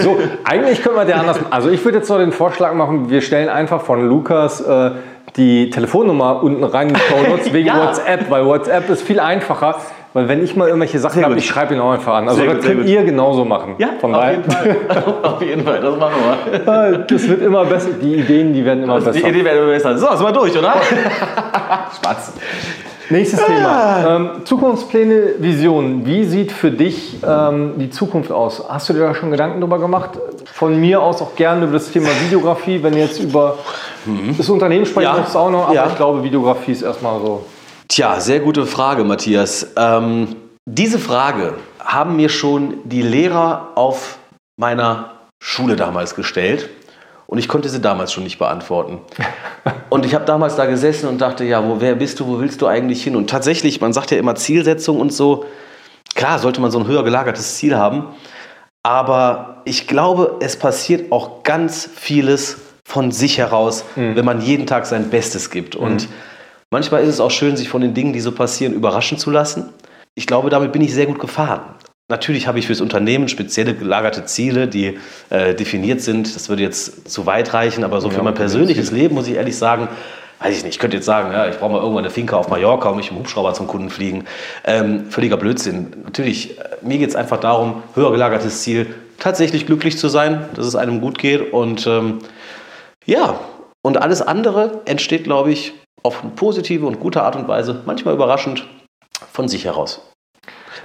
So, 0.00 0.18
eigentlich 0.44 0.82
können 0.82 0.96
wir 0.96 1.04
der 1.04 1.20
anders. 1.20 1.38
Also 1.50 1.70
ich 1.70 1.84
würde 1.84 1.98
jetzt 1.98 2.08
noch 2.08 2.18
den 2.18 2.32
Vorschlag 2.32 2.74
machen, 2.74 3.10
wir 3.10 3.20
stellen 3.20 3.48
einfach 3.48 3.82
von 3.82 4.06
Lukas 4.06 4.60
äh, 4.60 4.92
die 5.36 5.70
Telefonnummer 5.70 6.42
unten 6.42 6.64
rein 6.64 6.88
in 6.88 7.52
wegen 7.52 7.68
ja. 7.68 7.86
WhatsApp, 7.86 8.30
weil 8.30 8.44
WhatsApp 8.46 8.88
ist 8.90 9.02
viel 9.02 9.20
einfacher. 9.20 9.76
Weil 10.12 10.26
wenn 10.26 10.42
ich 10.42 10.56
mal 10.56 10.66
irgendwelche 10.66 10.98
Sachen 10.98 11.24
habe, 11.24 11.36
ich 11.36 11.46
schreibe 11.46 11.72
ihn 11.72 11.80
auch 11.80 11.92
einfach 11.92 12.14
an. 12.14 12.28
Also 12.28 12.40
sehr 12.40 12.52
das 12.52 12.64
gut, 12.64 12.74
könnt 12.74 12.88
ihr 12.88 13.04
genauso 13.04 13.44
machen. 13.44 13.76
Ja, 13.78 13.90
Von 14.00 14.12
auf 14.12 14.28
jeden 14.28 14.50
Fall. 14.50 14.76
auf 15.22 15.42
jeden 15.42 15.64
Fall, 15.64 15.80
das 15.80 15.96
machen 15.96 16.14
wir. 16.64 16.98
Das 16.98 17.28
wird 17.28 17.42
immer 17.42 17.64
besser. 17.64 17.90
Die 18.02 18.16
Ideen, 18.16 18.52
die 18.52 18.64
werden 18.64 18.82
immer 18.82 18.94
also 18.94 19.06
besser. 19.06 19.20
Die 19.20 19.28
Ideen 19.28 19.44
werden 19.44 19.58
immer 19.58 19.72
besser. 19.72 19.96
So, 19.96 20.08
sind 20.08 20.26
wir 20.26 20.32
durch, 20.32 20.58
oder? 20.58 20.74
Spaß. 21.96 22.32
Nächstes 23.10 23.44
Thema. 23.44 23.68
Ah. 23.68 24.16
Ähm, 24.16 24.30
Zukunftspläne, 24.44 25.34
Visionen. 25.38 26.06
Wie 26.06 26.24
sieht 26.24 26.52
für 26.52 26.70
dich 26.70 27.18
ähm, 27.26 27.72
die 27.76 27.90
Zukunft 27.90 28.30
aus? 28.30 28.62
Hast 28.68 28.88
du 28.88 28.92
dir 28.92 29.00
da 29.00 29.14
schon 29.14 29.32
Gedanken 29.32 29.60
drüber 29.60 29.80
gemacht? 29.80 30.10
Von 30.52 30.80
mir 30.80 31.02
aus 31.02 31.20
auch 31.20 31.34
gerne 31.34 31.64
über 31.64 31.74
das 31.74 31.90
Thema 31.90 32.08
Videografie. 32.24 32.82
Wenn 32.82 32.94
jetzt 32.94 33.20
über 33.20 33.58
mhm. 34.06 34.36
das 34.36 34.48
Unternehmen 34.48 34.86
sprechen, 34.86 35.16
ja. 35.16 35.26
auch 35.34 35.50
noch. 35.50 35.64
Aber 35.64 35.74
ja. 35.74 35.88
ich 35.88 35.96
glaube, 35.96 36.22
Videografie 36.22 36.72
ist 36.72 36.82
erstmal 36.82 37.20
so. 37.20 37.44
Tja, 37.88 38.20
sehr 38.20 38.38
gute 38.38 38.66
Frage, 38.66 39.02
Matthias. 39.02 39.66
Ähm, 39.76 40.36
diese 40.64 41.00
Frage 41.00 41.54
haben 41.80 42.14
mir 42.14 42.28
schon 42.28 42.74
die 42.84 43.02
Lehrer 43.02 43.72
auf 43.74 44.18
meiner 44.56 45.14
Schule 45.42 45.74
damals 45.74 46.14
gestellt. 46.14 46.68
Und 47.30 47.38
ich 47.38 47.46
konnte 47.46 47.68
sie 47.68 47.80
damals 47.80 48.12
schon 48.12 48.24
nicht 48.24 48.40
beantworten. 48.40 48.98
Und 49.88 50.04
ich 50.04 50.14
habe 50.16 50.24
damals 50.24 50.56
da 50.56 50.66
gesessen 50.66 51.08
und 51.08 51.20
dachte, 51.20 51.44
ja, 51.44 51.64
wo, 51.64 51.80
wer 51.80 51.94
bist 51.94 52.18
du, 52.18 52.26
wo 52.26 52.40
willst 52.40 52.60
du 52.60 52.66
eigentlich 52.66 53.04
hin? 53.04 53.14
Und 53.14 53.30
tatsächlich, 53.30 53.80
man 53.80 53.92
sagt 53.92 54.10
ja 54.10 54.18
immer 54.18 54.34
Zielsetzung 54.34 55.00
und 55.00 55.12
so. 55.12 55.44
Klar, 56.16 56.40
sollte 56.40 56.60
man 56.60 56.72
so 56.72 56.80
ein 56.80 56.88
höher 56.88 57.04
gelagertes 57.04 57.56
Ziel 57.56 57.76
haben. 57.76 58.08
Aber 58.82 59.62
ich 59.64 59.86
glaube, 59.86 60.38
es 60.40 60.58
passiert 60.58 61.12
auch 61.12 61.44
ganz 61.44 61.88
vieles 61.94 62.58
von 62.84 63.12
sich 63.12 63.38
heraus, 63.38 63.84
mhm. 63.94 64.16
wenn 64.16 64.24
man 64.24 64.40
jeden 64.40 64.66
Tag 64.66 64.86
sein 64.86 65.08
Bestes 65.10 65.50
gibt. 65.50 65.76
Und 65.76 66.08
mhm. 66.08 66.14
Manchmal 66.72 67.02
ist 67.02 67.08
es 67.08 67.20
auch 67.20 67.32
schön, 67.32 67.56
sich 67.56 67.68
von 67.68 67.80
den 67.80 67.94
Dingen, 67.94 68.12
die 68.12 68.20
so 68.20 68.30
passieren, 68.30 68.74
überraschen 68.74 69.18
zu 69.18 69.32
lassen. 69.32 69.70
Ich 70.14 70.28
glaube, 70.28 70.50
damit 70.50 70.70
bin 70.70 70.82
ich 70.82 70.94
sehr 70.94 71.06
gut 71.06 71.18
gefahren. 71.18 71.62
Natürlich 72.10 72.46
habe 72.46 72.58
ich 72.58 72.66
fürs 72.66 72.80
Unternehmen 72.80 73.28
spezielle 73.28 73.74
gelagerte 73.74 74.24
Ziele, 74.24 74.68
die 74.68 74.98
äh, 75.30 75.54
definiert 75.54 76.00
sind. 76.00 76.34
Das 76.34 76.48
würde 76.48 76.62
jetzt 76.62 77.08
zu 77.08 77.24
weit 77.24 77.54
reichen, 77.54 77.84
aber 77.84 78.00
so 78.00 78.08
ja, 78.08 78.14
für 78.14 78.22
mein 78.22 78.34
persönliches 78.34 78.90
Leben 78.90 79.14
muss 79.14 79.28
ich 79.28 79.36
ehrlich 79.36 79.56
sagen, 79.56 79.88
weiß 80.40 80.56
ich 80.56 80.64
nicht, 80.64 80.74
ich 80.74 80.78
könnte 80.78 80.96
jetzt 80.96 81.06
sagen, 81.06 81.32
ja, 81.32 81.48
ich 81.48 81.58
brauche 81.58 81.70
mal 81.70 81.78
irgendwann 81.78 82.04
eine 82.04 82.10
Finca 82.10 82.36
auf 82.36 82.48
Mallorca 82.48 82.88
und 82.88 82.96
mich 82.96 83.10
im 83.10 83.18
Hubschrauber 83.18 83.54
zum 83.54 83.66
Kunden 83.66 83.90
fliegen. 83.90 84.24
Ähm, 84.64 85.10
völliger 85.10 85.36
Blödsinn. 85.36 85.92
Natürlich, 86.04 86.58
äh, 86.58 86.64
mir 86.82 86.98
geht 86.98 87.10
es 87.10 87.16
einfach 87.16 87.38
darum, 87.38 87.82
höher 87.94 88.10
gelagertes 88.10 88.62
Ziel, 88.62 88.94
tatsächlich 89.18 89.66
glücklich 89.66 89.96
zu 89.96 90.08
sein, 90.08 90.46
dass 90.54 90.66
es 90.66 90.74
einem 90.74 91.00
gut 91.00 91.18
geht. 91.18 91.52
Und 91.52 91.86
ähm, 91.86 92.18
ja, 93.04 93.38
und 93.82 94.02
alles 94.02 94.20
andere 94.20 94.80
entsteht, 94.84 95.24
glaube 95.24 95.52
ich, 95.52 95.74
auf 96.02 96.22
eine 96.22 96.32
positive 96.32 96.86
und 96.86 96.98
gute 96.98 97.22
Art 97.22 97.36
und 97.36 97.46
Weise, 97.46 97.82
manchmal 97.86 98.14
überraschend, 98.14 98.66
von 99.32 99.48
sich 99.48 99.66
heraus. 99.66 100.09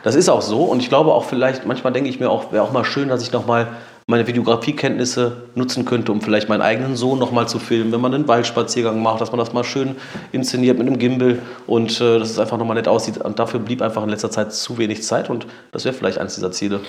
Das 0.06 0.14
ist 0.14 0.30
auch 0.30 0.44
so 0.44 0.66
und 0.66 0.84
ich 0.84 0.90
glaube 0.90 1.12
auch 1.12 1.24
vielleicht, 1.24 1.66
manchmal 1.66 1.92
denke 1.92 2.12
ich 2.12 2.20
mir 2.20 2.30
auch, 2.30 2.52
wäre 2.52 2.64
auch 2.64 2.72
mal 2.72 2.86
schön, 2.86 3.10
dass 3.10 3.24
ich 3.24 3.32
nochmal 3.32 3.70
meine 4.06 4.28
Videografiekenntnisse 4.28 5.46
nutzen 5.56 5.84
könnte, 5.84 6.12
um 6.12 6.22
vielleicht 6.22 6.48
meinen 6.48 6.62
eigenen 6.62 6.96
Sohn 6.96 7.18
nochmal 7.18 7.48
zu 7.48 7.58
filmen, 7.58 7.92
wenn 7.92 8.02
man 8.02 8.14
einen 8.14 8.28
Waldspaziergang 8.28 9.02
macht, 9.02 9.20
dass 9.20 9.32
man 9.32 9.40
das 9.40 9.52
mal 9.52 9.64
schön 9.64 9.96
inszeniert 10.32 10.78
mit 10.78 10.86
einem 10.86 11.00
Gimbal 11.00 11.40
und 11.66 12.00
äh, 12.00 12.20
dass 12.20 12.30
es 12.30 12.38
einfach 12.38 12.60
nochmal 12.60 12.76
nett 12.76 12.88
aussieht. 12.88 13.18
Und 13.18 13.40
dafür 13.40 13.60
blieb 13.60 13.82
einfach 13.82 14.04
in 14.04 14.10
letzter 14.10 14.30
Zeit 14.30 14.54
zu 14.54 14.78
wenig 14.78 15.02
Zeit 15.02 15.32
und 15.32 15.48
das 15.72 15.86
wäre 15.86 15.96
vielleicht 15.96 16.20
eines 16.20 16.36
dieser 16.36 16.52
Ziele. 16.52 16.82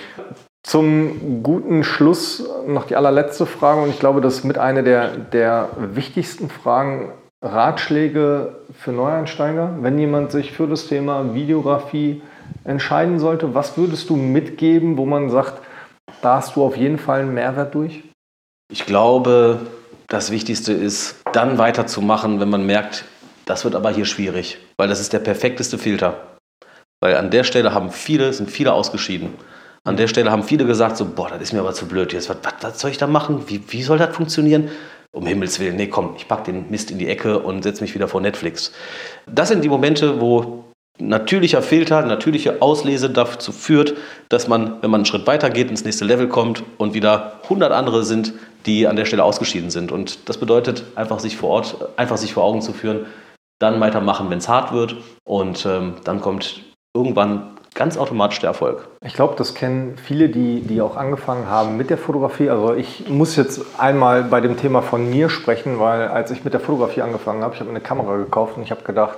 Zum 0.61 1.41
guten 1.41 1.83
Schluss 1.83 2.47
noch 2.67 2.85
die 2.85 2.95
allerletzte 2.95 3.47
Frage 3.47 3.81
und 3.81 3.89
ich 3.89 3.97
glaube, 3.97 4.21
das 4.21 4.35
ist 4.35 4.43
mit 4.43 4.59
einer 4.59 4.83
der, 4.83 5.17
der 5.17 5.69
wichtigsten 5.79 6.51
Fragen 6.51 7.13
Ratschläge 7.41 8.57
für 8.73 8.91
Neueinsteiger, 8.91 9.77
wenn 9.81 9.97
jemand 9.97 10.31
sich 10.31 10.51
für 10.51 10.67
das 10.67 10.85
Thema 10.85 11.33
Videografie 11.33 12.21
entscheiden 12.63 13.19
sollte? 13.19 13.53
Was 13.53 13.77
würdest 13.77 14.09
du 14.09 14.15
mitgeben, 14.15 14.97
wo 14.97 15.05
man 15.05 15.29
sagt, 15.29 15.61
da 16.21 16.35
hast 16.35 16.55
du 16.55 16.63
auf 16.63 16.77
jeden 16.77 16.97
Fall 16.97 17.21
einen 17.21 17.33
Mehrwert 17.33 17.75
durch? 17.75 18.03
Ich 18.71 18.85
glaube, 18.85 19.61
das 20.07 20.31
Wichtigste 20.31 20.73
ist, 20.73 21.15
dann 21.33 21.57
weiterzumachen, 21.57 22.39
wenn 22.39 22.49
man 22.49 22.65
merkt, 22.65 23.05
das 23.45 23.63
wird 23.63 23.75
aber 23.75 23.91
hier 23.91 24.05
schwierig, 24.05 24.57
weil 24.77 24.89
das 24.89 24.99
ist 24.99 25.13
der 25.13 25.19
perfekteste 25.19 25.77
Filter. 25.77 26.37
Weil 26.99 27.15
an 27.15 27.29
der 27.29 27.43
Stelle 27.43 27.73
haben 27.73 27.91
viele, 27.91 28.33
sind 28.33 28.49
viele 28.49 28.73
ausgeschieden. 28.73 29.33
An 29.83 29.95
der 29.95 30.07
Stelle 30.07 30.31
haben 30.31 30.43
viele 30.43 30.65
gesagt, 30.65 30.97
so, 30.97 31.05
boah, 31.05 31.29
das 31.29 31.41
ist 31.41 31.53
mir 31.53 31.59
aber 31.59 31.73
zu 31.73 31.87
blöd 31.87 32.11
jetzt. 32.11 32.29
Was, 32.29 32.37
was, 32.43 32.53
was 32.61 32.79
soll 32.79 32.91
ich 32.91 32.97
da 32.97 33.07
machen? 33.07 33.43
Wie, 33.47 33.61
wie 33.69 33.83
soll 33.83 33.97
das 33.97 34.15
funktionieren? 34.15 34.69
um 35.17 35.25
Himmels 35.25 35.59
Willen, 35.59 35.75
nee, 35.75 35.87
komm, 35.87 36.13
ich 36.15 36.27
pack 36.27 36.43
den 36.43 36.69
Mist 36.69 36.91
in 36.91 36.99
die 36.99 37.07
Ecke 37.07 37.39
und 37.39 37.63
setze 37.63 37.81
mich 37.81 37.95
wieder 37.95 38.07
vor 38.07 38.21
Netflix. 38.21 38.71
Das 39.25 39.49
sind 39.49 39.63
die 39.63 39.69
Momente, 39.69 40.21
wo 40.21 40.65
natürlicher 40.99 41.61
Filter, 41.61 42.01
natürliche 42.03 42.61
Auslese 42.61 43.09
dazu 43.09 43.51
führt, 43.51 43.95
dass 44.29 44.47
man, 44.47 44.81
wenn 44.81 44.89
man 44.89 44.99
einen 44.99 45.05
Schritt 45.05 45.27
weiter 45.27 45.49
geht, 45.49 45.69
ins 45.69 45.85
nächste 45.85 46.05
Level 46.05 46.27
kommt 46.27 46.63
und 46.77 46.93
wieder 46.93 47.39
100 47.43 47.71
andere 47.71 48.03
sind, 48.03 48.33
die 48.65 48.87
an 48.87 48.95
der 48.95 49.05
Stelle 49.05 49.23
ausgeschieden 49.23 49.69
sind. 49.69 49.91
Und 49.91 50.29
das 50.29 50.37
bedeutet, 50.37 50.83
einfach 50.95 51.19
sich 51.19 51.37
vor 51.37 51.49
Ort, 51.49 51.77
einfach 51.97 52.17
sich 52.17 52.33
vor 52.33 52.43
Augen 52.43 52.61
zu 52.61 52.73
führen, 52.73 53.05
dann 53.59 53.79
weitermachen, 53.79 54.29
wenn 54.29 54.37
es 54.37 54.49
hart 54.49 54.71
wird 54.71 54.97
und 55.23 55.65
ähm, 55.65 55.95
dann 56.03 56.21
kommt 56.21 56.61
irgendwann 56.95 57.57
ganz 57.73 57.97
automatisch 57.97 58.39
der 58.39 58.49
Erfolg. 58.49 58.87
Ich 59.05 59.13
glaube, 59.13 59.35
das 59.37 59.53
kennen 59.53 59.97
viele, 60.03 60.29
die, 60.29 60.61
die 60.61 60.81
auch 60.81 60.97
angefangen 60.97 61.47
haben 61.47 61.77
mit 61.77 61.91
der 61.91 61.97
Fotografie. 61.97 62.49
Also 62.49 62.73
ich 62.73 63.07
muss 63.07 63.35
jetzt 63.35 63.61
einmal 63.77 64.23
bei 64.23 64.41
dem 64.41 64.57
Thema 64.57 64.81
von 64.81 65.09
mir 65.09 65.29
sprechen, 65.29 65.79
weil 65.79 66.07
als 66.07 66.31
ich 66.31 66.43
mit 66.43 66.53
der 66.53 66.59
Fotografie 66.59 67.03
angefangen 67.03 67.43
habe, 67.43 67.53
ich 67.53 67.59
habe 67.59 67.69
eine 67.69 67.79
Kamera 67.79 68.17
gekauft 68.17 68.57
und 68.57 68.63
ich 68.63 68.71
habe 68.71 68.81
gedacht, 68.81 69.17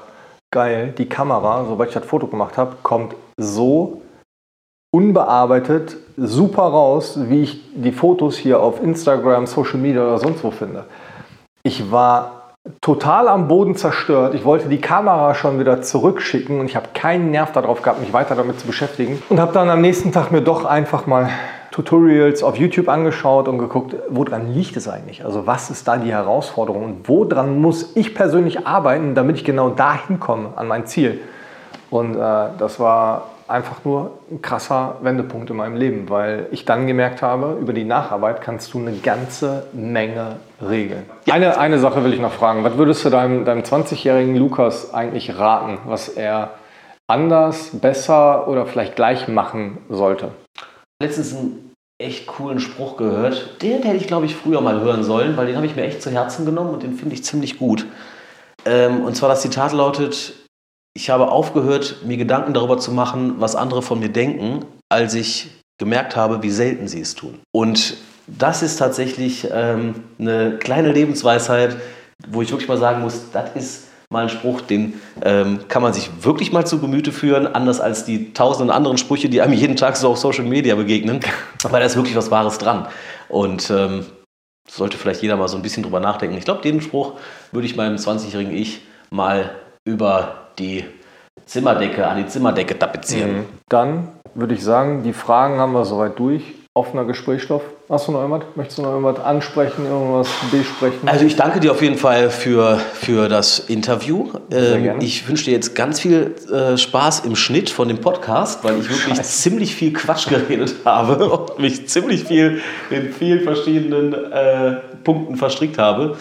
geil, 0.51 0.93
die 0.97 1.07
Kamera, 1.07 1.65
sobald 1.65 1.89
ich 1.89 1.95
das 1.95 2.05
Foto 2.05 2.27
gemacht 2.27 2.57
habe, 2.57 2.77
kommt 2.83 3.15
so 3.37 4.01
unbearbeitet 4.91 5.97
super 6.17 6.63
raus, 6.63 7.17
wie 7.29 7.43
ich 7.43 7.61
die 7.75 7.91
Fotos 7.91 8.37
hier 8.37 8.59
auf 8.59 8.81
Instagram, 8.81 9.45
Social 9.45 9.77
Media 9.77 10.01
oder 10.01 10.17
sonst 10.17 10.43
wo 10.43 10.51
finde. 10.51 10.85
Ich 11.63 11.91
war 11.91 12.55
total 12.81 13.27
am 13.27 13.47
Boden 13.47 13.75
zerstört. 13.75 14.33
Ich 14.33 14.45
wollte 14.45 14.67
die 14.67 14.81
Kamera 14.81 15.35
schon 15.35 15.59
wieder 15.59 15.81
zurückschicken 15.81 16.59
und 16.59 16.65
ich 16.65 16.75
habe 16.75 16.89
keinen 16.93 17.31
Nerv 17.31 17.51
darauf 17.51 17.81
gehabt, 17.81 17.99
mich 17.99 18.13
weiter 18.13 18.35
damit 18.35 18.59
zu 18.59 18.67
beschäftigen. 18.67 19.21
Und 19.29 19.39
habe 19.39 19.53
dann 19.53 19.69
am 19.69 19.81
nächsten 19.81 20.11
Tag 20.11 20.31
mir 20.31 20.41
doch 20.41 20.65
einfach 20.65 21.05
mal 21.05 21.29
Tutorials 21.71 22.43
auf 22.43 22.57
YouTube 22.57 22.89
angeschaut 22.89 23.47
und 23.47 23.57
geguckt, 23.57 23.95
woran 24.09 24.53
liegt 24.53 24.75
es 24.77 24.87
eigentlich? 24.87 25.23
Also 25.23 25.47
was 25.47 25.69
ist 25.69 25.87
da 25.87 25.97
die 25.97 26.11
Herausforderung 26.11 26.83
und 26.83 27.07
woran 27.07 27.59
muss 27.61 27.95
ich 27.95 28.15
persönlich 28.15 28.65
arbeiten, 28.65 29.15
damit 29.15 29.37
ich 29.37 29.45
genau 29.45 29.69
dahin 29.69 30.19
komme 30.19 30.49
an 30.55 30.67
mein 30.67 30.85
Ziel? 30.87 31.19
Und 31.89 32.15
äh, 32.15 32.17
das 32.57 32.79
war 32.79 33.29
einfach 33.49 33.83
nur 33.83 34.11
ein 34.29 34.41
krasser 34.41 34.97
Wendepunkt 35.01 35.49
in 35.49 35.57
meinem 35.57 35.75
Leben, 35.75 36.09
weil 36.09 36.47
ich 36.51 36.65
dann 36.65 36.85
gemerkt 36.85 37.21
habe, 37.21 37.57
über 37.59 37.73
die 37.73 37.83
Nacharbeit 37.83 38.41
kannst 38.41 38.73
du 38.73 38.79
eine 38.79 38.93
ganze 38.93 39.65
Menge 39.73 40.37
regeln. 40.61 41.05
Eine, 41.29 41.57
eine 41.57 41.79
Sache 41.79 42.03
will 42.03 42.13
ich 42.13 42.19
noch 42.19 42.31
fragen. 42.31 42.63
Was 42.63 42.77
würdest 42.77 43.03
du 43.05 43.09
deinem, 43.09 43.45
deinem 43.45 43.63
20-jährigen 43.63 44.35
Lukas 44.35 44.93
eigentlich 44.93 45.37
raten, 45.37 45.79
was 45.85 46.09
er 46.09 46.51
anders, 47.07 47.71
besser 47.73 48.47
oder 48.47 48.67
vielleicht 48.67 48.95
gleich 48.95 49.27
machen 49.27 49.79
sollte? 49.89 50.29
Letztens 51.01 51.33
einen 51.33 51.73
echt 52.01 52.27
coolen 52.27 52.59
Spruch 52.59 52.97
gehört. 52.97 53.61
Den 53.61 53.83
hätte 53.83 53.97
ich, 53.97 54.07
glaube 54.07 54.25
ich, 54.25 54.35
früher 54.35 54.61
mal 54.61 54.79
hören 54.81 55.03
sollen, 55.03 55.37
weil 55.37 55.47
den 55.47 55.55
habe 55.55 55.65
ich 55.65 55.75
mir 55.75 55.83
echt 55.83 56.01
zu 56.01 56.11
Herzen 56.11 56.45
genommen 56.45 56.73
und 56.73 56.83
den 56.83 56.97
finde 56.97 57.15
ich 57.15 57.23
ziemlich 57.23 57.57
gut. 57.57 57.85
Ähm, 58.65 59.03
und 59.03 59.15
zwar 59.15 59.29
das 59.29 59.41
Zitat 59.41 59.73
lautet, 59.73 60.33
ich 60.93 61.09
habe 61.09 61.29
aufgehört, 61.29 61.97
mir 62.05 62.17
Gedanken 62.17 62.53
darüber 62.53 62.77
zu 62.77 62.91
machen, 62.91 63.35
was 63.39 63.55
andere 63.55 63.81
von 63.81 63.99
mir 63.99 64.09
denken, 64.09 64.65
als 64.89 65.13
ich 65.13 65.49
gemerkt 65.77 66.15
habe, 66.15 66.43
wie 66.43 66.49
selten 66.49 66.87
sie 66.87 67.01
es 67.01 67.15
tun. 67.15 67.39
Und 67.51 67.95
das 68.27 68.61
ist 68.61 68.77
tatsächlich 68.77 69.47
ähm, 69.51 70.03
eine 70.19 70.57
kleine 70.57 70.91
Lebensweisheit, 70.91 71.77
wo 72.27 72.41
ich 72.41 72.51
wirklich 72.51 72.67
mal 72.67 72.77
sagen 72.77 73.01
muss, 73.01 73.31
das 73.31 73.55
ist 73.55 73.88
mal 74.11 74.23
ein 74.23 74.29
Spruch, 74.29 74.61
den 74.61 74.99
ähm, 75.21 75.59
kann 75.67 75.83
man 75.83 75.93
sich 75.93 76.09
wirklich 76.21 76.51
mal 76.51 76.65
zu 76.65 76.79
Gemüte 76.79 77.11
führen, 77.11 77.45
anders 77.45 77.79
als 77.79 78.05
die 78.05 78.33
tausenden 78.33 78.71
anderen 78.71 78.97
Sprüche, 78.97 79.29
die 79.29 79.41
einem 79.41 79.53
jeden 79.53 79.75
Tag 79.75 79.97
so 79.97 80.09
auf 80.09 80.17
Social 80.17 80.45
Media 80.45 80.75
begegnen. 80.75 81.19
Aber 81.63 81.79
da 81.79 81.85
ist 81.85 81.95
wirklich 81.95 82.15
was 82.15 82.31
Wahres 82.31 82.57
dran. 82.57 82.87
Und 83.27 83.69
ähm, 83.69 84.05
sollte 84.67 84.97
vielleicht 84.97 85.21
jeder 85.21 85.37
mal 85.37 85.47
so 85.47 85.57
ein 85.57 85.61
bisschen 85.61 85.83
drüber 85.83 85.99
nachdenken. 85.99 86.37
Ich 86.37 86.45
glaube, 86.45 86.61
den 86.61 86.81
Spruch 86.81 87.13
würde 87.51 87.67
ich 87.67 87.75
meinem 87.75 87.97
20-jährigen 87.97 88.55
Ich 88.55 88.81
mal 89.11 89.51
über 89.85 90.49
die 90.57 90.85
Zimmerdecke, 91.45 92.07
an 92.07 92.17
die 92.17 92.27
Zimmerdecke 92.27 92.77
tapezieren. 92.77 93.37
Mhm. 93.37 93.45
Dann 93.69 94.09
würde 94.33 94.55
ich 94.55 94.63
sagen, 94.63 95.03
die 95.03 95.13
Fragen 95.13 95.59
haben 95.59 95.73
wir 95.73 95.85
soweit 95.85 96.17
durch. 96.17 96.43
Offener 96.75 97.03
Gesprächsstoff. 97.05 97.63
Hast 97.89 98.07
du 98.07 98.11
noch 98.11 98.21
irgendwas? 98.21 98.43
Möchtest 98.55 98.77
du 98.77 98.83
noch 98.83 98.91
irgendwas 98.91 99.19
ansprechen, 99.19 99.87
irgendwas 99.87 100.29
besprechen? 100.51 101.09
Also 101.09 101.25
ich 101.25 101.35
danke 101.35 101.59
dir 101.59 101.71
auf 101.71 101.81
jeden 101.81 101.97
Fall 101.97 102.29
für, 102.29 102.77
für 102.77 103.27
das 103.27 103.57
Interview. 103.57 104.29
Ähm, 104.51 105.01
ich 105.01 105.27
wünsche 105.27 105.45
dir 105.45 105.51
jetzt 105.51 105.73
ganz 105.73 105.99
viel 105.99 106.35
äh, 106.51 106.77
Spaß 106.77 107.21
im 107.21 107.35
Schnitt 107.35 107.71
von 107.71 107.87
dem 107.87 107.99
Podcast, 107.99 108.63
weil 108.63 108.79
ich 108.79 108.87
wirklich 108.87 109.17
Scheiße. 109.17 109.23
ziemlich 109.23 109.75
viel 109.75 109.93
Quatsch 109.93 110.29
geredet 110.29 110.75
habe 110.85 111.29
und 111.31 111.57
mich 111.57 111.89
ziemlich 111.89 112.25
viel 112.25 112.61
in 112.91 113.13
vielen 113.13 113.41
verschiedenen 113.41 114.13
äh, 114.13 114.75
Punkten 115.03 115.37
verstrickt 115.37 115.79
habe. 115.79 116.17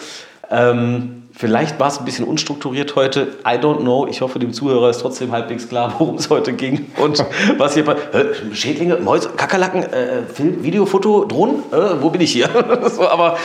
Ähm, 0.51 1.23
vielleicht 1.31 1.79
war 1.79 1.87
es 1.87 1.99
ein 1.99 2.05
bisschen 2.05 2.25
unstrukturiert 2.25 2.95
heute. 2.95 3.37
I 3.45 3.57
don't 3.57 3.79
know. 3.79 4.07
Ich 4.07 4.21
hoffe, 4.21 4.39
dem 4.39 4.53
Zuhörer 4.53 4.89
ist 4.89 4.99
trotzdem 4.99 5.31
halbwegs 5.31 5.69
klar, 5.69 5.95
worum 5.99 6.15
es 6.15 6.29
heute 6.29 6.53
ging 6.53 6.91
und 6.97 7.23
was 7.57 7.73
hier 7.73 7.87
äh, 7.87 8.55
Schädlinge, 8.55 8.97
Mäuse, 8.97 9.29
Kakerlaken, 9.29 9.83
äh, 9.83 10.23
Film, 10.23 10.63
Video, 10.63 10.85
Foto, 10.85 11.25
Drohnen. 11.25 11.63
Äh, 11.71 12.01
wo 12.01 12.09
bin 12.09 12.21
ich 12.21 12.31
hier? 12.31 12.49
so, 12.91 13.07
aber 13.07 13.37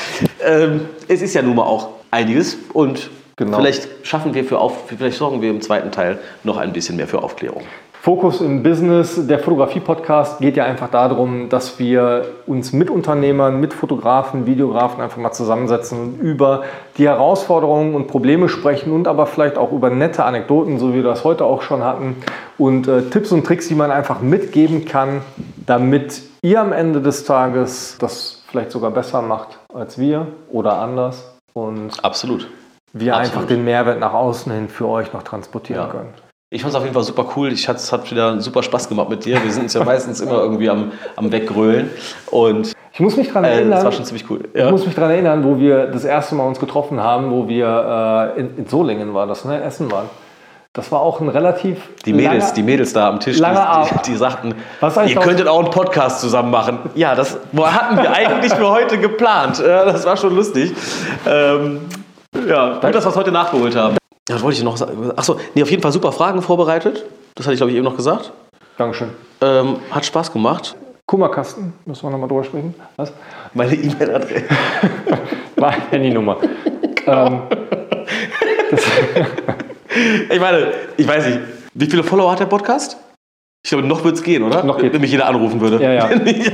ähm, 0.44 0.88
es 1.08 1.22
ist 1.22 1.34
ja 1.34 1.42
nun 1.42 1.56
mal 1.56 1.64
auch 1.64 1.90
einiges 2.10 2.56
und 2.72 3.10
genau. 3.36 3.58
vielleicht 3.58 3.88
schaffen 4.02 4.34
wir 4.34 4.44
für 4.44 4.58
auf, 4.58 4.84
vielleicht 4.86 5.18
sorgen 5.18 5.42
wir 5.42 5.50
im 5.50 5.60
zweiten 5.60 5.90
Teil 5.90 6.18
noch 6.42 6.56
ein 6.56 6.72
bisschen 6.72 6.96
mehr 6.96 7.08
für 7.08 7.22
Aufklärung. 7.22 7.64
Fokus 8.04 8.42
im 8.42 8.62
Business, 8.62 9.26
der 9.26 9.38
Fotografie-Podcast 9.38 10.38
geht 10.38 10.58
ja 10.58 10.66
einfach 10.66 10.90
darum, 10.90 11.48
dass 11.48 11.78
wir 11.78 12.26
uns 12.46 12.74
mit 12.74 12.90
Unternehmern, 12.90 13.58
mit 13.58 13.72
Fotografen, 13.72 14.44
Videografen 14.44 15.00
einfach 15.00 15.16
mal 15.16 15.32
zusammensetzen 15.32 15.98
und 15.98 16.20
über 16.20 16.64
die 16.98 17.08
Herausforderungen 17.08 17.94
und 17.94 18.06
Probleme 18.06 18.50
sprechen 18.50 18.92
und 18.92 19.08
aber 19.08 19.26
vielleicht 19.26 19.56
auch 19.56 19.72
über 19.72 19.88
nette 19.88 20.22
Anekdoten, 20.22 20.78
so 20.78 20.90
wie 20.90 20.96
wir 20.96 21.02
das 21.02 21.24
heute 21.24 21.46
auch 21.46 21.62
schon 21.62 21.82
hatten, 21.82 22.16
und 22.58 22.88
äh, 22.88 23.04
Tipps 23.04 23.32
und 23.32 23.46
Tricks, 23.46 23.68
die 23.68 23.74
man 23.74 23.90
einfach 23.90 24.20
mitgeben 24.20 24.84
kann, 24.84 25.22
damit 25.64 26.20
ihr 26.42 26.60
am 26.60 26.74
Ende 26.74 27.00
des 27.00 27.24
Tages 27.24 27.96
das 27.98 28.44
vielleicht 28.48 28.70
sogar 28.70 28.90
besser 28.90 29.22
macht 29.22 29.58
als 29.72 29.98
wir 29.98 30.26
oder 30.52 30.74
anders. 30.74 31.38
Und 31.54 32.04
Absolut. 32.04 32.50
wir 32.92 33.16
Absolut. 33.16 33.34
einfach 33.34 33.48
den 33.48 33.64
Mehrwert 33.64 33.98
nach 33.98 34.12
außen 34.12 34.52
hin 34.52 34.68
für 34.68 34.88
euch 34.88 35.10
noch 35.14 35.22
transportieren 35.22 35.86
ja. 35.86 35.90
können. 35.90 36.23
Ich 36.54 36.62
fand 36.62 36.70
es 36.70 36.76
auf 36.76 36.84
jeden 36.84 36.94
Fall 36.94 37.02
super 37.02 37.26
cool. 37.34 37.52
Ich 37.52 37.68
hat, 37.68 37.78
es 37.78 37.90
hat 37.90 38.08
wieder 38.08 38.40
super 38.40 38.62
Spaß 38.62 38.88
gemacht 38.88 39.08
mit 39.08 39.24
dir. 39.24 39.42
Wir 39.42 39.50
sind 39.50 39.64
uns 39.64 39.74
ja 39.74 39.82
meistens 39.82 40.20
immer 40.20 40.38
irgendwie 40.38 40.70
am, 40.70 40.92
am 41.16 41.32
Weggrölen. 41.32 41.90
Und 42.30 42.72
ich 42.92 43.00
muss 43.00 43.16
mich 43.16 43.26
daran 43.26 43.42
erinnern. 43.42 43.72
Äh, 43.72 43.74
das 43.74 43.84
war 43.84 43.90
schon 43.90 44.04
ziemlich 44.04 44.30
cool. 44.30 44.38
Ja. 44.54 44.66
Ich 44.66 44.70
muss 44.70 44.86
mich 44.86 44.94
daran 44.94 45.10
erinnern, 45.10 45.42
wo 45.42 45.58
wir 45.58 45.88
das 45.88 46.04
erste 46.04 46.36
Mal 46.36 46.46
uns 46.46 46.60
getroffen 46.60 47.02
haben, 47.02 47.32
wo 47.32 47.48
wir 47.48 48.34
äh, 48.36 48.40
in, 48.40 48.56
in, 48.56 48.68
Solingen 48.68 49.14
war 49.14 49.26
das, 49.26 49.44
ne? 49.44 49.60
Essen 49.64 49.90
waren. 49.90 50.08
Das 50.74 50.92
war 50.92 51.00
auch 51.00 51.20
ein 51.20 51.28
relativ. 51.28 51.78
Die 52.06 52.12
Mädels, 52.12 52.44
langer, 52.44 52.54
die 52.54 52.62
Mädels 52.62 52.92
da 52.92 53.08
am 53.08 53.18
Tisch, 53.18 53.38
die, 53.38 54.00
die, 54.06 54.14
sagten, 54.14 54.54
ihr 54.80 55.16
könntet 55.16 55.48
auch 55.48 55.58
einen 55.58 55.70
Podcast 55.70 56.20
zusammen 56.20 56.52
machen. 56.52 56.78
Ja, 56.94 57.16
das 57.16 57.36
hatten 57.56 57.96
wir 57.96 58.12
eigentlich 58.12 58.54
für 58.54 58.70
heute 58.70 58.98
geplant. 58.98 59.58
Das 59.58 60.06
war 60.06 60.16
schon 60.16 60.36
lustig. 60.36 60.72
Ähm, 61.28 61.80
ja, 62.48 62.74
gut, 62.74 62.94
dass 62.94 63.04
wir 63.04 63.10
es 63.10 63.16
heute 63.16 63.32
nachgeholt 63.32 63.74
haben. 63.74 63.96
Ja, 64.28 64.36
was 64.36 64.42
wollte 64.42 64.56
ich 64.56 64.64
noch 64.64 64.76
sagen? 64.78 65.12
Achso, 65.16 65.38
nee, 65.54 65.62
auf 65.62 65.70
jeden 65.70 65.82
Fall 65.82 65.92
super 65.92 66.10
Fragen 66.10 66.40
vorbereitet. 66.40 67.04
Das 67.34 67.44
hatte 67.44 67.54
ich, 67.54 67.58
glaube 67.58 67.72
ich, 67.72 67.76
eben 67.76 67.84
noch 67.84 67.96
gesagt. 67.96 68.32
Dankeschön. 68.78 69.10
Ähm, 69.42 69.76
hat 69.90 70.06
Spaß 70.06 70.32
gemacht. 70.32 70.74
Kummerkasten, 71.06 71.74
müssen 71.84 72.04
wir 72.06 72.10
nochmal 72.10 72.28
drüber 72.28 72.44
sprechen. 72.44 72.74
Was? 72.96 73.12
Meine 73.52 73.74
E-Mail-Adresse. 73.74 74.44
Meine 75.56 75.90
Handynummer. 75.90 76.38
ähm, 77.06 77.42
ich 80.30 80.40
meine, 80.40 80.72
ich 80.96 81.06
weiß 81.06 81.26
nicht, 81.26 81.40
wie 81.74 81.86
viele 81.86 82.02
Follower 82.02 82.32
hat 82.32 82.40
der 82.40 82.46
Podcast? 82.46 82.96
Ich 83.66 83.70
glaube, 83.70 83.86
noch 83.86 84.04
wird 84.04 84.16
es 84.16 84.22
gehen, 84.22 84.42
oder? 84.42 84.62
Noch 84.62 84.76
geht. 84.76 84.92
Wenn 84.92 85.00
mich 85.00 85.10
jeder 85.10 85.26
anrufen 85.26 85.58
würde. 85.58 85.82
Ja, 85.82 85.90
ja. 85.90 86.10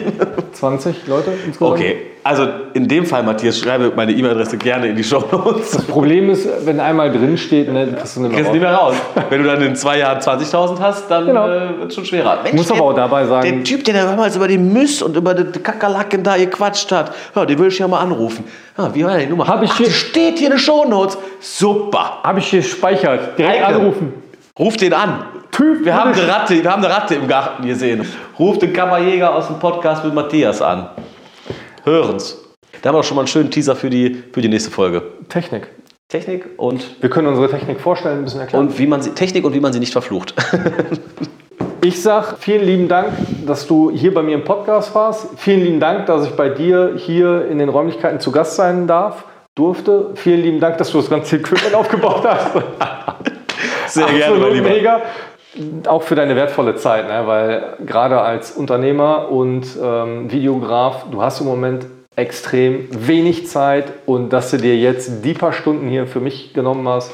20 0.52 1.08
Leute 1.08 1.32
insgesamt. 1.44 1.72
Okay, 1.72 1.96
also 2.22 2.46
in 2.74 2.86
dem 2.86 3.04
Fall, 3.04 3.24
Matthias, 3.24 3.58
schreibe 3.58 3.92
meine 3.96 4.12
E-Mail-Adresse 4.12 4.56
gerne 4.58 4.86
in 4.86 4.94
die 4.94 5.02
Show 5.02 5.24
Notes. 5.32 5.72
Das 5.72 5.84
Problem 5.86 6.30
ist, 6.30 6.48
wenn 6.64 6.78
einmal 6.78 7.10
drin 7.10 7.36
steht, 7.36 7.72
ne, 7.72 7.94
kriegst 7.96 8.14
du 8.14 8.20
nicht 8.20 8.32
mehr. 8.32 8.52
Nicht 8.52 8.60
mehr 8.60 8.72
raus. 8.72 8.94
wenn 9.28 9.42
du 9.42 9.48
dann 9.48 9.60
in 9.60 9.74
zwei 9.74 9.98
Jahren 9.98 10.20
20.000 10.20 10.78
hast, 10.78 11.10
dann 11.10 11.26
genau. 11.26 11.48
äh, 11.48 11.80
wird 11.80 11.88
es 11.88 11.96
schon 11.96 12.04
schwerer. 12.04 12.44
Mensch, 12.44 12.56
muss 12.56 12.70
aber 12.70 12.82
auch 12.82 12.94
dabei 12.94 13.26
sagen. 13.26 13.56
Der 13.56 13.64
Typ, 13.64 13.82
der 13.82 14.04
damals 14.04 14.36
über 14.36 14.46
den 14.46 14.72
Müss 14.72 15.02
und 15.02 15.16
über 15.16 15.34
die 15.34 15.58
Kakerlaken 15.58 16.22
da 16.22 16.36
gequatscht 16.36 16.92
hat, 16.92 17.12
ja, 17.34 17.44
den 17.44 17.58
will 17.58 17.66
ich 17.66 17.78
ja 17.80 17.88
mal 17.88 17.98
anrufen. 17.98 18.44
Ja, 18.78 18.94
wie 18.94 19.04
war 19.04 19.18
die 19.18 19.26
Nummer? 19.26 19.48
Hab 19.48 19.64
ich 19.64 19.70
Ach, 19.72 19.78
hier, 19.78 19.90
steht 19.90 20.38
hier 20.38 20.50
eine 20.50 20.60
Show 20.60 20.84
Notes. 20.84 21.18
Super. 21.40 22.20
Habe 22.22 22.38
ich 22.38 22.46
hier 22.46 22.60
gespeichert. 22.60 23.36
Direkt 23.36 23.64
Eike. 23.64 23.66
anrufen. 23.66 24.29
Ruf 24.58 24.76
den 24.76 24.92
an. 24.92 25.24
Typ, 25.52 25.84
wir 25.84 25.94
haben, 25.94 26.12
eine 26.12 26.26
Ratte, 26.26 26.62
wir 26.62 26.70
haben 26.70 26.84
eine 26.84 26.92
Ratte 26.92 27.14
im 27.14 27.28
Garten 27.28 27.66
gesehen. 27.66 28.06
Ruf 28.38 28.58
den 28.58 28.72
Kammerjäger 28.72 29.34
aus 29.34 29.46
dem 29.46 29.58
Podcast 29.58 30.04
mit 30.04 30.14
Matthias 30.14 30.60
an. 30.60 30.88
Hören's. 31.84 32.36
Da 32.82 32.88
haben 32.88 32.96
wir 32.96 33.02
schon 33.02 33.16
mal 33.16 33.22
einen 33.22 33.28
schönen 33.28 33.50
Teaser 33.50 33.76
für 33.76 33.90
die, 33.90 34.22
für 34.32 34.40
die 34.40 34.48
nächste 34.48 34.70
Folge. 34.70 35.02
Technik. 35.28 35.68
Technik 36.08 36.46
und. 36.56 37.00
Wir 37.00 37.10
können 37.10 37.28
unsere 37.28 37.48
Technik 37.48 37.80
vorstellen, 37.80 38.18
ein 38.18 38.24
bisschen 38.24 38.40
erklären. 38.40 38.66
Und 38.66 38.78
wie 38.78 38.86
man 38.86 39.00
sie, 39.00 39.10
Technik 39.10 39.44
und 39.44 39.54
wie 39.54 39.60
man 39.60 39.72
sie 39.72 39.78
nicht 39.78 39.92
verflucht. 39.92 40.34
ich 41.84 42.02
sag 42.02 42.38
vielen 42.38 42.64
lieben 42.64 42.88
Dank, 42.88 43.12
dass 43.46 43.66
du 43.66 43.90
hier 43.90 44.12
bei 44.12 44.22
mir 44.22 44.34
im 44.34 44.44
Podcast 44.44 44.94
warst. 44.94 45.28
Vielen 45.36 45.60
lieben 45.60 45.80
Dank, 45.80 46.06
dass 46.06 46.26
ich 46.26 46.32
bei 46.32 46.48
dir 46.48 46.94
hier 46.96 47.46
in 47.46 47.58
den 47.58 47.68
Räumlichkeiten 47.68 48.18
zu 48.18 48.32
Gast 48.32 48.56
sein 48.56 48.88
darf, 48.88 49.24
durfte. 49.54 50.10
Vielen 50.14 50.42
lieben 50.42 50.58
Dank, 50.58 50.78
dass 50.78 50.90
du 50.90 50.98
das 50.98 51.08
ganze 51.08 51.36
Equipment 51.36 51.74
aufgebaut 51.76 52.24
hast. 52.26 52.56
Sehr 53.90 54.04
Absolut 54.04 54.20
gerne, 54.20 54.38
mein 54.38 54.52
Lieber. 54.52 54.68
Mega. 54.68 55.02
Auch 55.88 56.02
für 56.02 56.14
deine 56.14 56.36
wertvolle 56.36 56.76
Zeit, 56.76 57.08
ne? 57.08 57.26
weil 57.26 57.74
gerade 57.84 58.20
als 58.20 58.52
Unternehmer 58.52 59.30
und 59.30 59.66
ähm, 59.82 60.30
Videograf, 60.30 61.06
du 61.10 61.22
hast 61.22 61.40
im 61.40 61.46
Moment 61.46 61.86
extrem 62.14 62.86
wenig 62.90 63.48
Zeit 63.48 63.92
und 64.06 64.32
dass 64.32 64.52
du 64.52 64.58
dir 64.58 64.76
jetzt 64.76 65.24
die 65.24 65.34
paar 65.34 65.52
Stunden 65.52 65.88
hier 65.88 66.06
für 66.06 66.20
mich 66.20 66.52
genommen 66.52 66.88
hast, 66.88 67.12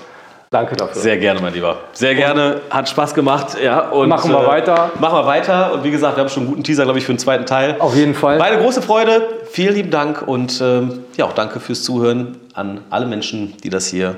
Danke 0.51 0.77
dafür. 0.77 1.03
Sehr 1.03 1.17
gerne, 1.17 1.41
mein 1.41 1.53
Lieber. 1.53 1.77
Sehr 1.93 2.15
gerne. 2.15 2.61
Hat 2.71 2.89
Spaß 2.89 3.15
gemacht. 3.15 3.57
Ja, 3.63 3.89
und 3.91 4.09
machen 4.09 4.31
wir 4.31 4.45
äh, 4.45 4.47
weiter. 4.47 4.93
Machen 5.01 5.19
wir 5.19 5.27
weiter. 5.27 5.73
Und 5.73 5.83
wie 5.83 5.91
gesagt, 5.91 6.17
wir 6.17 6.23
haben 6.23 6.29
schon 6.29 6.45
einen 6.45 6.51
guten 6.51 6.63
Teaser, 6.63 6.85
glaube 6.85 6.99
ich, 6.99 7.05
für 7.05 7.13
den 7.13 7.19
zweiten 7.19 7.47
Teil. 7.47 7.77
Auf 7.81 7.97
jeden 7.97 8.15
Fall. 8.15 8.39
Meine 8.39 8.59
große 8.59 8.81
Freude. 8.81 9.29
Vielen 9.51 9.75
lieben 9.75 9.91
Dank 9.91 10.23
und 10.27 10.61
ähm, 10.61 11.05
ja, 11.17 11.25
auch 11.25 11.33
danke 11.33 11.59
fürs 11.59 11.83
Zuhören 11.83 12.39
an 12.55 12.81
alle 12.91 13.07
Menschen, 13.07 13.57
die 13.65 13.71
das 13.71 13.89
hier 13.89 14.17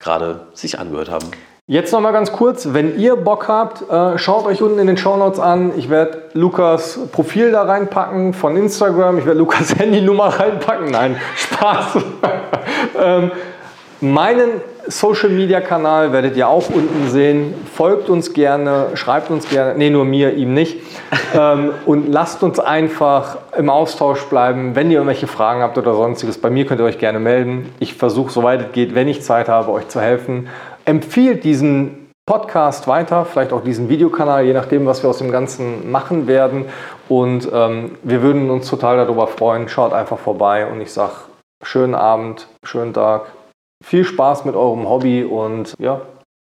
gerade 0.00 0.40
sich 0.52 0.78
angehört 0.78 1.10
haben. 1.10 1.26
Jetzt 1.70 1.92
noch 1.92 2.00
mal 2.00 2.12
ganz 2.12 2.32
kurz, 2.32 2.72
wenn 2.72 2.98
ihr 2.98 3.14
Bock 3.14 3.46
habt, 3.46 3.90
äh, 3.90 4.16
schaut 4.16 4.46
euch 4.46 4.62
unten 4.62 4.78
in 4.78 4.86
den 4.86 4.96
Show 4.96 5.18
Notes 5.18 5.38
an. 5.38 5.72
Ich 5.76 5.90
werde 5.90 6.22
Lukas 6.32 6.98
Profil 7.12 7.52
da 7.52 7.64
reinpacken 7.64 8.32
von 8.32 8.56
Instagram. 8.56 9.18
Ich 9.18 9.26
werde 9.26 9.38
Lukas 9.38 9.74
Handynummer 9.78 10.28
reinpacken. 10.28 10.90
Nein, 10.90 11.20
Spaß. 11.36 11.98
ähm, 13.04 13.32
meinen 14.00 14.62
Social 14.86 15.28
Media 15.28 15.60
Kanal 15.60 16.10
werdet 16.14 16.38
ihr 16.38 16.48
auch 16.48 16.70
unten 16.70 17.10
sehen. 17.10 17.52
Folgt 17.74 18.08
uns 18.08 18.32
gerne, 18.32 18.86
schreibt 18.94 19.30
uns 19.30 19.46
gerne, 19.50 19.74
nee, 19.76 19.90
nur 19.90 20.06
mir, 20.06 20.32
ihm 20.32 20.54
nicht. 20.54 20.78
ähm, 21.38 21.72
und 21.84 22.10
lasst 22.10 22.42
uns 22.42 22.58
einfach 22.58 23.36
im 23.58 23.68
Austausch 23.68 24.22
bleiben, 24.30 24.74
wenn 24.74 24.90
ihr 24.90 24.96
irgendwelche 24.96 25.26
Fragen 25.26 25.60
habt 25.60 25.76
oder 25.76 25.92
sonstiges. 25.92 26.38
Bei 26.38 26.48
mir 26.48 26.64
könnt 26.64 26.80
ihr 26.80 26.86
euch 26.86 26.98
gerne 26.98 27.18
melden. 27.18 27.74
Ich 27.78 27.92
versuche, 27.92 28.32
soweit 28.32 28.62
es 28.62 28.72
geht, 28.72 28.94
wenn 28.94 29.06
ich 29.06 29.20
Zeit 29.20 29.50
habe, 29.50 29.70
euch 29.70 29.88
zu 29.88 30.00
helfen 30.00 30.48
empfiehlt 30.88 31.44
diesen 31.44 32.08
Podcast 32.26 32.88
weiter, 32.88 33.24
vielleicht 33.24 33.52
auch 33.52 33.62
diesen 33.62 33.88
Videokanal, 33.88 34.44
je 34.44 34.52
nachdem, 34.52 34.86
was 34.86 35.02
wir 35.02 35.10
aus 35.10 35.18
dem 35.18 35.30
Ganzen 35.30 35.90
machen 35.90 36.26
werden. 36.26 36.66
Und 37.08 37.48
ähm, 37.52 37.96
wir 38.02 38.22
würden 38.22 38.50
uns 38.50 38.68
total 38.68 38.96
darüber 38.96 39.26
freuen. 39.26 39.68
Schaut 39.68 39.92
einfach 39.92 40.18
vorbei 40.18 40.66
und 40.66 40.80
ich 40.80 40.92
sage 40.92 41.12
schönen 41.62 41.94
Abend, 41.94 42.48
schönen 42.64 42.92
Tag, 42.92 43.32
viel 43.84 44.04
Spaß 44.04 44.44
mit 44.44 44.54
eurem 44.54 44.88
Hobby 44.88 45.24
und 45.24 45.74
ja, 45.78 46.02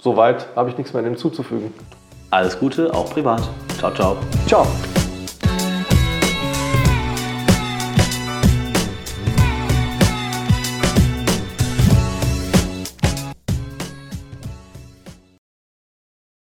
soweit 0.02 0.48
habe 0.54 0.70
ich 0.70 0.78
nichts 0.78 0.92
mehr 0.92 1.02
dem 1.02 1.16
zuzufügen. 1.16 1.72
Alles 2.30 2.58
Gute, 2.58 2.92
auch 2.92 3.10
privat. 3.10 3.42
Ciao, 3.78 3.92
ciao. 3.92 4.16
Ciao. 4.46 4.66